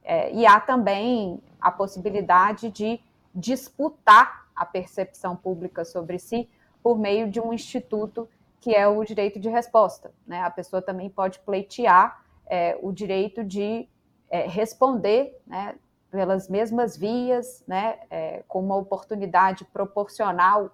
É, 0.03 0.33
e 0.33 0.43
há 0.47 0.59
também 0.59 1.39
a 1.61 1.69
possibilidade 1.71 2.71
de 2.71 2.99
disputar 3.33 4.47
a 4.55 4.65
percepção 4.65 5.35
pública 5.35 5.85
sobre 5.85 6.17
si 6.17 6.49
por 6.81 6.97
meio 6.97 7.29
de 7.29 7.39
um 7.39 7.53
instituto 7.53 8.27
que 8.61 8.75
é 8.75 8.87
o 8.87 9.03
direito 9.03 9.39
de 9.39 9.49
resposta. 9.49 10.13
Né? 10.25 10.41
A 10.41 10.49
pessoa 10.51 10.81
também 10.81 11.09
pode 11.09 11.39
pleitear 11.39 12.23
é, 12.45 12.77
o 12.81 12.91
direito 12.91 13.43
de 13.43 13.89
é, 14.29 14.47
responder 14.47 15.35
né, 15.47 15.75
pelas 16.11 16.47
mesmas 16.47 16.95
vias, 16.95 17.63
né, 17.67 17.99
é, 18.09 18.43
com 18.47 18.59
uma 18.59 18.75
oportunidade 18.75 19.65
proporcional 19.65 20.69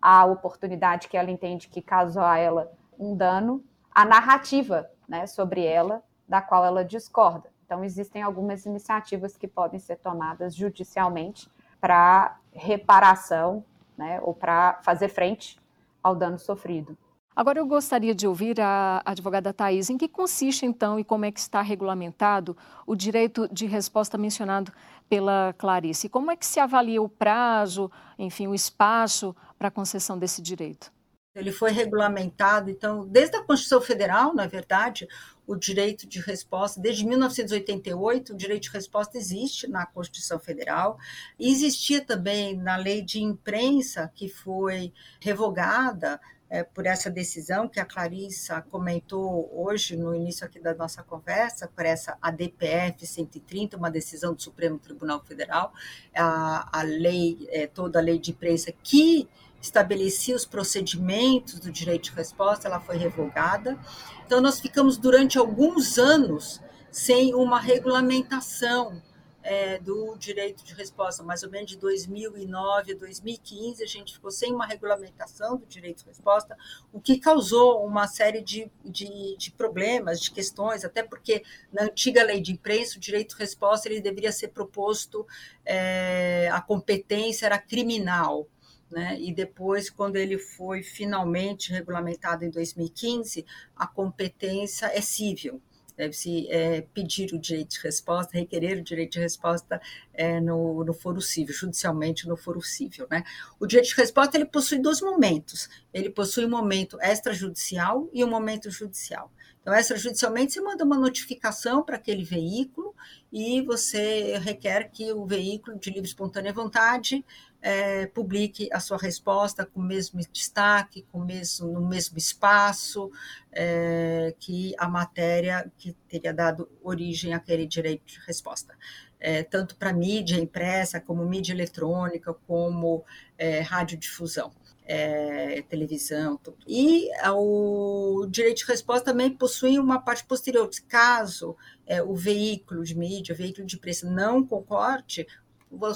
à 0.00 0.24
oportunidade 0.26 1.08
que 1.08 1.16
ela 1.16 1.30
entende 1.30 1.68
que 1.68 1.80
causou 1.80 2.22
a 2.22 2.36
ela 2.36 2.70
um 2.98 3.16
dano, 3.16 3.64
a 3.90 4.04
narrativa 4.04 4.88
né, 5.08 5.26
sobre 5.26 5.64
ela, 5.64 6.02
da 6.28 6.42
qual 6.42 6.64
ela 6.64 6.84
discorda. 6.84 7.50
Então, 7.64 7.82
existem 7.82 8.22
algumas 8.22 8.66
iniciativas 8.66 9.36
que 9.36 9.48
podem 9.48 9.80
ser 9.80 9.96
tomadas 9.96 10.54
judicialmente 10.54 11.50
para 11.80 12.36
reparação 12.52 13.64
né, 13.96 14.20
ou 14.22 14.34
para 14.34 14.80
fazer 14.82 15.08
frente 15.08 15.58
ao 16.02 16.14
dano 16.14 16.38
sofrido. 16.38 16.96
Agora 17.34 17.60
eu 17.60 17.66
gostaria 17.66 18.14
de 18.14 18.26
ouvir 18.26 18.60
a 18.60 19.00
advogada 19.04 19.52
Thais, 19.52 19.88
em 19.88 19.96
que 19.96 20.08
consiste 20.08 20.66
então 20.66 20.98
e 20.98 21.04
como 21.04 21.24
é 21.24 21.30
que 21.30 21.38
está 21.38 21.62
regulamentado 21.62 22.56
o 22.86 22.96
direito 22.96 23.48
de 23.52 23.66
resposta 23.66 24.18
mencionado 24.18 24.72
pela 25.08 25.54
Clarice? 25.56 26.08
Como 26.08 26.30
é 26.30 26.36
que 26.36 26.44
se 26.44 26.58
avalia 26.58 27.00
o 27.00 27.08
prazo, 27.08 27.90
enfim, 28.18 28.48
o 28.48 28.54
espaço 28.54 29.34
para 29.56 29.68
a 29.68 29.70
concessão 29.70 30.18
desse 30.18 30.42
direito? 30.42 30.92
Ele 31.32 31.52
foi 31.52 31.70
regulamentado, 31.70 32.68
então, 32.68 33.06
desde 33.06 33.36
a 33.36 33.44
Constituição 33.44 33.80
Federal, 33.80 34.34
na 34.34 34.48
verdade, 34.48 35.06
o 35.46 35.54
direito 35.54 36.06
de 36.08 36.20
resposta, 36.20 36.80
desde 36.80 37.06
1988, 37.06 38.32
o 38.32 38.36
direito 38.36 38.64
de 38.64 38.70
resposta 38.70 39.16
existe 39.16 39.68
na 39.68 39.86
Constituição 39.86 40.40
Federal, 40.40 40.98
existia 41.38 42.04
também 42.04 42.56
na 42.56 42.76
lei 42.76 43.00
de 43.00 43.22
imprensa, 43.22 44.10
que 44.12 44.28
foi 44.28 44.92
revogada 45.20 46.20
é, 46.50 46.64
por 46.64 46.84
essa 46.84 47.08
decisão 47.08 47.68
que 47.68 47.78
a 47.78 47.84
Clarissa 47.84 48.60
comentou 48.70 49.48
hoje 49.54 49.96
no 49.96 50.12
início 50.12 50.44
aqui 50.44 50.58
da 50.58 50.74
nossa 50.74 51.00
conversa, 51.00 51.68
por 51.68 51.86
essa 51.86 52.18
ADPF 52.20 53.06
130, 53.06 53.76
uma 53.76 53.90
decisão 53.90 54.34
do 54.34 54.42
Supremo 54.42 54.76
Tribunal 54.76 55.22
Federal, 55.24 55.72
a, 56.14 56.80
a 56.80 56.82
lei, 56.82 57.46
é, 57.50 57.68
toda 57.68 58.00
a 58.00 58.02
lei 58.02 58.18
de 58.18 58.32
imprensa 58.32 58.72
que 58.82 59.28
estabelecia 59.62 60.34
os 60.34 60.44
procedimentos 60.44 61.60
do 61.60 61.70
direito 61.70 62.04
de 62.04 62.16
resposta, 62.16 62.66
ela 62.66 62.80
foi 62.80 62.96
revogada. 62.96 63.78
Então, 64.26 64.40
nós 64.40 64.58
ficamos 64.58 64.96
durante 64.96 65.38
alguns 65.38 65.98
anos 65.98 66.60
sem 66.90 67.34
uma 67.34 67.60
regulamentação 67.60 69.00
é, 69.42 69.78
do 69.78 70.16
direito 70.16 70.64
de 70.64 70.74
resposta, 70.74 71.22
mais 71.22 71.42
ou 71.42 71.50
menos 71.50 71.70
de 71.70 71.76
2009 71.78 72.92
a 72.92 72.96
2015, 72.96 73.82
a 73.82 73.86
gente 73.86 74.14
ficou 74.14 74.30
sem 74.30 74.52
uma 74.52 74.66
regulamentação 74.66 75.56
do 75.56 75.66
direito 75.66 76.02
de 76.02 76.08
resposta, 76.08 76.56
o 76.92 77.00
que 77.00 77.18
causou 77.18 77.84
uma 77.84 78.06
série 78.06 78.42
de, 78.42 78.70
de, 78.84 79.36
de, 79.36 79.50
problemas, 79.52 80.20
de 80.20 80.30
questões, 80.30 80.84
até 80.84 81.02
porque 81.02 81.42
na 81.72 81.84
antiga 81.84 82.22
lei 82.22 82.40
de 82.40 82.52
imprensa, 82.52 82.96
o 82.96 83.00
direito 83.00 83.34
de 83.34 83.40
resposta 83.40 83.88
ele 83.88 84.00
deveria 84.00 84.32
ser 84.32 84.48
proposto, 84.48 85.26
é, 85.64 86.48
a 86.52 86.60
competência 86.60 87.46
era 87.46 87.58
criminal, 87.58 88.46
né? 88.90 89.16
E 89.20 89.32
depois, 89.32 89.88
quando 89.88 90.16
ele 90.16 90.36
foi 90.36 90.82
finalmente 90.82 91.72
regulamentado 91.72 92.44
em 92.44 92.50
2015, 92.50 93.46
a 93.76 93.86
competência 93.86 94.86
é 94.86 95.00
civil. 95.00 95.62
Deve-se 96.00 96.48
é, 96.48 96.80
pedir 96.94 97.34
o 97.34 97.38
direito 97.38 97.72
de 97.72 97.80
resposta, 97.80 98.38
requerer 98.38 98.78
o 98.78 98.82
direito 98.82 99.12
de 99.12 99.20
resposta 99.20 99.78
é, 100.14 100.40
no, 100.40 100.82
no 100.82 100.94
foro 100.94 101.20
civil, 101.20 101.54
judicialmente 101.54 102.26
no 102.26 102.38
foro 102.38 102.62
civil. 102.62 103.06
Né? 103.10 103.22
O 103.58 103.66
direito 103.66 103.90
de 103.90 103.96
resposta 103.96 104.38
ele 104.38 104.46
possui 104.46 104.78
dois 104.78 105.02
momentos. 105.02 105.68
Ele 105.92 106.08
possui 106.08 106.46
um 106.46 106.48
momento 106.48 106.96
extrajudicial 107.02 108.08
e 108.14 108.24
um 108.24 108.30
momento 108.30 108.70
judicial. 108.70 109.30
Então, 109.60 109.74
extrajudicialmente, 109.74 110.54
você 110.54 110.60
manda 110.62 110.86
uma 110.86 110.96
notificação 110.96 111.82
para 111.82 111.96
aquele 111.96 112.24
veículo 112.24 112.94
e 113.30 113.60
você 113.60 114.38
requer 114.38 114.90
que 114.90 115.12
o 115.12 115.26
veículo 115.26 115.78
de 115.78 115.90
livre 115.90 116.06
e 116.06 116.10
espontânea 116.10 116.50
vontade 116.50 117.22
é, 117.62 118.06
publique 118.06 118.68
a 118.72 118.80
sua 118.80 118.96
resposta 118.96 119.66
com 119.66 119.80
o 119.80 119.82
mesmo 119.82 120.20
destaque, 120.32 121.06
com 121.12 121.20
mesmo, 121.20 121.68
no 121.68 121.86
mesmo 121.86 122.16
espaço 122.16 123.10
é, 123.52 124.34
que 124.38 124.74
a 124.78 124.88
matéria 124.88 125.70
que 125.76 125.92
teria 126.08 126.32
dado 126.32 126.68
origem 126.82 127.34
àquele 127.34 127.66
direito 127.66 128.04
de 128.06 128.20
resposta. 128.26 128.74
É, 129.18 129.42
tanto 129.42 129.76
para 129.76 129.92
mídia 129.92 130.36
impressa, 130.36 130.98
como 130.98 131.24
mídia 131.26 131.52
eletrônica, 131.52 132.32
como 132.46 133.04
é, 133.36 133.60
radiodifusão. 133.60 134.52
É, 134.92 135.62
televisão, 135.68 136.36
tudo. 136.36 136.56
E 136.66 137.08
o 137.32 138.26
direito 138.28 138.58
de 138.58 138.64
resposta 138.64 139.12
também 139.12 139.30
possui 139.30 139.78
uma 139.78 140.00
parte 140.00 140.24
posterior. 140.24 140.68
Caso 140.88 141.56
é, 141.86 142.02
o 142.02 142.16
veículo 142.16 142.82
de 142.82 142.96
mídia, 142.96 143.32
o 143.32 143.38
veículo 143.38 143.64
de 143.64 143.76
imprensa 143.76 144.10
não 144.10 144.44
concorde, 144.44 145.28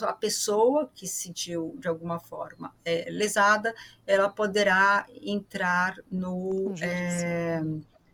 a 0.03 0.13
pessoa 0.13 0.91
que 0.95 1.07
se 1.07 1.25
sentiu 1.25 1.75
de 1.79 1.89
alguma 1.89 2.21
forma 2.21 2.75
é, 2.85 3.07
lesada, 3.11 3.75
ela 4.07 4.29
poderá 4.29 5.07
entrar 5.21 5.97
no 6.11 6.75
é, 6.81 7.61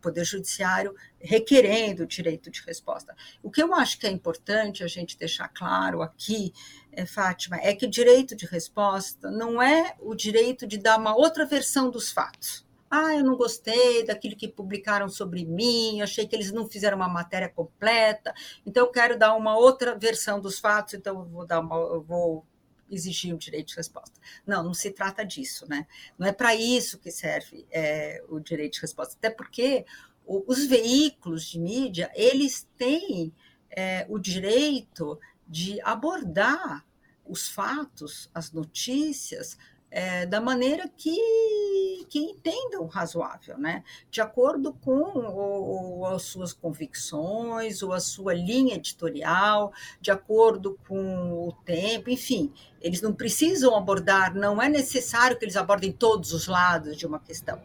Poder 0.01 0.25
Judiciário 0.25 0.95
requerendo 1.19 2.03
o 2.03 2.07
direito 2.07 2.49
de 2.49 2.61
resposta. 2.61 3.15
O 3.43 3.51
que 3.51 3.61
eu 3.61 3.73
acho 3.73 3.99
que 3.99 4.07
é 4.07 4.09
importante 4.09 4.83
a 4.83 4.87
gente 4.87 5.17
deixar 5.17 5.47
claro 5.47 6.01
aqui, 6.01 6.51
é, 6.91 7.05
Fátima, 7.05 7.57
é 7.57 7.73
que 7.73 7.85
o 7.85 7.89
direito 7.89 8.35
de 8.35 8.45
resposta 8.45 9.29
não 9.29 9.61
é 9.61 9.95
o 9.99 10.15
direito 10.15 10.65
de 10.67 10.77
dar 10.77 10.97
uma 10.97 11.15
outra 11.15 11.45
versão 11.45 11.89
dos 11.89 12.11
fatos. 12.11 12.65
Ah, 12.93 13.15
eu 13.15 13.23
não 13.23 13.37
gostei 13.37 14.05
daquilo 14.05 14.35
que 14.35 14.49
publicaram 14.49 15.07
sobre 15.07 15.45
mim, 15.45 16.01
achei 16.01 16.27
que 16.27 16.35
eles 16.35 16.51
não 16.51 16.69
fizeram 16.69 16.97
uma 16.97 17.07
matéria 17.07 17.47
completa, 17.47 18.33
então 18.65 18.85
eu 18.85 18.91
quero 18.91 19.17
dar 19.17 19.33
uma 19.33 19.57
outra 19.57 19.97
versão 19.97 20.41
dos 20.41 20.59
fatos, 20.59 20.95
então 20.95 21.19
eu 21.19 21.25
vou 21.25 21.45
dar 21.45 21.61
uma, 21.61 21.77
eu 21.77 22.01
vou 22.01 22.45
exigir 22.89 23.33
um 23.33 23.37
direito 23.37 23.69
de 23.69 23.75
resposta. 23.77 24.19
Não, 24.45 24.61
não 24.61 24.73
se 24.73 24.91
trata 24.91 25.25
disso, 25.25 25.65
né? 25.69 25.87
Não 26.19 26.27
é 26.27 26.33
para 26.33 26.53
isso 26.53 26.99
que 26.99 27.09
serve 27.09 27.65
é, 27.71 28.21
o 28.27 28.41
direito 28.41 28.73
de 28.73 28.81
resposta, 28.81 29.15
até 29.17 29.29
porque 29.29 29.85
o, 30.25 30.43
os 30.51 30.65
veículos 30.65 31.45
de 31.45 31.59
mídia 31.59 32.11
eles 32.13 32.67
têm 32.77 33.33
é, 33.69 34.05
o 34.09 34.19
direito 34.19 35.17
de 35.47 35.79
abordar 35.81 36.85
os 37.25 37.47
fatos, 37.47 38.29
as 38.33 38.51
notícias, 38.51 39.57
é, 39.91 40.25
da 40.25 40.39
maneira 40.39 40.87
que, 40.87 42.05
que 42.09 42.17
entendam 42.17 42.87
razoável, 42.87 43.57
né? 43.57 43.83
de 44.09 44.21
acordo 44.21 44.71
com 44.73 45.01
o, 45.01 46.05
as 46.05 46.23
suas 46.23 46.53
convicções, 46.53 47.83
ou 47.83 47.91
a 47.91 47.99
sua 47.99 48.33
linha 48.33 48.75
editorial, 48.75 49.73
de 49.99 50.09
acordo 50.09 50.79
com 50.87 51.47
o 51.47 51.51
tempo, 51.65 52.09
enfim, 52.09 52.53
eles 52.79 53.01
não 53.01 53.13
precisam 53.13 53.75
abordar, 53.75 54.33
não 54.33 54.61
é 54.61 54.69
necessário 54.69 55.37
que 55.37 55.43
eles 55.43 55.57
abordem 55.57 55.91
todos 55.91 56.31
os 56.31 56.47
lados 56.47 56.95
de 56.95 57.05
uma 57.05 57.19
questão. 57.19 57.61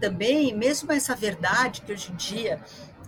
Também, 0.00 0.56
mesmo 0.56 0.92
essa 0.92 1.16
verdade 1.16 1.80
que 1.80 1.92
hoje 1.92 2.12
em 2.12 2.16
dia 2.16 2.62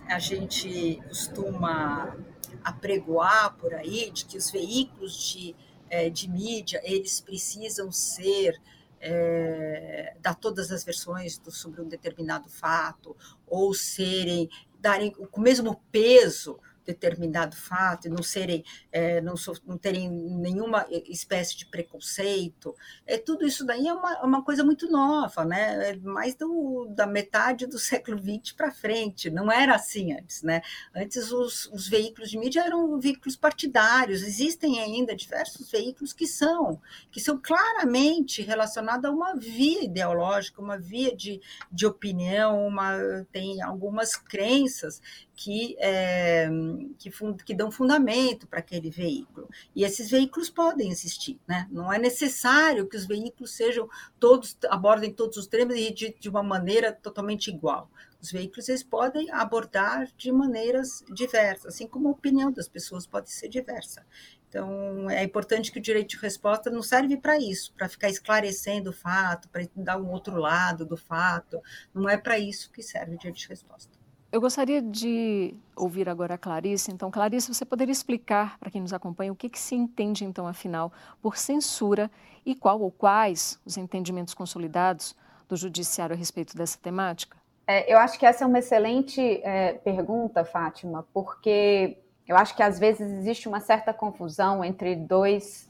a 0.07 0.19
gente 0.19 1.01
costuma 1.07 2.15
apregoar 2.63 3.55
por 3.55 3.73
aí, 3.73 4.09
de 4.11 4.25
que 4.25 4.37
os 4.37 4.51
veículos 4.51 5.17
de 5.17 5.55
é, 5.89 6.09
de 6.09 6.29
mídia, 6.29 6.81
eles 6.83 7.21
precisam 7.21 7.91
ser 7.91 8.59
é, 8.99 10.15
dar 10.19 10.35
todas 10.35 10.71
as 10.71 10.83
versões 10.83 11.37
do, 11.37 11.51
sobre 11.51 11.81
um 11.81 11.87
determinado 11.87 12.49
fato, 12.49 13.15
ou 13.47 13.73
serem, 13.73 14.49
darem 14.79 15.13
o 15.17 15.39
mesmo 15.39 15.81
peso 15.91 16.59
determinado 16.87 17.55
fato 17.55 18.07
e 18.07 18.09
não 18.09 18.23
serem, 18.23 18.63
é, 18.91 19.19
não, 19.19 19.35
so, 19.35 19.53
não 19.65 19.77
terem 19.77 20.09
nenhuma 20.09 20.87
espécie 20.89 21.57
de 21.57 21.65
preconceito, 21.65 22.73
é 23.05 23.17
tudo 23.17 23.45
isso 23.45 23.65
daí 23.65 23.87
é 23.87 23.93
uma, 23.93 24.23
uma 24.23 24.43
coisa 24.43 24.63
muito 24.63 24.89
nova, 24.89 25.43
né? 25.43 25.89
É 25.89 25.95
mais 25.97 26.33
do, 26.33 26.87
da 26.89 27.05
metade 27.05 27.67
do 27.67 27.77
século 27.77 28.17
XX 28.17 28.53
para 28.53 28.71
frente. 28.71 29.29
Não 29.29 29.51
era 29.51 29.75
assim 29.75 30.13
antes, 30.13 30.41
né? 30.41 30.61
Antes 30.95 31.31
os, 31.31 31.65
os 31.67 31.89
veículos 31.89 32.29
de 32.29 32.37
mídia 32.39 32.61
eram 32.61 32.97
veículos 32.99 33.35
partidários. 33.35 34.23
Existem 34.23 34.79
ainda 34.79 35.13
diversos 35.13 35.69
veículos 35.69 36.13
que 36.13 36.25
são 36.25 36.79
que 37.11 37.19
são 37.19 37.37
claramente 37.37 38.41
relacionados 38.41 39.05
a 39.05 39.11
uma 39.11 39.35
via 39.35 39.83
ideológica, 39.83 40.61
uma 40.61 40.77
via 40.77 41.15
de, 41.15 41.41
de 41.69 41.85
opinião, 41.85 42.65
uma 42.65 43.25
tem 43.31 43.61
algumas 43.61 44.15
crenças 44.15 45.01
que, 45.37 45.77
é, 45.79 46.49
que, 46.97 47.11
que, 47.45 47.53
dão 47.53 47.69
fundamento 47.69 48.47
para 48.47 48.57
aquele 48.57 48.89
veículo. 48.89 49.47
E 49.75 49.83
esses 49.83 50.09
veículos 50.09 50.49
podem 50.49 50.89
existir, 50.89 51.39
né? 51.47 51.67
Não 51.69 51.93
é 51.93 51.99
necessário 51.99 52.87
que 52.87 52.97
os 52.97 53.05
veículos 53.05 53.51
sejam 53.51 53.87
todos, 54.19 54.57
abordem 54.67 55.13
todos 55.13 55.37
os 55.37 55.45
temas 55.45 55.77
e 55.77 55.93
de, 55.93 56.15
de 56.19 56.27
uma 56.27 56.41
maneira 56.41 56.91
totalmente 56.91 57.49
igual. 57.49 57.87
Os 58.19 58.31
veículos 58.31 58.67
eles 58.67 58.81
podem 58.81 59.29
abordar 59.29 60.09
de 60.17 60.31
maneiras 60.31 61.03
diversas, 61.13 61.67
assim 61.67 61.85
como 61.85 62.07
a 62.07 62.11
opinião 62.11 62.51
das 62.51 62.67
pessoas 62.67 63.05
pode 63.05 63.31
ser 63.31 63.47
diversa. 63.47 64.03
Então, 64.49 65.07
é 65.07 65.23
importante 65.23 65.71
que 65.71 65.77
o 65.77 65.81
direito 65.81 66.09
de 66.09 66.17
resposta 66.17 66.71
não 66.71 66.81
serve 66.81 67.15
para 67.15 67.37
isso, 67.37 67.71
para 67.73 67.87
ficar 67.87 68.09
esclarecendo 68.09 68.89
o 68.89 68.93
fato, 68.93 69.47
para 69.49 69.67
dar 69.75 69.97
um 70.01 70.09
outro 70.09 70.35
lado 70.37 70.83
do 70.83 70.97
fato. 70.97 71.61
Não 71.93 72.09
é 72.09 72.17
para 72.17 72.39
isso 72.39 72.71
que 72.71 72.81
serve 72.81 73.13
o 73.13 73.17
direito 73.19 73.37
de 73.37 73.47
resposta. 73.47 73.96
Eu 74.29 74.41
gostaria 74.41 74.81
de 74.81 75.55
ouvir 75.73 76.09
agora 76.09 76.33
a 76.33 76.37
Clarice. 76.37 76.91
Então, 76.91 77.09
Clarice, 77.09 77.53
você 77.53 77.63
poderia 77.63 77.93
explicar 77.93 78.59
para 78.59 78.69
quem 78.69 78.81
nos 78.81 78.91
acompanha 78.91 79.31
o 79.31 79.35
que, 79.35 79.49
que 79.49 79.59
se 79.59 79.73
entende, 79.73 80.25
então, 80.25 80.45
afinal, 80.45 80.91
por 81.21 81.37
censura 81.37 82.11
e 82.45 82.53
qual 82.53 82.81
ou 82.81 82.91
quais 82.91 83.57
os 83.65 83.77
entendimentos 83.77 84.33
consolidados 84.33 85.15
do 85.47 85.55
Judiciário 85.55 86.13
a 86.13 86.17
respeito 86.17 86.57
dessa 86.57 86.77
temática? 86.77 87.37
É, 87.65 87.91
eu 87.91 87.97
acho 87.97 88.19
que 88.19 88.25
essa 88.25 88.43
é 88.43 88.47
uma 88.47 88.59
excelente 88.59 89.21
é, 89.43 89.73
pergunta, 89.73 90.43
Fátima, 90.43 91.07
porque 91.13 91.97
eu 92.27 92.35
acho 92.35 92.53
que 92.53 92.63
às 92.63 92.77
vezes 92.77 93.09
existe 93.09 93.47
uma 93.47 93.61
certa 93.61 93.93
confusão 93.93 94.63
entre 94.63 94.93
dois 94.93 95.69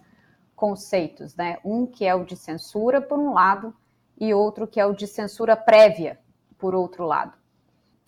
conceitos, 0.55 1.35
né? 1.35 1.59
Um 1.63 1.85
que 1.85 2.05
é 2.05 2.15
o 2.15 2.25
de 2.25 2.35
censura, 2.35 2.99
por 2.99 3.19
um 3.19 3.33
lado, 3.33 3.75
e 4.19 4.33
outro 4.33 4.67
que 4.67 4.79
é 4.79 4.85
o 4.85 4.93
de 4.93 5.05
censura 5.05 5.55
prévia, 5.55 6.19
por 6.57 6.73
outro 6.73 7.05
lado. 7.05 7.37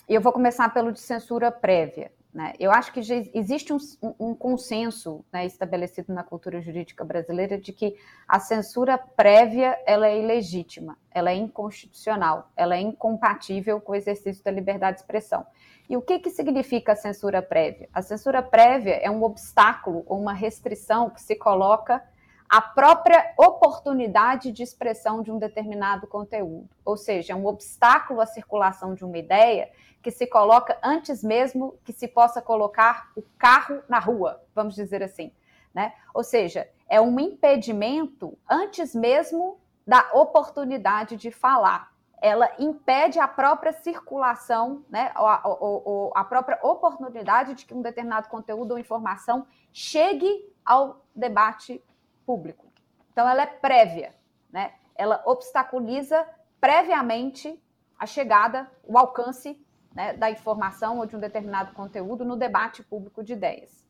E 0.09 0.15
eu 0.15 0.21
vou 0.21 0.33
começar 0.33 0.73
pelo 0.73 0.91
de 0.91 0.99
censura 0.99 1.51
prévia. 1.51 2.11
Né? 2.33 2.53
Eu 2.59 2.71
acho 2.71 2.91
que 2.91 2.99
existe 3.31 3.71
um, 3.71 3.77
um 4.19 4.33
consenso 4.33 5.23
né, 5.31 5.45
estabelecido 5.45 6.11
na 6.11 6.23
cultura 6.23 6.59
jurídica 6.59 7.05
brasileira 7.05 7.59
de 7.59 7.71
que 7.71 7.95
a 8.27 8.39
censura 8.39 8.97
prévia 8.97 9.79
ela 9.85 10.07
é 10.07 10.19
ilegítima, 10.19 10.97
ela 11.11 11.29
é 11.29 11.35
inconstitucional, 11.35 12.51
ela 12.57 12.75
é 12.75 12.81
incompatível 12.81 13.79
com 13.79 13.91
o 13.91 13.95
exercício 13.95 14.43
da 14.43 14.49
liberdade 14.49 14.97
de 14.97 15.01
expressão. 15.01 15.45
E 15.87 15.95
o 15.95 16.01
que, 16.01 16.17
que 16.17 16.31
significa 16.31 16.93
a 16.93 16.95
censura 16.95 17.39
prévia? 17.39 17.87
A 17.93 18.01
censura 18.01 18.41
prévia 18.41 18.95
é 18.95 19.11
um 19.11 19.21
obstáculo 19.21 20.03
ou 20.07 20.19
uma 20.19 20.33
restrição 20.33 21.11
que 21.11 21.21
se 21.21 21.35
coloca 21.35 22.03
à 22.49 22.59
própria 22.59 23.31
oportunidade 23.37 24.51
de 24.51 24.63
expressão 24.63 25.21
de 25.21 25.31
um 25.31 25.37
determinado 25.37 26.07
conteúdo, 26.07 26.67
ou 26.83 26.97
seja, 26.97 27.33
é 27.33 27.35
um 27.35 27.45
obstáculo 27.45 28.19
à 28.19 28.25
circulação 28.25 28.95
de 28.95 29.05
uma 29.05 29.19
ideia 29.19 29.69
que 30.01 30.09
se 30.09 30.25
coloca 30.25 30.77
antes 30.81 31.23
mesmo 31.23 31.77
que 31.83 31.93
se 31.93 32.07
possa 32.07 32.41
colocar 32.41 33.11
o 33.15 33.21
carro 33.37 33.83
na 33.87 33.99
rua, 33.99 34.41
vamos 34.55 34.73
dizer 34.73 35.03
assim. 35.03 35.31
Né? 35.73 35.93
Ou 36.13 36.23
seja, 36.23 36.67
é 36.87 36.99
um 36.99 37.19
impedimento 37.19 38.35
antes 38.49 38.95
mesmo 38.95 39.59
da 39.85 40.09
oportunidade 40.13 41.15
de 41.15 41.29
falar. 41.29 41.91
Ela 42.21 42.49
impede 42.57 43.19
a 43.19 43.27
própria 43.27 43.71
circulação, 43.71 44.83
né, 44.89 45.11
a, 45.15 45.35
a, 45.35 46.21
a 46.21 46.23
própria 46.23 46.59
oportunidade 46.63 47.53
de 47.53 47.65
que 47.65 47.73
um 47.73 47.81
determinado 47.81 48.27
conteúdo 48.27 48.71
ou 48.71 48.79
informação 48.79 49.45
chegue 49.71 50.51
ao 50.65 51.01
debate 51.15 51.81
público. 52.29 52.67
Então, 53.11 53.27
ela 53.27 53.41
é 53.41 53.47
prévia, 53.47 54.13
né? 54.51 54.73
ela 54.93 55.23
obstaculiza 55.25 56.23
previamente 56.61 57.59
a 57.97 58.05
chegada, 58.05 58.69
o 58.83 58.99
alcance 58.99 59.59
né, 59.95 60.13
da 60.13 60.29
informação 60.29 60.99
ou 60.99 61.07
de 61.07 61.15
um 61.15 61.19
determinado 61.19 61.73
conteúdo 61.73 62.23
no 62.23 62.35
debate 62.35 62.83
público 62.83 63.23
de 63.23 63.33
ideias. 63.33 63.83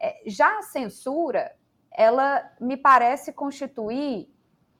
É, 0.00 0.22
já 0.24 0.58
a 0.58 0.62
censura, 0.62 1.54
ela 1.90 2.50
me 2.58 2.78
parece 2.78 3.30
constituir 3.30 4.34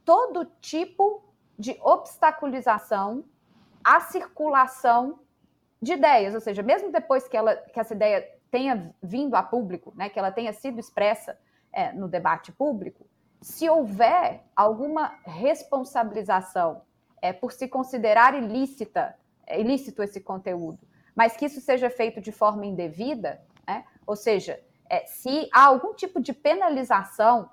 todo 0.07 0.47
tipo 0.63 1.23
de 1.59 1.79
obstaculização 1.83 3.27
à 3.85 4.01
circulação 4.01 5.21
de 5.83 5.93
ideias, 5.93 6.35
ou 6.35 6.41
seja, 6.41 6.63
mesmo 6.63 6.91
depois 6.91 7.29
que, 7.29 7.37
ela, 7.37 7.57
que 7.57 7.79
essa 7.79 7.93
ideia 7.93 8.27
tenha 8.51 8.95
vindo 9.03 9.35
a 9.35 9.43
público, 9.43 9.93
né, 9.95 10.09
que 10.09 10.19
ela 10.19 10.33
tenha 10.33 10.55
sido 10.55 10.81
expressa 10.81 11.39
é, 11.73 11.93
no 11.93 12.09
debate 12.09 12.53
público, 12.53 13.07
se 13.41 13.69
houver 13.69 14.45
alguma 14.55 15.15
responsabilização 15.25 16.83
é, 17.21 17.33
por 17.33 17.53
se 17.53 17.67
considerar 17.69 18.35
ilícita 18.35 19.17
é 19.47 19.61
ilícito 19.61 20.03
esse 20.03 20.21
conteúdo, 20.21 20.79
mas 21.15 21.37
que 21.37 21.47
isso 21.47 21.61
seja 21.61 21.91
feito 21.91 22.21
de 22.21 22.33
forma 22.33 22.67
indevida, 22.67 23.41
Né? 23.67 23.85
Ou 24.07 24.17
seja, 24.17 24.61
é, 24.89 25.07
se 25.07 25.49
há 25.53 25.67
algum 25.67 25.95
tipo 25.95 26.21
de 26.21 26.33
penalização, 26.33 27.49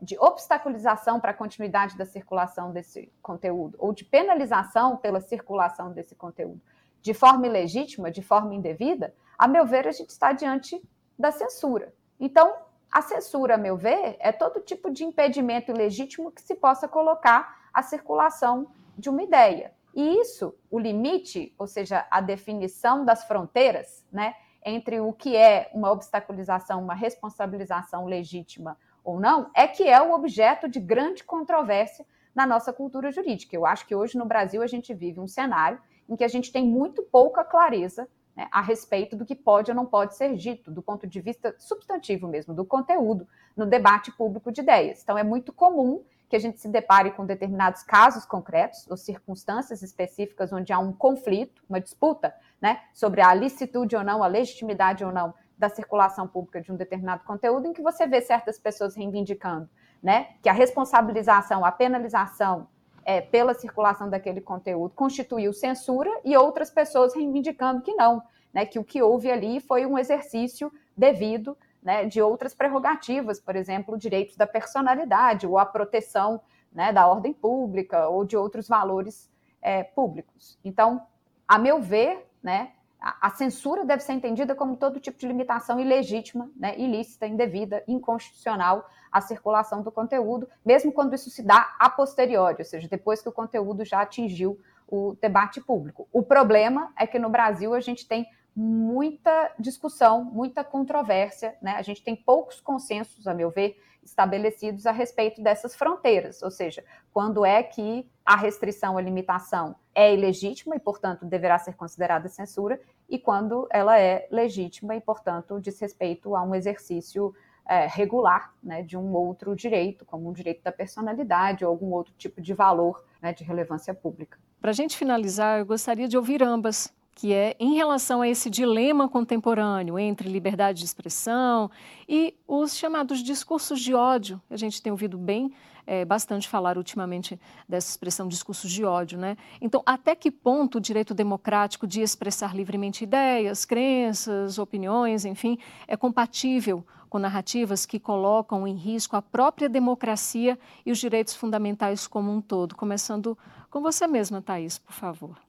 de 0.00 0.18
obstaculização 0.18 1.18
para 1.18 1.30
a 1.30 1.34
continuidade 1.34 1.96
da 1.96 2.04
circulação 2.04 2.72
desse 2.72 3.12
conteúdo, 3.20 3.76
ou 3.78 3.92
de 3.92 4.04
penalização 4.04 4.96
pela 4.96 5.20
circulação 5.20 5.92
desse 5.92 6.14
conteúdo, 6.14 6.60
de 7.00 7.12
forma 7.12 7.46
ilegítima, 7.46 8.10
de 8.10 8.22
forma 8.22 8.54
indevida, 8.54 9.14
a 9.36 9.48
meu 9.48 9.66
ver, 9.66 9.86
a 9.88 9.92
gente 9.92 10.10
está 10.10 10.32
diante 10.32 10.80
da 11.18 11.32
censura. 11.32 11.92
Então, 12.18 12.54
a 12.94 13.02
censura, 13.02 13.56
a 13.56 13.58
meu 13.58 13.76
ver, 13.76 14.16
é 14.20 14.30
todo 14.30 14.60
tipo 14.60 14.88
de 14.88 15.02
impedimento 15.02 15.72
ilegítimo 15.72 16.30
que 16.30 16.40
se 16.40 16.54
possa 16.54 16.86
colocar 16.86 17.68
à 17.74 17.82
circulação 17.82 18.68
de 18.96 19.10
uma 19.10 19.20
ideia. 19.20 19.72
E 19.92 20.20
isso, 20.20 20.54
o 20.70 20.78
limite, 20.78 21.52
ou 21.58 21.66
seja, 21.66 22.06
a 22.08 22.20
definição 22.20 23.04
das 23.04 23.24
fronteiras, 23.24 24.06
né, 24.12 24.36
entre 24.64 25.00
o 25.00 25.12
que 25.12 25.36
é 25.36 25.68
uma 25.74 25.90
obstaculização, 25.90 26.80
uma 26.80 26.94
responsabilização 26.94 28.06
legítima 28.06 28.78
ou 29.02 29.18
não, 29.18 29.50
é 29.56 29.66
que 29.66 29.88
é 29.88 30.00
o 30.00 30.12
objeto 30.12 30.68
de 30.68 30.78
grande 30.78 31.24
controvérsia 31.24 32.06
na 32.32 32.46
nossa 32.46 32.72
cultura 32.72 33.10
jurídica. 33.10 33.56
Eu 33.56 33.66
acho 33.66 33.88
que 33.88 33.94
hoje 33.96 34.16
no 34.16 34.24
Brasil 34.24 34.62
a 34.62 34.68
gente 34.68 34.94
vive 34.94 35.18
um 35.18 35.26
cenário 35.26 35.80
em 36.08 36.14
que 36.14 36.22
a 36.22 36.28
gente 36.28 36.52
tem 36.52 36.64
muito 36.64 37.02
pouca 37.02 37.42
clareza 37.42 38.08
né, 38.36 38.48
a 38.50 38.60
respeito 38.60 39.16
do 39.16 39.24
que 39.24 39.34
pode 39.34 39.70
ou 39.70 39.74
não 39.74 39.86
pode 39.86 40.14
ser 40.16 40.34
dito, 40.36 40.70
do 40.70 40.82
ponto 40.82 41.06
de 41.06 41.20
vista 41.20 41.54
substantivo 41.58 42.26
mesmo, 42.26 42.52
do 42.54 42.64
conteúdo, 42.64 43.26
no 43.56 43.66
debate 43.66 44.10
público 44.12 44.50
de 44.50 44.60
ideias. 44.60 45.02
Então, 45.02 45.16
é 45.16 45.22
muito 45.22 45.52
comum 45.52 46.02
que 46.28 46.36
a 46.36 46.38
gente 46.40 46.60
se 46.60 46.68
depare 46.68 47.12
com 47.12 47.24
determinados 47.24 47.82
casos 47.82 48.24
concretos 48.24 48.90
ou 48.90 48.96
circunstâncias 48.96 49.82
específicas 49.82 50.52
onde 50.52 50.72
há 50.72 50.78
um 50.78 50.92
conflito, 50.92 51.62
uma 51.68 51.80
disputa, 51.80 52.34
né, 52.60 52.80
sobre 52.92 53.20
a 53.20 53.32
licitude 53.32 53.94
ou 53.94 54.02
não, 54.02 54.22
a 54.22 54.26
legitimidade 54.26 55.04
ou 55.04 55.12
não 55.12 55.34
da 55.56 55.68
circulação 55.68 56.26
pública 56.26 56.60
de 56.60 56.72
um 56.72 56.76
determinado 56.76 57.22
conteúdo, 57.24 57.68
em 57.68 57.72
que 57.72 57.82
você 57.82 58.06
vê 58.06 58.20
certas 58.20 58.58
pessoas 58.58 58.96
reivindicando, 58.96 59.68
né, 60.02 60.30
que 60.42 60.48
a 60.48 60.52
responsabilização, 60.52 61.64
a 61.64 61.70
penalização 61.70 62.66
é, 63.04 63.20
pela 63.20 63.54
circulação 63.54 64.08
daquele 64.08 64.40
conteúdo 64.40 64.94
constituiu 64.94 65.52
censura 65.52 66.10
e 66.24 66.36
outras 66.36 66.70
pessoas 66.70 67.14
reivindicando 67.14 67.82
que 67.82 67.94
não, 67.94 68.22
né, 68.52 68.64
que 68.64 68.78
o 68.78 68.84
que 68.84 69.02
houve 69.02 69.30
ali 69.30 69.60
foi 69.60 69.84
um 69.84 69.98
exercício 69.98 70.72
devido 70.96 71.56
né, 71.82 72.06
de 72.06 72.22
outras 72.22 72.54
prerrogativas, 72.54 73.38
por 73.38 73.56
exemplo, 73.56 73.98
direitos 73.98 74.36
da 74.36 74.46
personalidade 74.46 75.46
ou 75.46 75.58
a 75.58 75.66
proteção 75.66 76.40
né, 76.72 76.92
da 76.92 77.06
ordem 77.06 77.32
pública 77.32 78.08
ou 78.08 78.24
de 78.24 78.36
outros 78.36 78.66
valores 78.66 79.30
é, 79.60 79.82
públicos. 79.82 80.58
Então, 80.64 81.06
a 81.46 81.58
meu 81.58 81.80
ver, 81.80 82.26
né, 82.42 82.72
a, 83.20 83.28
censura 83.28 83.84
deve 83.84 84.02
ser 84.02 84.14
entendida 84.14 84.54
como 84.54 84.78
todo 84.78 84.98
tipo 84.98 85.18
de 85.18 85.26
limitação 85.26 85.78
ilegítima, 85.78 86.50
né, 86.56 86.74
ilícita, 86.78 87.26
indevida, 87.26 87.84
inconstitucional 87.86 88.88
à 89.12 89.20
circulação 89.20 89.82
do 89.82 89.92
conteúdo, 89.92 90.48
mesmo 90.64 90.90
quando 90.90 91.14
isso 91.14 91.28
se 91.28 91.42
dá 91.42 91.76
a 91.78 91.90
posteriori, 91.90 92.56
ou 92.60 92.64
seja, 92.64 92.88
depois 92.88 93.20
que 93.20 93.28
o 93.28 93.32
conteúdo 93.32 93.84
já 93.84 94.00
atingiu 94.00 94.58
o 94.88 95.16
debate 95.20 95.60
público. 95.60 96.08
O 96.10 96.22
problema 96.22 96.92
é 96.98 97.06
que 97.06 97.18
no 97.18 97.28
Brasil 97.28 97.74
a 97.74 97.80
gente 97.80 98.08
tem 98.08 98.26
muita 98.56 99.52
discussão, 99.58 100.24
muita 100.24 100.62
controvérsia, 100.62 101.56
né? 101.60 101.72
A 101.72 101.82
gente 101.82 102.02
tem 102.02 102.14
poucos 102.14 102.60
consensos, 102.60 103.26
a 103.26 103.34
meu 103.34 103.50
ver, 103.50 103.76
estabelecidos 104.04 104.86
a 104.86 104.92
respeito 104.92 105.42
dessas 105.42 105.74
fronteiras, 105.74 106.42
ou 106.42 106.50
seja, 106.50 106.84
quando 107.12 107.44
é 107.44 107.62
que 107.62 108.08
a 108.24 108.36
restrição, 108.36 108.96
a 108.96 109.02
limitação 109.02 109.74
é 109.94 110.12
ilegítima 110.12 110.76
e, 110.76 110.80
portanto, 110.80 111.24
deverá 111.24 111.58
ser 111.58 111.74
considerada 111.74 112.28
censura, 112.28 112.80
e 113.08 113.18
quando 113.18 113.66
ela 113.70 113.98
é 113.98 114.28
legítima 114.30 114.94
e, 114.94 115.00
portanto, 115.00 115.60
diz 115.60 115.78
respeito 115.80 116.36
a 116.36 116.42
um 116.42 116.54
exercício 116.54 117.34
é, 117.66 117.86
regular 117.86 118.52
né, 118.62 118.82
de 118.82 118.96
um 118.96 119.14
outro 119.14 119.56
direito, 119.56 120.04
como 120.04 120.28
um 120.28 120.32
direito 120.32 120.62
da 120.62 120.70
personalidade 120.70 121.64
ou 121.64 121.70
algum 121.70 121.92
outro 121.92 122.12
tipo 122.16 122.40
de 122.40 122.52
valor 122.52 123.02
né, 123.22 123.32
de 123.32 123.42
relevância 123.42 123.94
pública. 123.94 124.38
Para 124.60 124.70
a 124.70 124.74
gente 124.74 124.96
finalizar, 124.96 125.58
eu 125.58 125.66
gostaria 125.66 126.06
de 126.08 126.16
ouvir 126.16 126.42
ambas 126.42 126.92
que 127.14 127.32
é 127.32 127.56
em 127.60 127.74
relação 127.74 128.20
a 128.20 128.28
esse 128.28 128.50
dilema 128.50 129.08
contemporâneo 129.08 129.98
entre 129.98 130.28
liberdade 130.28 130.80
de 130.80 130.84
expressão 130.84 131.70
e 132.08 132.34
os 132.46 132.76
chamados 132.76 133.22
discursos 133.22 133.80
de 133.80 133.94
ódio. 133.94 134.40
A 134.50 134.56
gente 134.56 134.82
tem 134.82 134.90
ouvido 134.90 135.16
bem 135.16 135.52
é, 135.86 136.04
bastante 136.04 136.48
falar 136.48 136.76
ultimamente 136.76 137.38
dessa 137.68 137.90
expressão 137.90 138.26
discursos 138.26 138.70
de 138.70 138.84
ódio, 138.84 139.18
né? 139.18 139.36
Então, 139.60 139.82
até 139.84 140.14
que 140.14 140.30
ponto 140.30 140.78
o 140.78 140.80
direito 140.80 141.14
democrático 141.14 141.86
de 141.86 142.00
expressar 142.00 142.54
livremente 142.54 143.04
ideias, 143.04 143.64
crenças, 143.64 144.58
opiniões, 144.58 145.24
enfim, 145.24 145.58
é 145.86 145.96
compatível 145.96 146.84
com 147.08 147.18
narrativas 147.18 147.86
que 147.86 148.00
colocam 148.00 148.66
em 148.66 148.74
risco 148.74 149.14
a 149.14 149.22
própria 149.22 149.68
democracia 149.68 150.58
e 150.84 150.90
os 150.90 150.98
direitos 150.98 151.34
fundamentais 151.34 152.06
como 152.08 152.32
um 152.32 152.40
todo? 152.40 152.74
Começando 152.74 153.38
com 153.70 153.80
você 153.80 154.06
mesma, 154.06 154.42
Thaís, 154.42 154.78
por 154.78 154.92
favor 154.92 155.43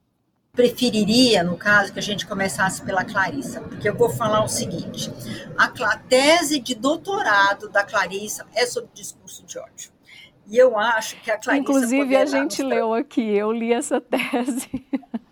preferiria, 0.56 1.44
no 1.44 1.58
caso, 1.58 1.92
que 1.94 2.00
a 2.00 2.02
gente 2.02 2.26
começasse 2.26 2.82
pela 2.82 3.04
Clarissa, 3.04 3.62
porque 3.62 3.88
eu 3.88 3.96
vou 3.96 4.10
falar 4.10 4.44
o 4.44 4.48
seguinte: 4.48 5.12
a 5.58 5.98
tese 5.98 6.60
de 6.60 6.74
doutorado 6.74 7.70
da 7.70 7.84
Clarissa 7.84 8.46
é 8.56 8.66
sobre 8.66 8.90
discurso 8.94 9.46
de 9.46 9.60
ódio. 9.60 9.92
E 10.48 10.58
eu 10.58 10.78
acho 10.78 11.22
que 11.22 11.30
a 11.30 11.38
Clarissa. 11.38 11.62
Inclusive, 11.62 12.16
a 12.16 12.26
gente 12.26 12.64
leu 12.64 12.94
aqui, 12.94 13.36
eu 13.36 13.52
li 13.52 13.74
essa 13.74 14.00
tese. 14.00 14.70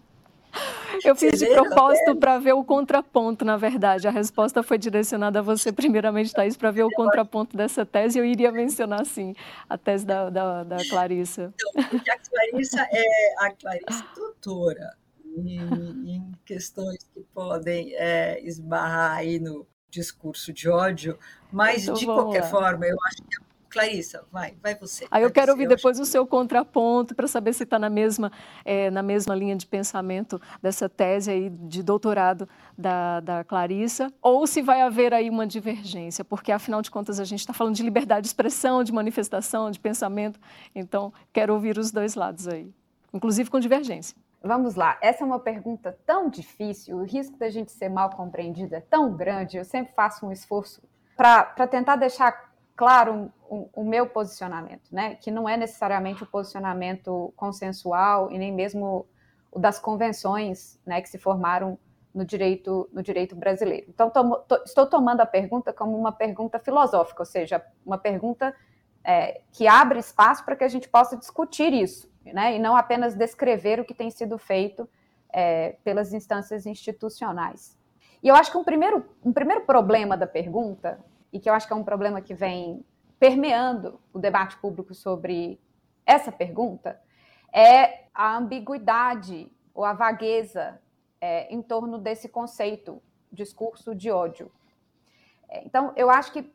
Eu 1.04 1.16
fiz 1.16 1.40
de 1.40 1.48
propósito 1.48 2.16
para 2.16 2.38
ver 2.38 2.54
o 2.54 2.64
contraponto, 2.64 3.44
na 3.44 3.58
verdade. 3.58 4.08
A 4.08 4.12
resposta 4.12 4.62
foi 4.62 4.78
direcionada 4.78 5.40
a 5.40 5.42
você, 5.42 5.72
primeiramente, 5.72 6.32
Thaís, 6.32 6.56
para 6.56 6.70
ver 6.70 6.84
o 6.84 6.92
contraponto 6.92 7.58
dessa 7.58 7.84
tese. 7.84 8.20
Eu 8.20 8.24
iria 8.24 8.52
mencionar, 8.52 9.04
sim, 9.04 9.36
a 9.68 9.76
tese 9.76 10.06
da, 10.06 10.30
da, 10.30 10.64
da 10.64 10.78
Clarissa. 10.88 11.52
Então, 11.56 11.84
porque 11.90 12.12
a 12.12 12.18
Clarissa 12.20 12.88
é 12.92 13.46
a 13.46 13.52
Clarissa 13.52 14.06
doutora 14.16 15.03
em, 15.38 16.16
em 16.16 16.32
questões 16.46 17.04
que 17.14 17.22
podem 17.34 17.94
é, 17.96 18.42
esbarrar 18.44 19.18
aí 19.18 19.40
no 19.40 19.68
discurso 19.90 20.52
de 20.52 20.70
ódio, 20.70 21.18
mas 21.52 21.84
então, 21.84 21.94
de 21.94 22.06
qualquer 22.06 22.42
lá. 22.42 22.48
forma, 22.50 22.86
eu 22.86 22.98
acho 23.06 23.24
que 23.24 23.54
Clarissa, 23.74 24.24
vai, 24.32 24.56
vai 24.62 24.76
você. 24.76 25.08
Aí 25.10 25.24
eu 25.24 25.32
quero 25.32 25.52
ouvir 25.52 25.68
depois 25.68 26.00
o 26.00 26.06
seu 26.06 26.28
contraponto 26.28 27.16
para 27.16 27.28
saber 27.28 27.54
se 27.54 27.64
está 27.64 27.80
na 27.80 27.90
mesma, 27.90 28.32
é, 28.64 28.92
na 28.92 29.02
mesma 29.02 29.34
linha 29.34 29.56
de 29.56 29.66
pensamento 29.66 30.40
dessa 30.62 30.88
tese 30.88 31.32
aí 31.32 31.50
de 31.50 31.82
doutorado 31.82 32.48
da, 32.78 33.20
da 33.20 33.44
Clarissa, 33.44 34.14
ou 34.22 34.46
se 34.46 34.62
vai 34.62 34.82
haver 34.82 35.12
aí 35.12 35.28
uma 35.28 35.48
divergência, 35.48 36.24
porque 36.24 36.52
afinal 36.52 36.84
de 36.84 36.92
contas 36.92 37.20
a 37.20 37.24
gente 37.24 37.40
está 37.40 37.52
falando 37.52 37.74
de 37.74 37.82
liberdade 37.82 38.22
de 38.22 38.28
expressão, 38.28 38.84
de 38.84 38.92
manifestação, 38.92 39.72
de 39.72 39.80
pensamento, 39.80 40.40
então 40.76 41.12
quero 41.34 41.52
ouvir 41.52 41.80
os 41.80 41.92
dois 41.92 42.14
lados 42.14 42.48
aí, 42.48 42.72
inclusive 43.12 43.50
com 43.50 43.60
divergência. 43.60 44.16
Vamos 44.46 44.76
lá, 44.76 44.98
essa 45.02 45.24
é 45.24 45.26
uma 45.26 45.40
pergunta 45.40 45.98
tão 46.06 46.30
difícil, 46.30 46.98
o 46.98 47.04
risco 47.04 47.38
da 47.38 47.50
gente 47.50 47.72
ser 47.72 47.88
mal 47.88 48.10
compreendido 48.10 48.76
é 48.76 48.82
tão 48.82 49.16
grande, 49.16 49.56
eu 49.56 49.64
sempre 49.64 49.94
faço 49.94 50.26
um 50.26 50.34
esforço 50.34 50.84
para 51.16 51.66
tentar 51.66 51.96
deixar 51.96 52.52
claro 52.76 53.32
o, 53.50 53.70
o, 53.74 53.86
meu 53.86 54.06
posicionamento, 54.06 54.90
né? 54.92 55.16
que 55.16 55.32
não 55.32 55.48
é 55.48 55.56
necessariamente 55.56 56.24
o 56.24 56.26
posicionamento 56.26 57.34
consensual 57.38 58.30
e 58.32 58.38
nem 58.38 58.52
mesmo 58.52 59.08
o 59.50 59.60
das 59.60 59.80
convenções 59.80 60.78
né, 60.86 61.02
que 61.02 61.08
se 61.08 61.18
formaram 61.18 61.80
no 62.14 62.26
direito, 62.26 62.90
no 62.92 63.02
direito 63.02 63.38
brasileiro. 63.38 63.86
Então, 63.88 64.10
tomo, 64.10 64.40
to, 64.40 64.62
estou 64.66 64.86
tomando 64.86 65.22
a 65.22 65.26
pergunta 65.26 65.72
como 65.72 65.98
uma 65.98 66.12
pergunta 66.12 66.60
filosófica, 66.60 67.22
ou 67.22 67.26
seja, 67.26 67.64
uma 67.86 67.98
pergunta 67.98 68.54
é, 69.06 69.40
que 69.54 69.68
abre 69.68 70.00
espaço 70.00 70.44
para 70.44 70.58
que 70.58 70.66
a 70.66 70.68
gente 70.68 70.90
possa 70.90 71.16
discutir 71.16 71.72
isso 71.72 72.12
né, 72.26 72.56
e 72.56 72.60
não 72.60 72.76
apenas 72.76 73.16
descrever 73.16 73.80
o 73.80 73.86
que 73.86 73.94
tem 73.94 74.10
sido 74.10 74.38
feito 74.38 74.88
é, 75.32 75.78
pelas 75.84 76.14
instâncias 76.14 76.66
institucionais. 76.66 77.78
E 78.22 78.28
eu 78.28 78.36
acho 78.36 78.52
que 78.52 78.58
um 78.58 78.64
primeiro, 78.64 79.06
um 79.24 79.34
primeiro 79.34 79.66
problema 79.66 80.16
da 80.16 80.28
pergunta, 80.28 81.04
e 81.32 81.40
que 81.40 81.50
eu 81.50 81.54
acho 81.54 81.68
que 81.68 81.74
é 81.74 81.76
um 81.76 81.84
problema 81.84 82.22
que 82.22 82.34
vem 82.34 82.86
permeando 83.20 84.00
o 84.14 84.20
debate 84.20 84.58
público 84.58 84.94
sobre 84.94 85.60
essa 86.06 86.32
pergunta, 86.32 87.02
é 87.52 88.06
a 88.14 88.38
ambiguidade 88.38 89.52
ou 89.74 89.84
a 89.84 89.94
vagueza 89.94 90.80
é, 91.20 91.54
em 91.54 91.62
torno 91.62 91.98
desse 91.98 92.30
conceito, 92.30 93.02
discurso 93.32 93.96
de 93.96 94.12
ódio. 94.12 94.52
É, 95.50 95.66
então, 95.66 95.92
eu 95.96 96.10
acho 96.10 96.32
que 96.32 96.54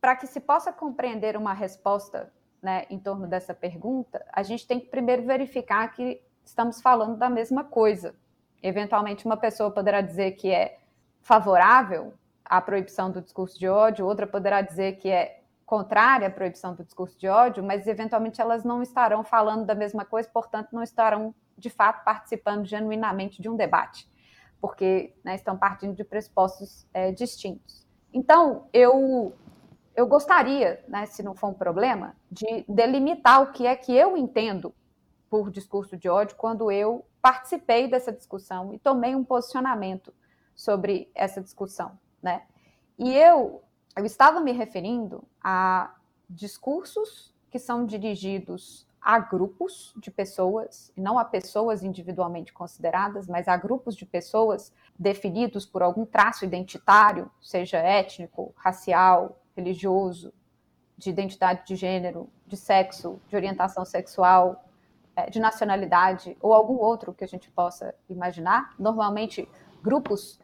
para 0.00 0.16
que 0.16 0.26
se 0.26 0.40
possa 0.40 0.72
compreender 0.72 1.36
uma 1.36 1.52
resposta 1.52 2.32
né, 2.62 2.84
em 2.90 2.98
torno 2.98 3.26
dessa 3.26 3.54
pergunta, 3.54 4.24
a 4.32 4.42
gente 4.42 4.66
tem 4.66 4.78
que 4.80 4.88
primeiro 4.88 5.24
verificar 5.24 5.92
que 5.92 6.20
estamos 6.44 6.80
falando 6.80 7.16
da 7.16 7.30
mesma 7.30 7.64
coisa. 7.64 8.14
Eventualmente, 8.62 9.24
uma 9.24 9.36
pessoa 9.36 9.70
poderá 9.70 10.00
dizer 10.00 10.32
que 10.32 10.50
é 10.50 10.78
favorável 11.20 12.14
à 12.44 12.60
proibição 12.60 13.10
do 13.10 13.20
discurso 13.22 13.58
de 13.58 13.68
ódio, 13.68 14.06
outra 14.06 14.26
poderá 14.26 14.60
dizer 14.60 14.96
que 14.96 15.08
é 15.08 15.40
contrária 15.64 16.26
à 16.26 16.30
proibição 16.30 16.74
do 16.74 16.84
discurso 16.84 17.16
de 17.18 17.28
ódio, 17.28 17.62
mas 17.62 17.86
eventualmente 17.86 18.40
elas 18.40 18.64
não 18.64 18.82
estarão 18.82 19.22
falando 19.22 19.64
da 19.64 19.74
mesma 19.74 20.04
coisa, 20.04 20.28
portanto, 20.28 20.70
não 20.72 20.82
estarão 20.82 21.32
de 21.56 21.70
fato 21.70 22.04
participando 22.04 22.66
genuinamente 22.66 23.40
de 23.40 23.48
um 23.48 23.56
debate. 23.56 24.10
porque 24.60 25.14
né, 25.24 25.34
estão 25.36 25.56
partindo 25.56 25.94
de 25.94 26.04
pressupostos 26.04 26.86
é, 26.92 27.12
distintos. 27.12 27.86
Então, 28.12 28.68
eu, 28.72 29.32
eu 29.94 30.06
gostaria, 30.06 30.82
né, 30.88 31.06
se 31.06 31.22
não 31.22 31.34
for 31.34 31.48
um 31.48 31.54
problema, 31.54 32.16
de 32.30 32.64
delimitar 32.68 33.42
o 33.42 33.52
que 33.52 33.66
é 33.66 33.74
que 33.76 33.94
eu 33.94 34.16
entendo 34.16 34.74
por 35.28 35.50
discurso 35.50 35.96
de 35.96 36.08
ódio 36.08 36.36
quando 36.36 36.70
eu 36.70 37.04
participei 37.22 37.88
dessa 37.88 38.12
discussão 38.12 38.72
e 38.72 38.78
tomei 38.78 39.14
um 39.14 39.24
posicionamento 39.24 40.12
sobre 40.54 41.10
essa 41.14 41.40
discussão, 41.40 41.98
né? 42.22 42.42
E 42.98 43.14
eu, 43.14 43.62
eu 43.96 44.04
estava 44.04 44.40
me 44.40 44.52
referindo 44.52 45.24
a 45.42 45.94
discursos 46.28 47.34
que 47.50 47.58
são 47.58 47.86
dirigidos 47.86 48.86
a 49.00 49.18
grupos 49.18 49.94
de 49.96 50.10
pessoas, 50.10 50.92
não 50.94 51.18
a 51.18 51.24
pessoas 51.24 51.82
individualmente 51.82 52.52
consideradas, 52.52 53.26
mas 53.26 53.48
a 53.48 53.56
grupos 53.56 53.96
de 53.96 54.04
pessoas 54.04 54.72
definidos 54.98 55.64
por 55.64 55.82
algum 55.82 56.04
traço 56.04 56.44
identitário, 56.44 57.30
seja 57.40 57.78
étnico, 57.78 58.52
racial, 58.56 59.39
religioso, 59.56 60.32
de 60.96 61.10
identidade 61.10 61.66
de 61.66 61.76
gênero, 61.76 62.28
de 62.46 62.56
sexo, 62.56 63.20
de 63.28 63.36
orientação 63.36 63.84
sexual, 63.84 64.64
eh, 65.16 65.30
de 65.30 65.40
nacionalidade 65.40 66.36
ou 66.40 66.52
algum 66.52 66.76
outro 66.76 67.14
que 67.14 67.24
a 67.24 67.28
gente 67.28 67.50
possa 67.50 67.94
imaginar. 68.08 68.74
Normalmente, 68.78 69.48
grupos 69.82 70.38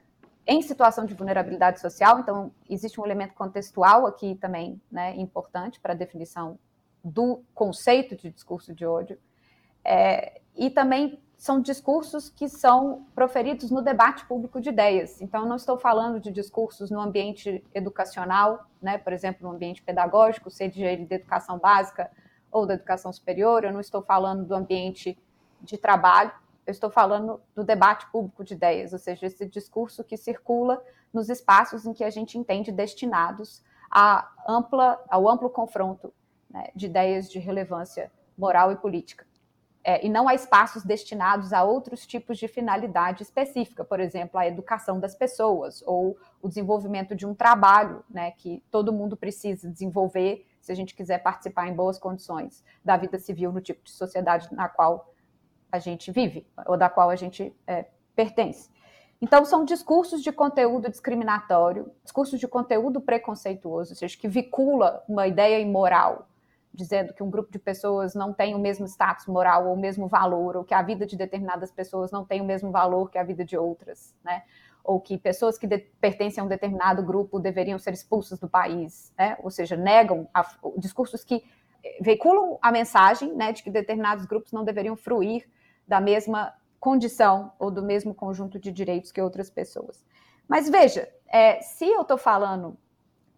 em 0.46 0.62
situação 0.62 1.04
de 1.04 1.14
vulnerabilidade 1.14 1.80
social, 1.80 2.20
então 2.20 2.52
existe 2.70 3.00
um 3.00 3.04
elemento 3.04 3.34
contextual 3.34 4.06
aqui 4.06 4.36
também 4.36 4.80
né, 4.90 5.14
importante 5.16 5.80
para 5.80 5.92
a 5.92 5.96
definição 5.96 6.58
do 7.04 7.42
conceito 7.52 8.16
de 8.16 8.30
discurso 8.30 8.72
de 8.72 8.86
ódio, 8.86 9.18
é, 9.84 10.40
e 10.54 10.70
também 10.70 11.20
são 11.36 11.60
discursos 11.60 12.30
que 12.30 12.48
são 12.48 13.06
proferidos 13.14 13.70
no 13.70 13.82
debate 13.82 14.24
público 14.26 14.60
de 14.60 14.70
ideias. 14.70 15.20
Então, 15.20 15.46
não 15.46 15.56
estou 15.56 15.78
falando 15.78 16.18
de 16.18 16.32
discursos 16.32 16.90
no 16.90 17.00
ambiente 17.00 17.62
educacional, 17.74 18.66
né, 18.80 18.96
por 18.96 19.12
exemplo, 19.12 19.46
no 19.46 19.54
ambiente 19.54 19.82
pedagógico, 19.82 20.50
seja 20.50 20.86
ele 20.86 21.04
de 21.04 21.14
educação 21.14 21.58
básica 21.58 22.10
ou 22.50 22.66
da 22.66 22.74
educação 22.74 23.12
superior, 23.12 23.64
eu 23.64 23.72
não 23.72 23.80
estou 23.80 24.02
falando 24.02 24.46
do 24.46 24.54
ambiente 24.54 25.18
de 25.60 25.76
trabalho, 25.76 26.32
eu 26.66 26.70
estou 26.70 26.90
falando 26.90 27.40
do 27.54 27.62
debate 27.62 28.10
público 28.10 28.42
de 28.42 28.54
ideias, 28.54 28.92
ou 28.92 28.98
seja, 28.98 29.26
esse 29.26 29.46
discurso 29.46 30.02
que 30.02 30.16
circula 30.16 30.82
nos 31.12 31.28
espaços 31.28 31.86
em 31.86 31.92
que 31.92 32.02
a 32.02 32.10
gente 32.10 32.38
entende 32.38 32.72
destinados 32.72 33.62
a 33.90 34.28
ampla, 34.48 35.02
ao 35.08 35.28
amplo 35.28 35.50
confronto 35.50 36.12
né, 36.50 36.68
de 36.74 36.86
ideias 36.86 37.30
de 37.30 37.38
relevância 37.38 38.10
moral 38.36 38.72
e 38.72 38.76
política. 38.76 39.26
É, 39.88 40.04
e 40.04 40.08
não 40.08 40.26
há 40.26 40.34
espaços 40.34 40.82
destinados 40.82 41.52
a 41.52 41.62
outros 41.62 42.04
tipos 42.04 42.38
de 42.38 42.48
finalidade 42.48 43.22
específica, 43.22 43.84
por 43.84 44.00
exemplo, 44.00 44.36
a 44.36 44.44
educação 44.44 44.98
das 44.98 45.14
pessoas 45.14 45.80
ou 45.86 46.18
o 46.42 46.48
desenvolvimento 46.48 47.14
de 47.14 47.24
um 47.24 47.32
trabalho 47.32 48.04
né, 48.10 48.32
que 48.32 48.60
todo 48.68 48.92
mundo 48.92 49.16
precisa 49.16 49.70
desenvolver 49.70 50.44
se 50.60 50.72
a 50.72 50.74
gente 50.74 50.92
quiser 50.92 51.22
participar 51.22 51.68
em 51.68 51.72
boas 51.72 52.00
condições 52.00 52.64
da 52.84 52.96
vida 52.96 53.16
civil 53.16 53.52
no 53.52 53.60
tipo 53.60 53.84
de 53.84 53.92
sociedade 53.92 54.52
na 54.52 54.68
qual 54.68 55.14
a 55.70 55.78
gente 55.78 56.10
vive 56.10 56.44
ou 56.66 56.76
da 56.76 56.90
qual 56.90 57.08
a 57.08 57.14
gente 57.14 57.54
é, 57.64 57.86
pertence. 58.16 58.68
Então, 59.22 59.44
são 59.44 59.64
discursos 59.64 60.20
de 60.20 60.32
conteúdo 60.32 60.90
discriminatório, 60.90 61.92
discursos 62.02 62.40
de 62.40 62.48
conteúdo 62.48 63.00
preconceituoso, 63.00 63.92
ou 63.92 63.96
seja, 63.96 64.18
que 64.18 64.26
vicula 64.26 65.04
uma 65.08 65.28
ideia 65.28 65.60
imoral 65.60 66.26
dizendo 66.76 67.14
que 67.14 67.22
um 67.22 67.30
grupo 67.30 67.50
de 67.50 67.58
pessoas 67.58 68.14
não 68.14 68.32
tem 68.32 68.54
o 68.54 68.58
mesmo 68.58 68.86
status 68.86 69.26
moral 69.26 69.66
ou 69.66 69.74
o 69.74 69.78
mesmo 69.78 70.06
valor, 70.06 70.56
ou 70.56 70.64
que 70.64 70.74
a 70.74 70.82
vida 70.82 71.06
de 71.06 71.16
determinadas 71.16 71.72
pessoas 71.72 72.12
não 72.12 72.24
tem 72.24 72.40
o 72.40 72.44
mesmo 72.44 72.70
valor 72.70 73.10
que 73.10 73.18
a 73.18 73.24
vida 73.24 73.44
de 73.44 73.56
outras, 73.56 74.14
né? 74.22 74.42
Ou 74.84 75.00
que 75.00 75.18
pessoas 75.18 75.58
que 75.58 75.66
pertencem 76.00 76.40
a 76.40 76.44
um 76.44 76.48
determinado 76.48 77.02
grupo 77.02 77.40
deveriam 77.40 77.78
ser 77.78 77.94
expulsas 77.94 78.38
do 78.38 78.48
país, 78.48 79.12
né? 79.18 79.36
Ou 79.42 79.50
seja, 79.50 79.74
negam 79.76 80.28
a, 80.32 80.46
discursos 80.76 81.24
que 81.24 81.42
eh, 81.82 81.98
veiculam 82.00 82.58
a 82.60 82.70
mensagem, 82.70 83.34
né, 83.34 83.52
de 83.52 83.62
que 83.62 83.70
determinados 83.70 84.26
grupos 84.26 84.52
não 84.52 84.64
deveriam 84.64 84.96
fruir 84.96 85.48
da 85.88 86.00
mesma 86.00 86.52
condição 86.78 87.52
ou 87.58 87.70
do 87.70 87.82
mesmo 87.82 88.14
conjunto 88.14 88.60
de 88.60 88.70
direitos 88.70 89.10
que 89.10 89.20
outras 89.20 89.50
pessoas. 89.50 90.04
Mas 90.46 90.68
veja, 90.68 91.08
é, 91.26 91.60
se 91.60 91.86
eu 91.86 92.02
estou 92.02 92.18
falando 92.18 92.76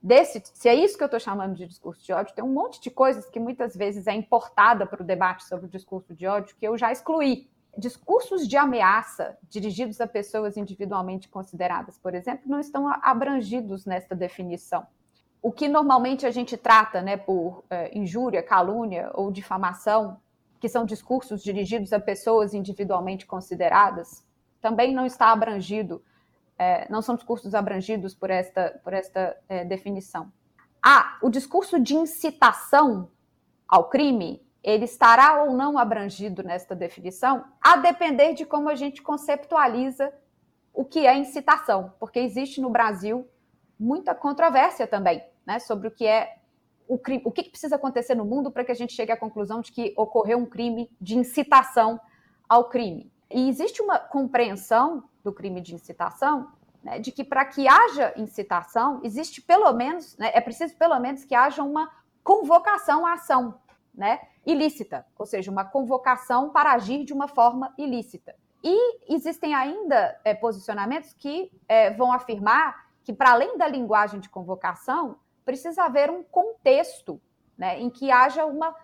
desse, 0.02 0.42
se 0.54 0.68
é 0.68 0.74
isso 0.74 0.96
que 0.96 1.02
eu 1.02 1.06
estou 1.06 1.20
chamando 1.20 1.54
de 1.54 1.66
discurso 1.66 2.04
de 2.04 2.12
ódio, 2.12 2.34
tem 2.34 2.44
um 2.44 2.52
monte 2.52 2.80
de 2.80 2.90
coisas 2.90 3.28
que 3.28 3.40
muitas 3.40 3.74
vezes 3.76 4.06
é 4.06 4.14
importada 4.14 4.86
para 4.86 5.02
o 5.02 5.06
debate 5.06 5.44
sobre 5.44 5.66
o 5.66 5.68
discurso 5.68 6.14
de 6.14 6.26
ódio 6.26 6.56
que 6.56 6.66
eu 6.66 6.76
já 6.76 6.92
excluí. 6.92 7.50
Discursos 7.76 8.48
de 8.48 8.56
ameaça 8.56 9.36
dirigidos 9.48 10.00
a 10.00 10.06
pessoas 10.06 10.56
individualmente 10.56 11.28
consideradas, 11.28 11.98
por 11.98 12.14
exemplo, 12.14 12.44
não 12.46 12.58
estão 12.58 12.88
abrangidos 13.02 13.84
nesta 13.84 14.14
definição. 14.14 14.86
O 15.40 15.52
que 15.52 15.68
normalmente 15.68 16.26
a 16.26 16.30
gente 16.30 16.56
trata 16.56 17.00
né, 17.00 17.16
por 17.16 17.64
é, 17.70 17.96
injúria, 17.96 18.42
calúnia 18.42 19.10
ou 19.14 19.30
difamação, 19.30 20.18
que 20.60 20.68
são 20.68 20.84
discursos 20.84 21.42
dirigidos 21.42 21.92
a 21.92 22.00
pessoas 22.00 22.52
individualmente 22.52 23.24
consideradas, 23.24 24.24
também 24.60 24.92
não 24.92 25.06
está 25.06 25.30
abrangido 25.30 26.02
é, 26.58 26.90
não 26.90 27.00
são 27.00 27.14
discursos 27.14 27.54
abrangidos 27.54 28.14
por 28.14 28.30
esta, 28.30 28.80
por 28.82 28.92
esta 28.92 29.36
é, 29.48 29.64
definição. 29.64 30.32
Ah, 30.82 31.18
o 31.22 31.30
discurso 31.30 31.78
de 31.78 31.94
incitação 31.94 33.10
ao 33.66 33.88
crime, 33.88 34.42
ele 34.62 34.84
estará 34.84 35.42
ou 35.44 35.54
não 35.54 35.78
abrangido 35.78 36.42
nesta 36.42 36.74
definição, 36.74 37.44
a 37.60 37.76
depender 37.76 38.34
de 38.34 38.44
como 38.44 38.68
a 38.68 38.74
gente 38.74 39.02
conceptualiza 39.02 40.12
o 40.72 40.84
que 40.84 41.06
é 41.06 41.16
incitação, 41.16 41.92
porque 41.98 42.18
existe 42.18 42.60
no 42.60 42.70
Brasil 42.70 43.26
muita 43.78 44.14
controvérsia 44.14 44.86
também, 44.86 45.22
né, 45.46 45.58
sobre 45.58 45.88
o 45.88 45.90
que 45.90 46.06
é 46.06 46.38
o 46.88 46.98
crime, 46.98 47.22
o 47.24 47.30
que 47.30 47.50
precisa 47.50 47.76
acontecer 47.76 48.14
no 48.14 48.24
mundo 48.24 48.50
para 48.50 48.64
que 48.64 48.72
a 48.72 48.74
gente 48.74 48.94
chegue 48.94 49.12
à 49.12 49.16
conclusão 49.16 49.60
de 49.60 49.70
que 49.70 49.92
ocorreu 49.96 50.38
um 50.38 50.46
crime 50.46 50.90
de 51.00 51.16
incitação 51.18 52.00
ao 52.48 52.68
crime. 52.68 53.12
E 53.30 53.48
existe 53.48 53.82
uma 53.82 53.98
compreensão 53.98 55.04
do 55.28 55.32
crime 55.34 55.60
de 55.60 55.74
incitação, 55.74 56.50
né, 56.82 56.98
de 56.98 57.12
que 57.12 57.22
para 57.22 57.44
que 57.44 57.68
haja 57.68 58.14
incitação, 58.16 59.00
existe 59.04 59.42
pelo 59.42 59.70
menos, 59.72 60.16
né, 60.16 60.30
é 60.32 60.40
preciso 60.40 60.74
pelo 60.76 60.98
menos 60.98 61.24
que 61.24 61.34
haja 61.34 61.62
uma 61.62 61.90
convocação 62.24 63.04
à 63.04 63.12
ação 63.12 63.60
né, 63.94 64.20
ilícita, 64.46 65.04
ou 65.18 65.26
seja, 65.26 65.50
uma 65.50 65.64
convocação 65.64 66.50
para 66.50 66.72
agir 66.72 67.04
de 67.04 67.12
uma 67.12 67.28
forma 67.28 67.74
ilícita. 67.76 68.34
E 68.64 69.14
existem 69.14 69.54
ainda 69.54 70.18
é, 70.24 70.34
posicionamentos 70.34 71.12
que 71.12 71.52
é, 71.68 71.90
vão 71.90 72.12
afirmar 72.12 72.86
que, 73.04 73.12
para 73.12 73.32
além 73.32 73.58
da 73.58 73.68
linguagem 73.68 74.20
de 74.20 74.28
convocação, 74.28 75.16
precisa 75.44 75.84
haver 75.84 76.10
um 76.10 76.22
contexto 76.22 77.20
né, 77.56 77.78
em 77.80 77.90
que 77.90 78.10
haja 78.10 78.46
uma 78.46 78.74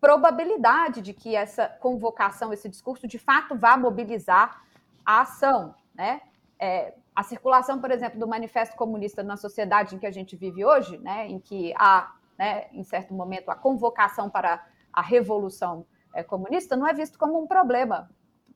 probabilidade 0.00 1.00
de 1.00 1.12
que 1.12 1.34
essa 1.34 1.66
convocação, 1.68 2.52
esse 2.52 2.68
discurso, 2.68 3.06
de 3.06 3.18
fato 3.18 3.56
vá 3.56 3.76
mobilizar 3.76 4.62
a 5.04 5.20
ação. 5.20 5.74
Né? 5.94 6.20
É, 6.58 6.94
a 7.14 7.22
circulação, 7.22 7.78
por 7.80 7.90
exemplo, 7.90 8.18
do 8.18 8.26
manifesto 8.26 8.76
comunista 8.76 9.22
na 9.22 9.36
sociedade 9.36 9.94
em 9.94 9.98
que 9.98 10.06
a 10.06 10.10
gente 10.10 10.34
vive 10.34 10.64
hoje, 10.64 10.96
né, 10.98 11.28
em 11.28 11.38
que 11.38 11.74
há, 11.76 12.14
né, 12.38 12.66
em 12.72 12.82
certo 12.82 13.12
momento, 13.12 13.50
a 13.50 13.54
convocação 13.54 14.30
para 14.30 14.64
a 14.92 15.02
revolução 15.02 15.86
é, 16.14 16.22
comunista, 16.22 16.76
não 16.76 16.86
é 16.86 16.94
visto 16.94 17.18
como 17.18 17.40
um 17.40 17.46
problema 17.46 18.10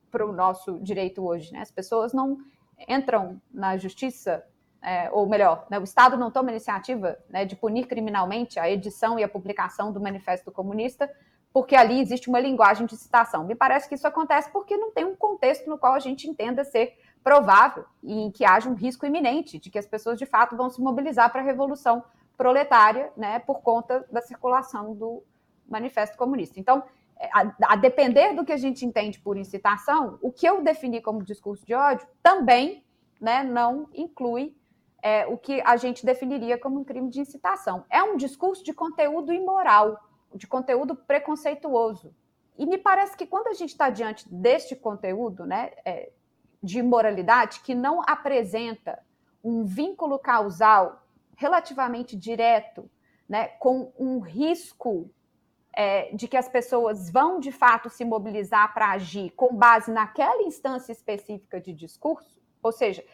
para 0.09 0.25
o 0.25 0.31
nosso 0.31 0.79
direito 0.79 1.23
hoje. 1.23 1.53
Né? 1.53 1.59
As 1.59 1.71
pessoas 1.71 2.13
não 2.13 2.37
entram 2.87 3.39
na 3.51 3.77
justiça, 3.77 4.43
é, 4.81 5.09
ou 5.11 5.27
melhor, 5.27 5.67
né, 5.69 5.79
o 5.79 5.83
Estado 5.83 6.17
não 6.17 6.31
toma 6.31 6.49
iniciativa 6.49 7.17
né, 7.29 7.45
de 7.45 7.55
punir 7.55 7.87
criminalmente 7.87 8.59
a 8.59 8.69
edição 8.69 9.19
e 9.19 9.23
a 9.23 9.29
publicação 9.29 9.91
do 9.91 9.99
manifesto 9.99 10.51
comunista, 10.51 11.09
porque 11.57 11.75
ali 11.75 11.99
existe 11.99 12.29
uma 12.29 12.39
linguagem 12.39 12.85
de 12.85 12.95
citação. 12.95 13.43
Me 13.43 13.55
parece 13.55 13.89
que 13.89 13.95
isso 13.95 14.07
acontece 14.07 14.47
porque 14.51 14.77
não 14.77 14.91
tem 14.91 15.03
um 15.05 15.15
contexto 15.15 15.67
no 15.67 15.75
qual 15.75 15.95
a 15.95 15.99
gente 15.99 16.29
entenda 16.29 16.63
ser 16.63 16.95
provável 17.23 17.83
e 18.03 18.13
em 18.13 18.29
que 18.29 18.45
haja 18.45 18.69
um 18.69 18.75
risco 18.75 19.07
iminente 19.07 19.57
de 19.57 19.71
que 19.71 19.79
as 19.79 19.87
pessoas 19.87 20.19
de 20.19 20.25
fato 20.27 20.55
vão 20.55 20.69
se 20.69 20.79
mobilizar 20.79 21.31
para 21.31 21.41
a 21.41 21.43
revolução 21.43 22.03
proletária, 22.37 23.11
né, 23.17 23.39
por 23.39 23.61
conta 23.61 24.05
da 24.11 24.21
circulação 24.21 24.93
do 24.93 25.23
manifesto 25.67 26.15
comunista. 26.15 26.59
Então, 26.59 26.83
a, 27.33 27.73
a, 27.73 27.75
depender 27.75 28.35
do 28.35 28.45
que 28.45 28.53
a 28.53 28.57
gente 28.57 28.85
entende 28.85 29.19
por 29.19 29.35
incitação, 29.35 30.19
o 30.21 30.31
que 30.31 30.47
eu 30.47 30.61
defini 30.61 31.01
como 31.01 31.23
discurso 31.23 31.65
de 31.65 31.73
ódio 31.73 32.07
também 32.21 32.83
né, 33.19 33.43
não 33.43 33.89
inclui 33.95 34.55
é, 35.01 35.25
o 35.25 35.35
que 35.39 35.59
a 35.61 35.75
gente 35.75 36.05
definiria 36.05 36.55
como 36.55 36.79
um 36.79 36.83
crime 36.83 37.09
de 37.09 37.19
incitação. 37.19 37.83
É 37.89 38.03
um 38.03 38.15
discurso 38.15 38.63
de 38.63 38.73
conteúdo 38.73 39.33
imoral, 39.33 39.99
de 40.33 40.47
conteúdo 40.47 40.95
preconceituoso. 40.95 42.13
E 42.57 42.65
me 42.65 42.77
parece 42.77 43.15
que 43.15 43.25
quando 43.25 43.47
a 43.47 43.53
gente 43.53 43.69
está 43.69 43.89
diante 43.89 44.27
deste 44.33 44.75
conteúdo, 44.75 45.45
né, 45.45 45.71
é, 45.85 46.11
de 46.61 46.81
moralidade 46.81 47.59
que 47.61 47.75
não 47.75 48.01
apresenta 48.05 48.99
um 49.43 49.63
vínculo 49.63 50.17
causal 50.17 51.03
relativamente 51.35 52.15
direto, 52.15 52.89
né, 53.29 53.47
com 53.59 53.93
um 53.97 54.19
risco 54.19 55.09
é, 55.73 56.11
de 56.15 56.27
que 56.27 56.35
as 56.35 56.49
pessoas 56.49 57.11
vão 57.11 57.39
de 57.39 57.51
fato 57.51 57.89
se 57.89 58.03
mobilizar 58.03 58.73
para 58.73 58.91
agir 58.91 59.29
com 59.31 59.55
base 59.55 59.91
naquela 59.91 60.41
instância 60.41 60.91
específica 60.91 61.61
de 61.61 61.71
discurso, 61.71 62.41
Ou 62.63 62.71
seja, 62.71 63.05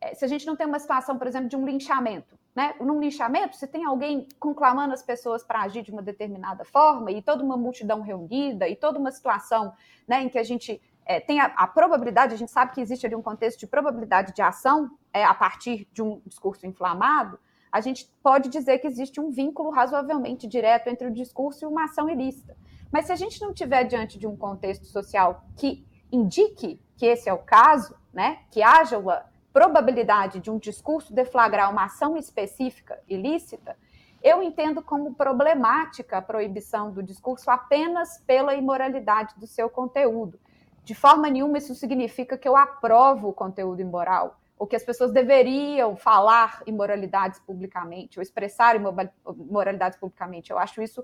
é, 0.00 0.14
se 0.14 0.24
a 0.24 0.28
gente 0.28 0.46
não 0.46 0.56
tem 0.56 0.66
uma 0.66 0.78
situação, 0.78 1.18
por 1.18 1.26
exemplo, 1.26 1.48
de 1.48 1.56
um 1.56 1.66
linchamento, 1.66 2.38
né? 2.56 2.74
Num 2.80 2.98
linchamento, 2.98 3.54
se 3.54 3.66
tem 3.66 3.84
alguém 3.84 4.26
conclamando 4.40 4.94
as 4.94 5.02
pessoas 5.02 5.44
para 5.44 5.60
agir 5.60 5.82
de 5.82 5.92
uma 5.92 6.00
determinada 6.00 6.64
forma 6.64 7.12
e 7.12 7.20
toda 7.20 7.44
uma 7.44 7.56
multidão 7.56 8.00
reunida 8.00 8.66
e 8.66 8.74
toda 8.74 8.98
uma 8.98 9.12
situação, 9.12 9.74
né, 10.08 10.22
em 10.22 10.28
que 10.30 10.38
a 10.38 10.42
gente 10.42 10.80
é, 11.04 11.20
tem 11.20 11.38
a, 11.38 11.44
a, 11.44 11.66
probabilidade, 11.66 12.32
a 12.32 12.38
gente 12.38 12.50
sabe 12.50 12.72
que 12.72 12.80
existe 12.80 13.04
ali 13.04 13.14
um 13.14 13.20
contexto 13.20 13.60
de 13.60 13.66
probabilidade 13.66 14.32
de 14.32 14.40
ação 14.40 14.90
é, 15.12 15.22
a 15.22 15.34
partir 15.34 15.86
de 15.92 16.00
um 16.00 16.22
discurso 16.24 16.66
inflamado, 16.66 17.38
a 17.70 17.82
gente 17.82 18.10
pode 18.22 18.48
dizer 18.48 18.78
que 18.78 18.86
existe 18.86 19.20
um 19.20 19.30
vínculo 19.30 19.68
razoavelmente 19.68 20.46
direto 20.46 20.88
entre 20.88 21.08
o 21.08 21.12
discurso 21.12 21.62
e 21.62 21.68
uma 21.68 21.84
ação 21.84 22.08
ilícita. 22.08 22.56
Mas 22.90 23.04
se 23.04 23.12
a 23.12 23.16
gente 23.16 23.38
não 23.38 23.52
tiver 23.52 23.84
diante 23.84 24.18
de 24.18 24.26
um 24.26 24.34
contexto 24.34 24.86
social 24.86 25.44
que 25.56 25.86
indique 26.10 26.80
que 26.96 27.04
esse 27.04 27.28
é 27.28 27.34
o 27.34 27.38
caso, 27.38 27.94
né, 28.14 28.38
que 28.50 28.62
haja 28.62 28.96
uma 28.96 29.22
probabilidade 29.56 30.38
de 30.38 30.50
um 30.50 30.58
discurso 30.58 31.14
deflagrar 31.14 31.70
uma 31.70 31.84
ação 31.86 32.14
específica 32.14 33.02
ilícita, 33.08 33.74
eu 34.22 34.42
entendo 34.42 34.82
como 34.82 35.14
problemática 35.14 36.18
a 36.18 36.20
proibição 36.20 36.92
do 36.92 37.02
discurso 37.02 37.50
apenas 37.50 38.18
pela 38.26 38.54
imoralidade 38.54 39.32
do 39.38 39.46
seu 39.46 39.70
conteúdo. 39.70 40.38
De 40.84 40.94
forma 40.94 41.30
nenhuma 41.30 41.56
isso 41.56 41.74
significa 41.74 42.36
que 42.36 42.46
eu 42.46 42.54
aprovo 42.54 43.30
o 43.30 43.32
conteúdo 43.32 43.80
imoral, 43.80 44.38
ou 44.58 44.66
que 44.66 44.76
as 44.76 44.84
pessoas 44.84 45.10
deveriam 45.10 45.96
falar 45.96 46.62
imoralidades 46.66 47.40
publicamente, 47.40 48.18
ou 48.18 48.22
expressar 48.22 48.76
imoralidades 48.76 49.98
publicamente. 49.98 50.50
Eu 50.50 50.58
acho 50.58 50.82
isso 50.82 51.02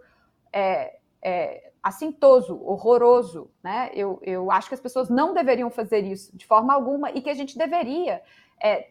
é, 0.52 0.98
é, 1.22 1.72
assintoso, 1.82 2.60
horroroso. 2.64 3.50
Né? 3.62 3.90
Eu, 3.94 4.18
eu 4.22 4.50
acho 4.50 4.68
que 4.68 4.74
as 4.74 4.80
pessoas 4.80 5.08
não 5.08 5.32
deveriam 5.32 5.70
fazer 5.70 6.04
isso 6.04 6.36
de 6.36 6.46
forma 6.46 6.74
alguma 6.74 7.10
e 7.10 7.20
que 7.20 7.30
a 7.30 7.34
gente 7.34 7.56
deveria 7.56 8.22
é, 8.62 8.90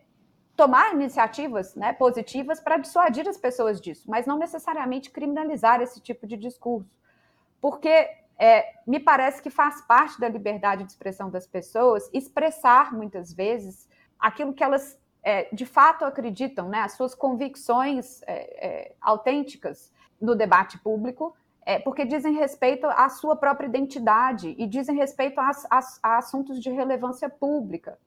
tomar 0.56 0.94
iniciativas 0.94 1.76
né, 1.76 1.94
positivas 1.94 2.60
para 2.60 2.78
dissuadir 2.78 3.28
as 3.28 3.38
pessoas 3.38 3.82
disso, 3.82 4.10
mas 4.10 4.26
não 4.26 4.38
necessariamente 4.38 5.10
criminalizar 5.10 5.82
esse 5.82 6.00
tipo 6.00 6.28
de 6.28 6.38
discurso. 6.38 6.90
Porque 7.60 8.10
é, 8.38 8.74
me 8.88 9.00
parece 9.00 9.42
que 9.42 9.50
faz 9.50 9.82
parte 9.82 10.20
da 10.20 10.28
liberdade 10.28 10.84
de 10.84 10.92
expressão 10.92 11.30
das 11.30 11.48
pessoas 11.48 12.10
expressar, 12.14 12.94
muitas 12.94 13.34
vezes, 13.34 13.88
aquilo 14.20 14.54
que 14.54 14.64
elas 14.64 15.00
é, 15.24 15.48
de 15.54 15.66
fato 15.66 16.04
acreditam, 16.04 16.68
né, 16.68 16.80
as 16.80 16.94
suas 16.94 17.14
convicções 17.14 18.22
é, 18.24 18.34
é, 18.34 18.96
autênticas 19.00 19.92
no 20.20 20.36
debate 20.36 20.80
público, 20.80 21.36
é, 21.66 21.80
porque 21.80 22.06
dizem 22.06 22.34
respeito 22.34 22.88
à 22.88 23.08
sua 23.10 23.36
própria 23.36 23.68
identidade 23.68 24.56
e 24.58 24.66
dizem 24.66 24.96
respeito 24.96 25.40
a, 25.40 25.52
a, 25.70 25.80
a 26.02 26.18
assuntos 26.18 26.62
de 26.62 26.70
relevância 26.70 27.30
pública. 27.30 27.98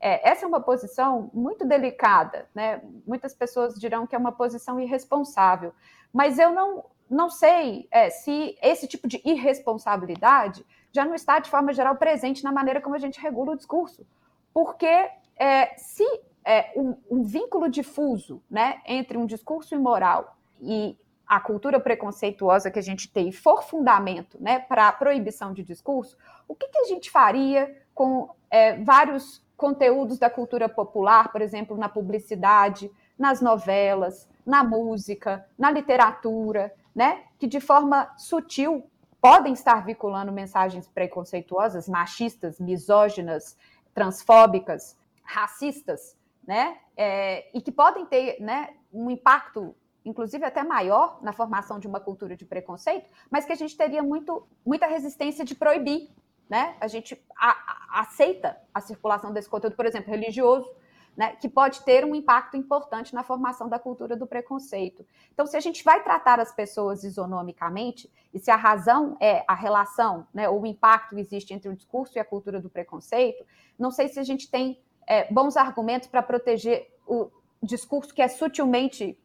É, 0.00 0.30
essa 0.30 0.44
é 0.44 0.48
uma 0.48 0.60
posição 0.60 1.30
muito 1.32 1.64
delicada, 1.66 2.48
né? 2.54 2.80
Muitas 3.06 3.34
pessoas 3.34 3.74
dirão 3.74 4.06
que 4.06 4.14
é 4.14 4.18
uma 4.18 4.32
posição 4.32 4.80
irresponsável, 4.80 5.74
mas 6.12 6.38
eu 6.38 6.52
não, 6.52 6.84
não 7.08 7.28
sei 7.28 7.86
é, 7.90 8.08
se 8.08 8.56
esse 8.62 8.86
tipo 8.86 9.06
de 9.06 9.20
irresponsabilidade 9.24 10.64
já 10.92 11.04
não 11.04 11.14
está, 11.14 11.38
de 11.38 11.50
forma 11.50 11.72
geral, 11.72 11.96
presente 11.96 12.42
na 12.42 12.50
maneira 12.50 12.80
como 12.80 12.94
a 12.94 12.98
gente 12.98 13.20
regula 13.20 13.52
o 13.52 13.56
discurso. 13.56 14.06
Porque 14.52 15.10
é, 15.36 15.74
se 15.76 16.04
é, 16.44 16.72
um, 16.76 16.96
um, 17.10 17.22
vínculo 17.22 17.68
difuso 17.68 18.42
né, 18.50 18.80
entre 18.86 19.16
um 19.16 19.26
discurso 19.26 19.74
imoral 19.74 20.36
e 20.60 20.96
a 21.30 21.38
cultura 21.38 21.78
preconceituosa 21.78 22.72
que 22.72 22.78
a 22.80 22.82
gente 22.82 23.08
tem 23.08 23.30
for 23.30 23.62
fundamento 23.62 24.36
né, 24.40 24.58
para 24.58 24.88
a 24.88 24.92
proibição 24.92 25.54
de 25.54 25.62
discurso, 25.62 26.18
o 26.48 26.56
que, 26.56 26.66
que 26.66 26.78
a 26.78 26.84
gente 26.86 27.08
faria 27.08 27.72
com 27.94 28.28
é, 28.50 28.76
vários 28.82 29.40
conteúdos 29.56 30.18
da 30.18 30.28
cultura 30.28 30.68
popular, 30.68 31.30
por 31.30 31.40
exemplo, 31.40 31.76
na 31.76 31.88
publicidade, 31.88 32.90
nas 33.16 33.40
novelas, 33.40 34.28
na 34.44 34.64
música, 34.64 35.46
na 35.56 35.70
literatura, 35.70 36.74
né? 36.92 37.22
Que 37.38 37.46
de 37.46 37.60
forma 37.60 38.12
sutil 38.16 38.90
podem 39.20 39.52
estar 39.52 39.84
vinculando 39.84 40.32
mensagens 40.32 40.88
preconceituosas, 40.88 41.88
machistas, 41.88 42.58
misóginas, 42.58 43.56
transfóbicas, 43.94 44.96
racistas, 45.22 46.16
né? 46.44 46.78
É, 46.96 47.46
e 47.56 47.60
que 47.60 47.70
podem 47.70 48.04
ter 48.06 48.40
né, 48.40 48.70
um 48.92 49.10
impacto, 49.10 49.76
inclusive 50.10 50.44
até 50.44 50.62
maior, 50.62 51.18
na 51.22 51.32
formação 51.32 51.78
de 51.78 51.86
uma 51.86 52.00
cultura 52.00 52.36
de 52.36 52.44
preconceito, 52.44 53.10
mas 53.30 53.44
que 53.44 53.52
a 53.52 53.56
gente 53.56 53.76
teria 53.76 54.02
muito, 54.02 54.46
muita 54.66 54.86
resistência 54.86 55.44
de 55.44 55.54
proibir, 55.54 56.10
né? 56.48 56.76
A 56.80 56.88
gente 56.88 57.20
a, 57.36 57.50
a, 57.50 58.00
aceita 58.00 58.56
a 58.74 58.80
circulação 58.80 59.32
desse 59.32 59.48
conteúdo, 59.48 59.76
por 59.76 59.86
exemplo, 59.86 60.10
religioso, 60.10 60.68
né, 61.16 61.36
que 61.36 61.48
pode 61.48 61.82
ter 61.82 62.04
um 62.04 62.14
impacto 62.14 62.56
importante 62.56 63.14
na 63.14 63.22
formação 63.22 63.68
da 63.68 63.78
cultura 63.78 64.16
do 64.16 64.26
preconceito. 64.26 65.04
Então, 65.32 65.44
se 65.44 65.56
a 65.56 65.60
gente 65.60 65.82
vai 65.84 66.02
tratar 66.02 66.40
as 66.40 66.52
pessoas 66.52 67.04
isonomicamente, 67.04 68.10
e 68.32 68.38
se 68.38 68.50
a 68.50 68.56
razão 68.56 69.16
é 69.20 69.44
a 69.46 69.54
relação, 69.54 70.26
né, 70.32 70.48
ou 70.48 70.62
o 70.62 70.66
impacto 70.66 71.18
existe 71.18 71.52
entre 71.52 71.68
o 71.68 71.76
discurso 71.76 72.16
e 72.16 72.20
a 72.20 72.24
cultura 72.24 72.60
do 72.60 72.70
preconceito, 72.70 73.44
não 73.78 73.90
sei 73.90 74.08
se 74.08 74.18
a 74.18 74.22
gente 74.22 74.50
tem 74.50 74.80
é, 75.06 75.30
bons 75.32 75.56
argumentos 75.56 76.08
para 76.08 76.22
proteger 76.22 76.88
o 77.06 77.30
discurso 77.62 78.14
que 78.14 78.22
é 78.22 78.28
sutilmente 78.28 79.18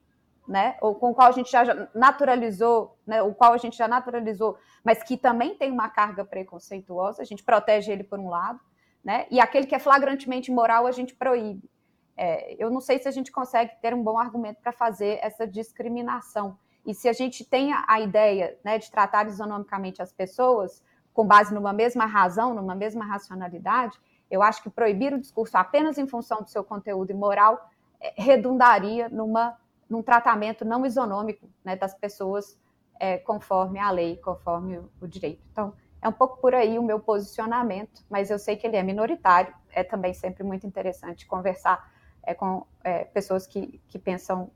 né, 0.47 0.77
ou 0.81 0.95
com 0.95 1.11
o 1.11 1.15
qual 1.15 1.27
a 1.27 1.31
gente 1.31 1.51
já 1.51 1.87
naturalizou, 1.93 2.97
né, 3.05 3.21
o 3.21 3.33
qual 3.33 3.53
a 3.53 3.57
gente 3.57 3.77
já 3.77 3.87
naturalizou, 3.87 4.57
mas 4.83 5.01
que 5.01 5.17
também 5.17 5.55
tem 5.55 5.71
uma 5.71 5.89
carga 5.89 6.23
preconceituosa, 6.23 7.21
a 7.21 7.25
gente 7.25 7.43
protege 7.43 7.91
ele 7.91 8.03
por 8.03 8.19
um 8.19 8.29
lado, 8.29 8.59
né, 9.03 9.25
e 9.31 9.39
aquele 9.39 9.65
que 9.65 9.75
é 9.75 9.79
flagrantemente 9.79 10.51
imoral 10.51 10.85
a 10.85 10.91
gente 10.91 11.15
proíbe. 11.15 11.69
É, 12.17 12.55
eu 12.57 12.69
não 12.69 12.79
sei 12.79 12.97
se 12.99 13.07
a 13.07 13.11
gente 13.11 13.31
consegue 13.31 13.73
ter 13.81 13.93
um 13.93 14.01
bom 14.01 14.17
argumento 14.17 14.61
para 14.61 14.71
fazer 14.71 15.19
essa 15.21 15.45
discriminação. 15.45 16.57
E 16.85 16.93
se 16.93 17.09
a 17.09 17.13
gente 17.13 17.43
tem 17.43 17.73
a 17.73 17.99
ideia 17.99 18.57
né, 18.63 18.77
de 18.77 18.89
tratar 18.89 19.27
isonomicamente 19.27 20.01
as 20.01 20.13
pessoas 20.13 20.81
com 21.13 21.25
base 21.25 21.53
numa 21.53 21.73
mesma 21.73 22.05
razão, 22.05 22.53
numa 22.53 22.75
mesma 22.75 23.05
racionalidade, 23.05 23.99
eu 24.29 24.41
acho 24.41 24.61
que 24.61 24.69
proibir 24.69 25.13
o 25.13 25.19
discurso 25.19 25.57
apenas 25.57 25.97
em 25.97 26.07
função 26.07 26.41
do 26.41 26.49
seu 26.49 26.63
conteúdo 26.63 27.11
imoral 27.11 27.69
é, 27.99 28.13
redundaria 28.15 29.09
numa 29.09 29.57
num 29.89 30.01
tratamento 30.01 30.65
não 30.65 30.85
isonômico 30.85 31.49
né, 31.63 31.75
das 31.75 31.93
pessoas 31.93 32.57
é, 32.99 33.17
conforme 33.17 33.79
a 33.79 33.91
lei, 33.91 34.17
conforme 34.17 34.77
o, 34.77 34.89
o, 35.01 35.07
direito. 35.07 35.41
Então, 35.51 35.73
é 36.01 36.07
um 36.07 36.11
pouco 36.11 36.37
por 36.37 36.53
aí 36.53 36.77
o 36.77 36.83
meu 36.83 36.99
posicionamento, 36.99 38.03
mas 38.09 38.29
eu 38.29 38.39
sei 38.39 38.55
que 38.55 38.65
ele 38.65 38.77
é 38.77 38.83
minoritário. 38.83 39.53
É 39.71 39.83
também 39.83 40.13
sempre 40.13 40.43
muito 40.43 40.65
interessante 40.65 41.25
conversar 41.25 41.91
é, 42.23 42.33
com 42.33 42.65
é, 42.83 43.03
pessoas 43.05 43.45
que, 43.45 43.81
que 43.87 43.99
pensam 43.99 44.49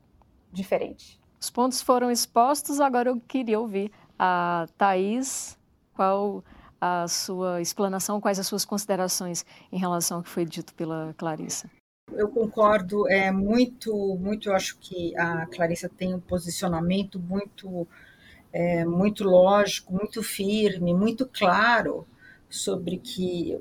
diferente. 0.52 1.20
Os 1.40 1.50
pontos 1.50 1.80
foram 1.80 2.10
expostos, 2.10 2.80
agora 2.80 3.08
eu 3.08 3.20
queria 3.20 3.58
ouvir 3.58 3.90
a 4.18 4.66
Thais, 4.76 5.58
qual 5.94 6.44
a 6.80 7.06
sua 7.08 7.60
explanação, 7.60 8.20
quais 8.20 8.38
as 8.38 8.46
suas 8.46 8.64
considerações 8.64 9.44
em 9.70 9.78
relação 9.78 10.18
ao 10.18 10.22
que 10.22 10.28
foi 10.28 10.44
dito 10.44 10.74
pela 10.74 11.14
Clarissa 11.16 11.70
eu 12.20 12.28
concordo, 12.28 13.08
é 13.08 13.30
muito, 13.30 13.94
muito, 14.20 14.50
eu 14.50 14.54
acho 14.54 14.78
que 14.78 15.16
a 15.16 15.46
Clarissa 15.46 15.88
tem 15.88 16.14
um 16.14 16.20
posicionamento 16.20 17.18
muito, 17.18 17.88
é, 18.52 18.84
muito 18.84 19.24
lógico, 19.24 19.92
muito 19.92 20.22
firme, 20.22 20.92
muito 20.92 21.26
claro 21.26 22.06
sobre 22.48 22.98
que 22.98 23.56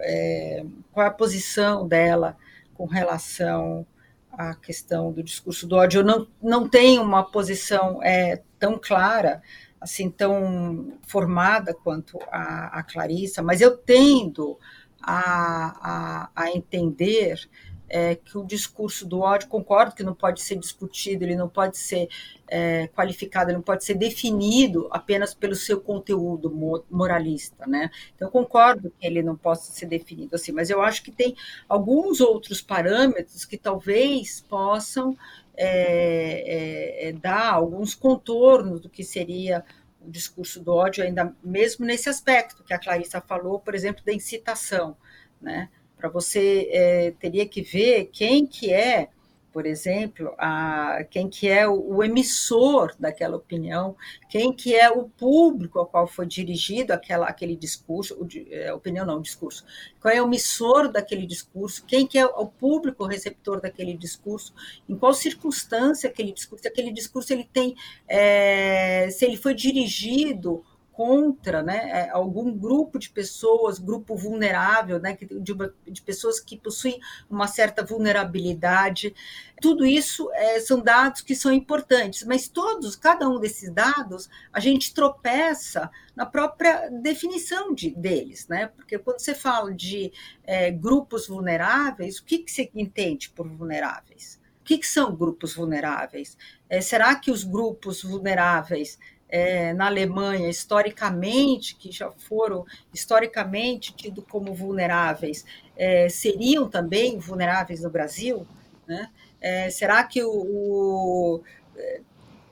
é, 0.00 0.64
qual 0.92 1.06
é 1.06 1.08
a 1.08 1.12
posição 1.12 1.88
dela 1.88 2.36
com 2.74 2.84
relação 2.84 3.86
à 4.30 4.54
questão 4.54 5.10
do 5.10 5.22
discurso 5.22 5.66
do 5.66 5.76
ódio. 5.76 6.00
Eu 6.00 6.04
não, 6.04 6.28
não 6.42 6.68
tenho 6.68 7.02
uma 7.02 7.24
posição 7.24 8.02
é, 8.02 8.42
tão 8.58 8.78
clara, 8.78 9.42
assim, 9.80 10.10
tão 10.10 10.98
formada 11.06 11.72
quanto 11.72 12.18
a, 12.30 12.78
a 12.78 12.82
Clarissa, 12.82 13.42
mas 13.42 13.62
eu 13.62 13.74
tendo 13.74 14.58
a, 15.02 16.28
a, 16.34 16.44
a 16.44 16.50
entender 16.50 17.48
é, 17.92 18.14
que 18.14 18.38
o 18.38 18.44
discurso 18.44 19.06
do 19.06 19.20
ódio, 19.20 19.48
concordo 19.48 19.94
que 19.94 20.02
não 20.02 20.14
pode 20.14 20.40
ser 20.40 20.56
discutido, 20.56 21.24
ele 21.24 21.36
não 21.36 21.46
pode 21.46 21.76
ser 21.76 22.08
é, 22.48 22.86
qualificado, 22.88 23.50
ele 23.50 23.58
não 23.58 23.62
pode 23.62 23.84
ser 23.84 23.94
definido 23.94 24.88
apenas 24.90 25.34
pelo 25.34 25.54
seu 25.54 25.78
conteúdo 25.78 26.50
moralista, 26.90 27.66
né? 27.66 27.90
Então, 28.16 28.30
concordo 28.30 28.90
que 28.98 29.06
ele 29.06 29.22
não 29.22 29.36
possa 29.36 29.70
ser 29.72 29.84
definido 29.84 30.34
assim, 30.34 30.52
mas 30.52 30.70
eu 30.70 30.80
acho 30.80 31.02
que 31.02 31.12
tem 31.12 31.36
alguns 31.68 32.22
outros 32.22 32.62
parâmetros 32.62 33.44
que 33.44 33.58
talvez 33.58 34.40
possam 34.48 35.14
é, 35.54 37.04
é, 37.04 37.08
é 37.08 37.12
dar 37.12 37.52
alguns 37.52 37.94
contornos 37.94 38.80
do 38.80 38.88
que 38.88 39.04
seria 39.04 39.62
o 40.00 40.10
discurso 40.10 40.60
do 40.60 40.72
ódio, 40.72 41.04
ainda 41.04 41.36
mesmo 41.44 41.84
nesse 41.84 42.08
aspecto 42.08 42.64
que 42.64 42.72
a 42.72 42.78
Clarissa 42.78 43.20
falou, 43.20 43.60
por 43.60 43.74
exemplo, 43.74 44.02
da 44.02 44.14
incitação, 44.14 44.96
né? 45.38 45.68
Para 46.02 46.10
você 46.10 46.68
é, 46.72 47.10
teria 47.12 47.46
que 47.46 47.62
ver 47.62 48.10
quem 48.12 48.44
que 48.44 48.72
é 48.72 49.08
por 49.52 49.66
exemplo, 49.66 50.34
a, 50.38 51.04
quem 51.10 51.28
que 51.28 51.46
é 51.46 51.68
o, 51.68 51.96
o, 51.96 52.02
emissor 52.02 52.94
daquela 52.98 53.36
opinião, 53.36 53.94
quem 54.30 54.50
que 54.50 54.74
é 54.74 54.90
o 54.90 55.10
público 55.10 55.78
ao 55.78 55.84
qual 55.84 56.06
foi 56.06 56.24
dirigido 56.26 56.90
aquela, 56.90 57.26
aquele 57.26 57.54
discurso, 57.54 58.14
o, 58.14 58.26
é, 58.50 58.72
opinião 58.72 59.04
não, 59.04 59.20
discurso, 59.20 59.62
qual 60.00 60.14
é 60.14 60.22
o 60.22 60.26
emissor 60.26 60.90
daquele 60.90 61.26
discurso, 61.26 61.84
quem 61.84 62.06
que 62.06 62.18
é 62.18 62.24
o 62.24 62.46
público 62.46 63.04
receptor 63.04 63.60
daquele 63.60 63.92
discurso, 63.94 64.54
em 64.88 64.96
qual 64.96 65.12
circunstância 65.12 66.08
aquele 66.08 66.32
discurso, 66.32 66.66
aquele 66.66 66.90
discurso 66.90 67.30
ele 67.30 67.44
tem, 67.44 67.76
é, 68.08 69.10
se 69.10 69.26
ele 69.26 69.36
foi 69.36 69.52
dirigido 69.52 70.64
contra 70.92 71.62
né, 71.62 71.90
é, 71.90 72.10
algum 72.10 72.56
grupo 72.56 72.98
de 72.98 73.08
pessoas, 73.08 73.78
grupo 73.78 74.14
vulnerável, 74.14 75.00
né, 75.00 75.16
de, 75.18 75.52
uma, 75.52 75.74
de 75.86 76.02
pessoas 76.02 76.38
que 76.38 76.56
possuem 76.56 77.00
uma 77.30 77.48
certa 77.48 77.82
vulnerabilidade. 77.82 79.14
Tudo 79.60 79.86
isso 79.86 80.30
é, 80.34 80.60
são 80.60 80.80
dados 80.80 81.22
que 81.22 81.34
são 81.34 81.50
importantes, 81.50 82.24
mas 82.24 82.46
todos, 82.46 82.94
cada 82.94 83.28
um 83.28 83.40
desses 83.40 83.72
dados, 83.72 84.28
a 84.52 84.60
gente 84.60 84.92
tropeça 84.92 85.90
na 86.14 86.26
própria 86.26 86.90
definição 86.90 87.74
de, 87.74 87.90
deles, 87.90 88.46
né? 88.48 88.66
Porque 88.66 88.98
quando 88.98 89.20
você 89.20 89.34
fala 89.34 89.72
de 89.72 90.12
é, 90.44 90.70
grupos 90.70 91.26
vulneráveis, 91.26 92.18
o 92.18 92.24
que, 92.24 92.38
que 92.38 92.50
você 92.50 92.70
entende 92.74 93.30
por 93.30 93.48
vulneráveis? 93.48 94.38
O 94.60 94.64
que, 94.64 94.78
que 94.78 94.86
são 94.86 95.16
grupos 95.16 95.54
vulneráveis? 95.54 96.36
É, 96.68 96.80
será 96.80 97.16
que 97.16 97.30
os 97.30 97.42
grupos 97.42 98.02
vulneráveis 98.02 98.98
é, 99.32 99.72
na 99.72 99.86
Alemanha, 99.86 100.50
historicamente, 100.50 101.74
que 101.74 101.90
já 101.90 102.10
foram 102.10 102.66
historicamente 102.92 103.94
tidos 103.94 104.24
como 104.30 104.54
vulneráveis, 104.54 105.46
é, 105.74 106.06
seriam 106.10 106.68
também 106.68 107.18
vulneráveis 107.18 107.80
no 107.80 107.88
Brasil? 107.88 108.46
Né? 108.86 109.10
É, 109.40 109.70
será 109.70 110.04
que 110.04 110.22
o, 110.22 110.30
o 110.30 111.42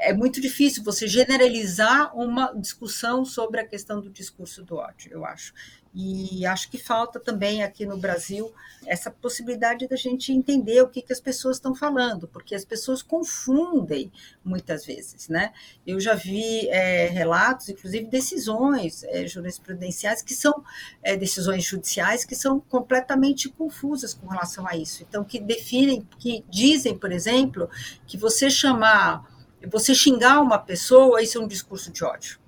é 0.00 0.14
muito 0.14 0.40
difícil 0.40 0.82
você 0.82 1.06
generalizar 1.06 2.16
uma 2.16 2.52
discussão 2.54 3.24
sobre 3.24 3.60
a 3.60 3.66
questão 3.66 4.00
do 4.00 4.08
discurso 4.08 4.64
do 4.64 4.76
ódio, 4.76 5.12
eu 5.12 5.26
acho. 5.26 5.52
E 5.92 6.46
acho 6.46 6.70
que 6.70 6.78
falta 6.78 7.18
também 7.18 7.64
aqui 7.64 7.84
no 7.84 7.98
Brasil 7.98 8.52
essa 8.86 9.10
possibilidade 9.10 9.88
da 9.88 9.96
gente 9.96 10.32
entender 10.32 10.80
o 10.80 10.88
que, 10.88 11.02
que 11.02 11.12
as 11.12 11.20
pessoas 11.20 11.56
estão 11.56 11.74
falando, 11.74 12.28
porque 12.28 12.54
as 12.54 12.64
pessoas 12.64 13.02
confundem 13.02 14.10
muitas 14.44 14.86
vezes, 14.86 15.28
né? 15.28 15.52
Eu 15.84 15.98
já 16.00 16.14
vi 16.14 16.68
é, 16.68 17.06
relatos, 17.06 17.68
inclusive 17.68 18.06
decisões 18.06 19.02
é, 19.04 19.26
jurisprudenciais 19.26 20.22
que 20.22 20.32
são 20.32 20.64
é, 21.02 21.16
decisões 21.16 21.64
judiciais 21.64 22.24
que 22.24 22.36
são 22.36 22.60
completamente 22.60 23.48
confusas 23.48 24.14
com 24.14 24.28
relação 24.28 24.66
a 24.66 24.76
isso. 24.76 25.04
Então, 25.06 25.24
que 25.24 25.40
definem, 25.40 26.06
que 26.18 26.44
dizem, 26.48 26.96
por 26.96 27.10
exemplo, 27.10 27.68
que 28.06 28.16
você 28.16 28.48
chamar, 28.48 29.28
você 29.66 29.94
xingar 29.94 30.40
uma 30.40 30.58
pessoa, 30.58 31.22
isso 31.22 31.38
é 31.38 31.40
um 31.40 31.46
discurso 31.46 31.90
de 31.90 32.04
ódio. 32.04 32.38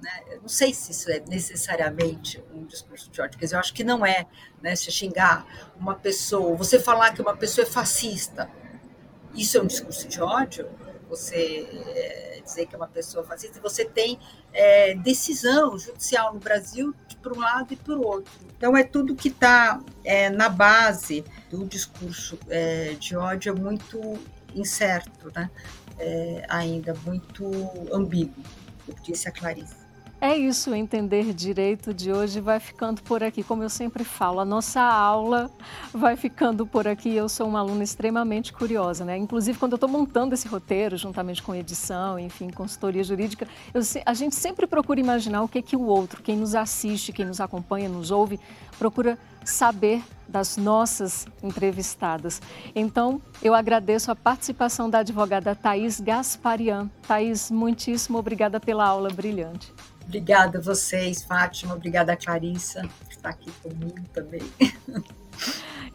Né? 0.00 0.10
Eu 0.30 0.42
não 0.42 0.48
sei 0.48 0.72
se 0.72 0.92
isso 0.92 1.10
é 1.10 1.20
necessariamente 1.28 2.42
um 2.54 2.64
discurso 2.64 3.10
de 3.10 3.20
ódio, 3.20 3.38
quer 3.38 3.46
dizer, 3.46 3.56
eu 3.56 3.60
acho 3.60 3.74
que 3.74 3.82
não 3.82 4.06
é, 4.06 4.26
né? 4.62 4.76
Se 4.76 4.90
xingar 4.90 5.46
uma 5.76 5.94
pessoa, 5.94 6.56
você 6.56 6.78
falar 6.78 7.12
que 7.12 7.20
uma 7.20 7.36
pessoa 7.36 7.66
é 7.66 7.70
fascista, 7.70 8.48
isso 9.34 9.58
é 9.58 9.62
um 9.62 9.66
discurso 9.66 10.06
de 10.08 10.20
ódio? 10.20 10.68
Você 11.08 11.66
é, 11.72 12.40
dizer 12.44 12.66
que 12.66 12.74
é 12.74 12.78
uma 12.78 12.86
pessoa 12.86 13.24
fascista, 13.24 13.60
você 13.60 13.84
tem 13.84 14.18
é, 14.52 14.94
decisão 14.94 15.78
judicial 15.78 16.34
no 16.34 16.38
Brasil 16.38 16.94
por 17.22 17.36
um 17.36 17.40
lado 17.40 17.72
e 17.72 17.76
por 17.76 17.98
outro. 17.98 18.32
Então, 18.56 18.76
é 18.76 18.84
tudo 18.84 19.14
que 19.14 19.28
está 19.28 19.80
é, 20.04 20.30
na 20.30 20.48
base 20.48 21.24
do 21.50 21.64
discurso 21.64 22.38
de 22.98 23.16
ódio 23.16 23.50
é 23.50 23.54
muito 23.54 24.18
incerto, 24.54 25.30
né? 25.34 25.50
É, 25.98 26.44
ainda 26.48 26.94
muito 27.06 27.50
ambíguo, 27.92 28.42
como 28.86 28.98
disse 29.02 29.28
a 29.28 29.32
Clarice. 29.32 29.77
É 30.20 30.36
isso, 30.36 30.74
entender 30.74 31.32
direito 31.32 31.94
de 31.94 32.10
hoje 32.10 32.40
vai 32.40 32.58
ficando 32.58 33.00
por 33.02 33.22
aqui. 33.22 33.44
Como 33.44 33.62
eu 33.62 33.70
sempre 33.70 34.02
falo, 34.02 34.40
a 34.40 34.44
nossa 34.44 34.80
aula 34.80 35.48
vai 35.92 36.16
ficando 36.16 36.66
por 36.66 36.88
aqui. 36.88 37.14
Eu 37.14 37.28
sou 37.28 37.46
uma 37.46 37.60
aluna 37.60 37.84
extremamente 37.84 38.52
curiosa, 38.52 39.04
né? 39.04 39.16
Inclusive, 39.16 39.56
quando 39.56 39.72
eu 39.72 39.76
estou 39.76 39.88
montando 39.88 40.34
esse 40.34 40.48
roteiro, 40.48 40.96
juntamente 40.96 41.40
com 41.40 41.54
edição, 41.54 42.18
enfim, 42.18 42.50
consultoria 42.50 43.04
jurídica, 43.04 43.46
eu, 43.72 43.80
a 44.04 44.12
gente 44.12 44.34
sempre 44.34 44.66
procura 44.66 44.98
imaginar 44.98 45.40
o 45.42 45.48
que, 45.48 45.62
que 45.62 45.76
o 45.76 45.82
outro, 45.82 46.20
quem 46.20 46.36
nos 46.36 46.52
assiste, 46.52 47.12
quem 47.12 47.24
nos 47.24 47.40
acompanha, 47.40 47.88
nos 47.88 48.10
ouve, 48.10 48.40
procura 48.76 49.16
saber 49.44 50.02
das 50.26 50.56
nossas 50.56 51.28
entrevistadas. 51.44 52.42
Então, 52.74 53.22
eu 53.40 53.54
agradeço 53.54 54.10
a 54.10 54.16
participação 54.16 54.90
da 54.90 54.98
advogada 54.98 55.54
Thais 55.54 56.00
Gasparian. 56.00 56.90
Thais, 57.06 57.52
muitíssimo 57.52 58.18
obrigada 58.18 58.58
pela 58.58 58.84
aula 58.84 59.10
brilhante. 59.10 59.72
Obrigada 60.08 60.56
a 60.56 60.60
vocês, 60.60 61.22
Fátima. 61.22 61.74
Obrigada 61.74 62.14
a 62.14 62.16
Clarissa, 62.16 62.80
que 63.08 63.14
está 63.14 63.28
aqui 63.28 63.50
comigo 63.62 64.00
também. 64.12 64.42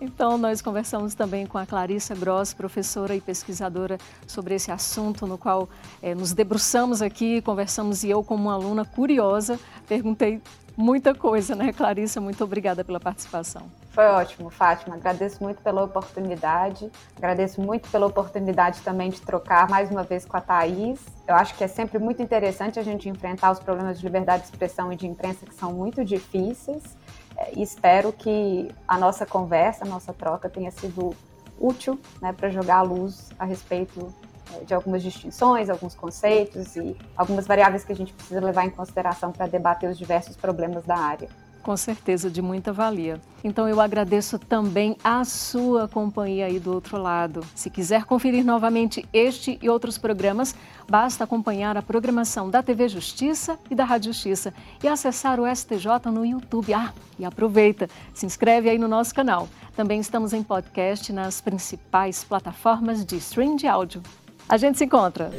Então, 0.01 0.38
nós 0.38 0.61
conversamos 0.61 1.14
também 1.14 1.45
com 1.45 1.57
a 1.57 1.66
Clarissa 1.66 2.14
Gross, 2.14 2.53
professora 2.53 3.16
e 3.16 3.22
pesquisadora, 3.22 3.97
sobre 4.28 4.55
esse 4.55 4.70
assunto 4.70 5.26
no 5.26 5.38
qual 5.38 5.70
é, 6.01 6.14
nos 6.14 6.34
debruçamos 6.34 7.01
aqui, 7.01 7.41
conversamos 7.41 8.03
e 8.03 8.09
eu, 8.09 8.22
como 8.22 8.43
uma 8.43 8.53
aluna 8.53 8.84
curiosa, 8.84 9.57
perguntei 9.88 10.41
muita 10.76 11.16
coisa, 11.16 11.55
né, 11.55 11.72
Clarissa? 11.72 12.20
Muito 12.20 12.43
obrigada 12.43 12.84
pela 12.84 12.99
participação. 12.99 13.70
Foi 13.94 14.06
ótimo, 14.06 14.50
Fátima. 14.50 14.96
Agradeço 14.96 15.44
muito 15.44 15.62
pela 15.62 15.84
oportunidade. 15.84 16.91
Agradeço 17.16 17.62
muito 17.62 17.88
pela 17.91 18.08
oportunidade 18.08 18.82
também 18.82 19.12
de 19.12 19.22
trocar 19.22 19.70
mais 19.70 19.91
uma 19.91 20.02
vez 20.02 20.26
com 20.26 20.36
a 20.36 20.41
Thaís. 20.41 21.00
Eu 21.28 21.36
acho 21.36 21.54
que 21.56 21.64
é 21.64 21.68
sempre 21.68 22.00
muito 22.00 22.20
interessante 22.20 22.80
a 22.80 22.84
gente 22.84 23.08
enfrentar 23.08 23.52
os 23.52 23.60
problemas 23.60 24.00
de 24.00 24.04
liberdade 24.04 24.41
de 24.41 24.50
expressão 24.50 24.91
e 24.91 24.96
de 24.96 25.06
imprensa 25.06 25.46
que 25.46 25.54
são 25.54 25.72
muito 25.72 26.04
difíceis. 26.04 26.98
É, 27.38 27.52
e 27.56 27.62
espero 27.62 28.12
que 28.12 28.74
a 28.88 28.98
nossa 28.98 29.28
conversa, 29.28 29.86
a 29.86 29.88
nossa 29.88 30.12
troca 30.12 30.50
tenha 30.50 30.72
sido 30.72 31.16
útil 31.60 32.00
né, 32.20 32.34
para 32.34 32.50
jogar 32.50 32.78
a 32.78 32.82
luz 32.82 33.30
a 33.38 33.46
respeito 33.46 34.12
é, 34.56 34.64
de 34.64 34.74
algumas 34.74 35.04
distinções, 35.04 35.70
alguns 35.70 35.94
conceitos 35.94 36.76
e 36.76 36.98
algumas 37.16 37.46
variáveis 37.46 37.84
que 37.84 37.91
a 37.91 37.96
gente 37.96 38.12
precisa 38.12 38.41
levar 38.41 38.66
em 38.66 38.72
consideração 38.72 39.32
para 39.32 39.46
debater 39.46 39.88
os 39.88 40.00
diversos 40.00 40.36
problemas 40.36 40.84
da 40.84 40.98
área 40.98 41.30
com 41.64 41.76
certeza 41.76 42.30
de 42.30 42.41
muita 42.41 42.72
valia. 42.72 43.20
Então 43.43 43.68
eu 43.68 43.82
agradeço 43.82 44.38
também 44.38 44.95
a 45.03 45.26
sua 45.26 45.88
companhia 45.88 46.45
aí 46.45 46.59
do 46.59 46.72
outro 46.72 47.01
lado. 47.01 47.43
Se 47.55 47.70
quiser 47.70 48.03
conferir 48.03 48.45
novamente 48.45 49.05
este 49.11 49.57
e 49.61 49.70
outros 49.70 49.97
programas, 49.97 50.53
basta 50.88 51.24
acompanhar 51.24 51.76
a 51.76 51.82
programação 51.82 52.49
da 52.49 52.61
TV 52.61 52.88
Justiça 52.88 53.57
e 53.72 53.76
da 53.76 53.84
Rádio 53.86 54.14
Justiça 54.14 54.53
e 54.84 54.88
acessar 54.88 55.39
o 55.39 55.55
STJ 55.55 56.11
no 56.11 56.26
YouTube. 56.26 56.74
Ah, 56.74 56.93
e 57.18 57.26
aproveita, 57.26 57.89
se 58.14 58.26
inscreve 58.26 58.70
aí 58.70 58.78
no 58.78 58.88
nosso 58.88 59.16
canal. 59.16 59.47
Também 59.76 59.99
estamos 59.99 60.34
em 60.34 60.43
podcast 60.43 61.11
nas 61.11 61.41
principais 61.41 62.24
plataformas 62.24 63.03
de 63.03 63.16
stream 63.18 63.55
de 63.55 63.68
áudio. 63.68 64.03
A 64.47 64.57
gente 64.57 64.78
se 64.78 64.86
encontra. 64.86 65.32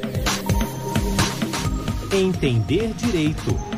Entender 2.11 2.93
Direito 2.93 3.74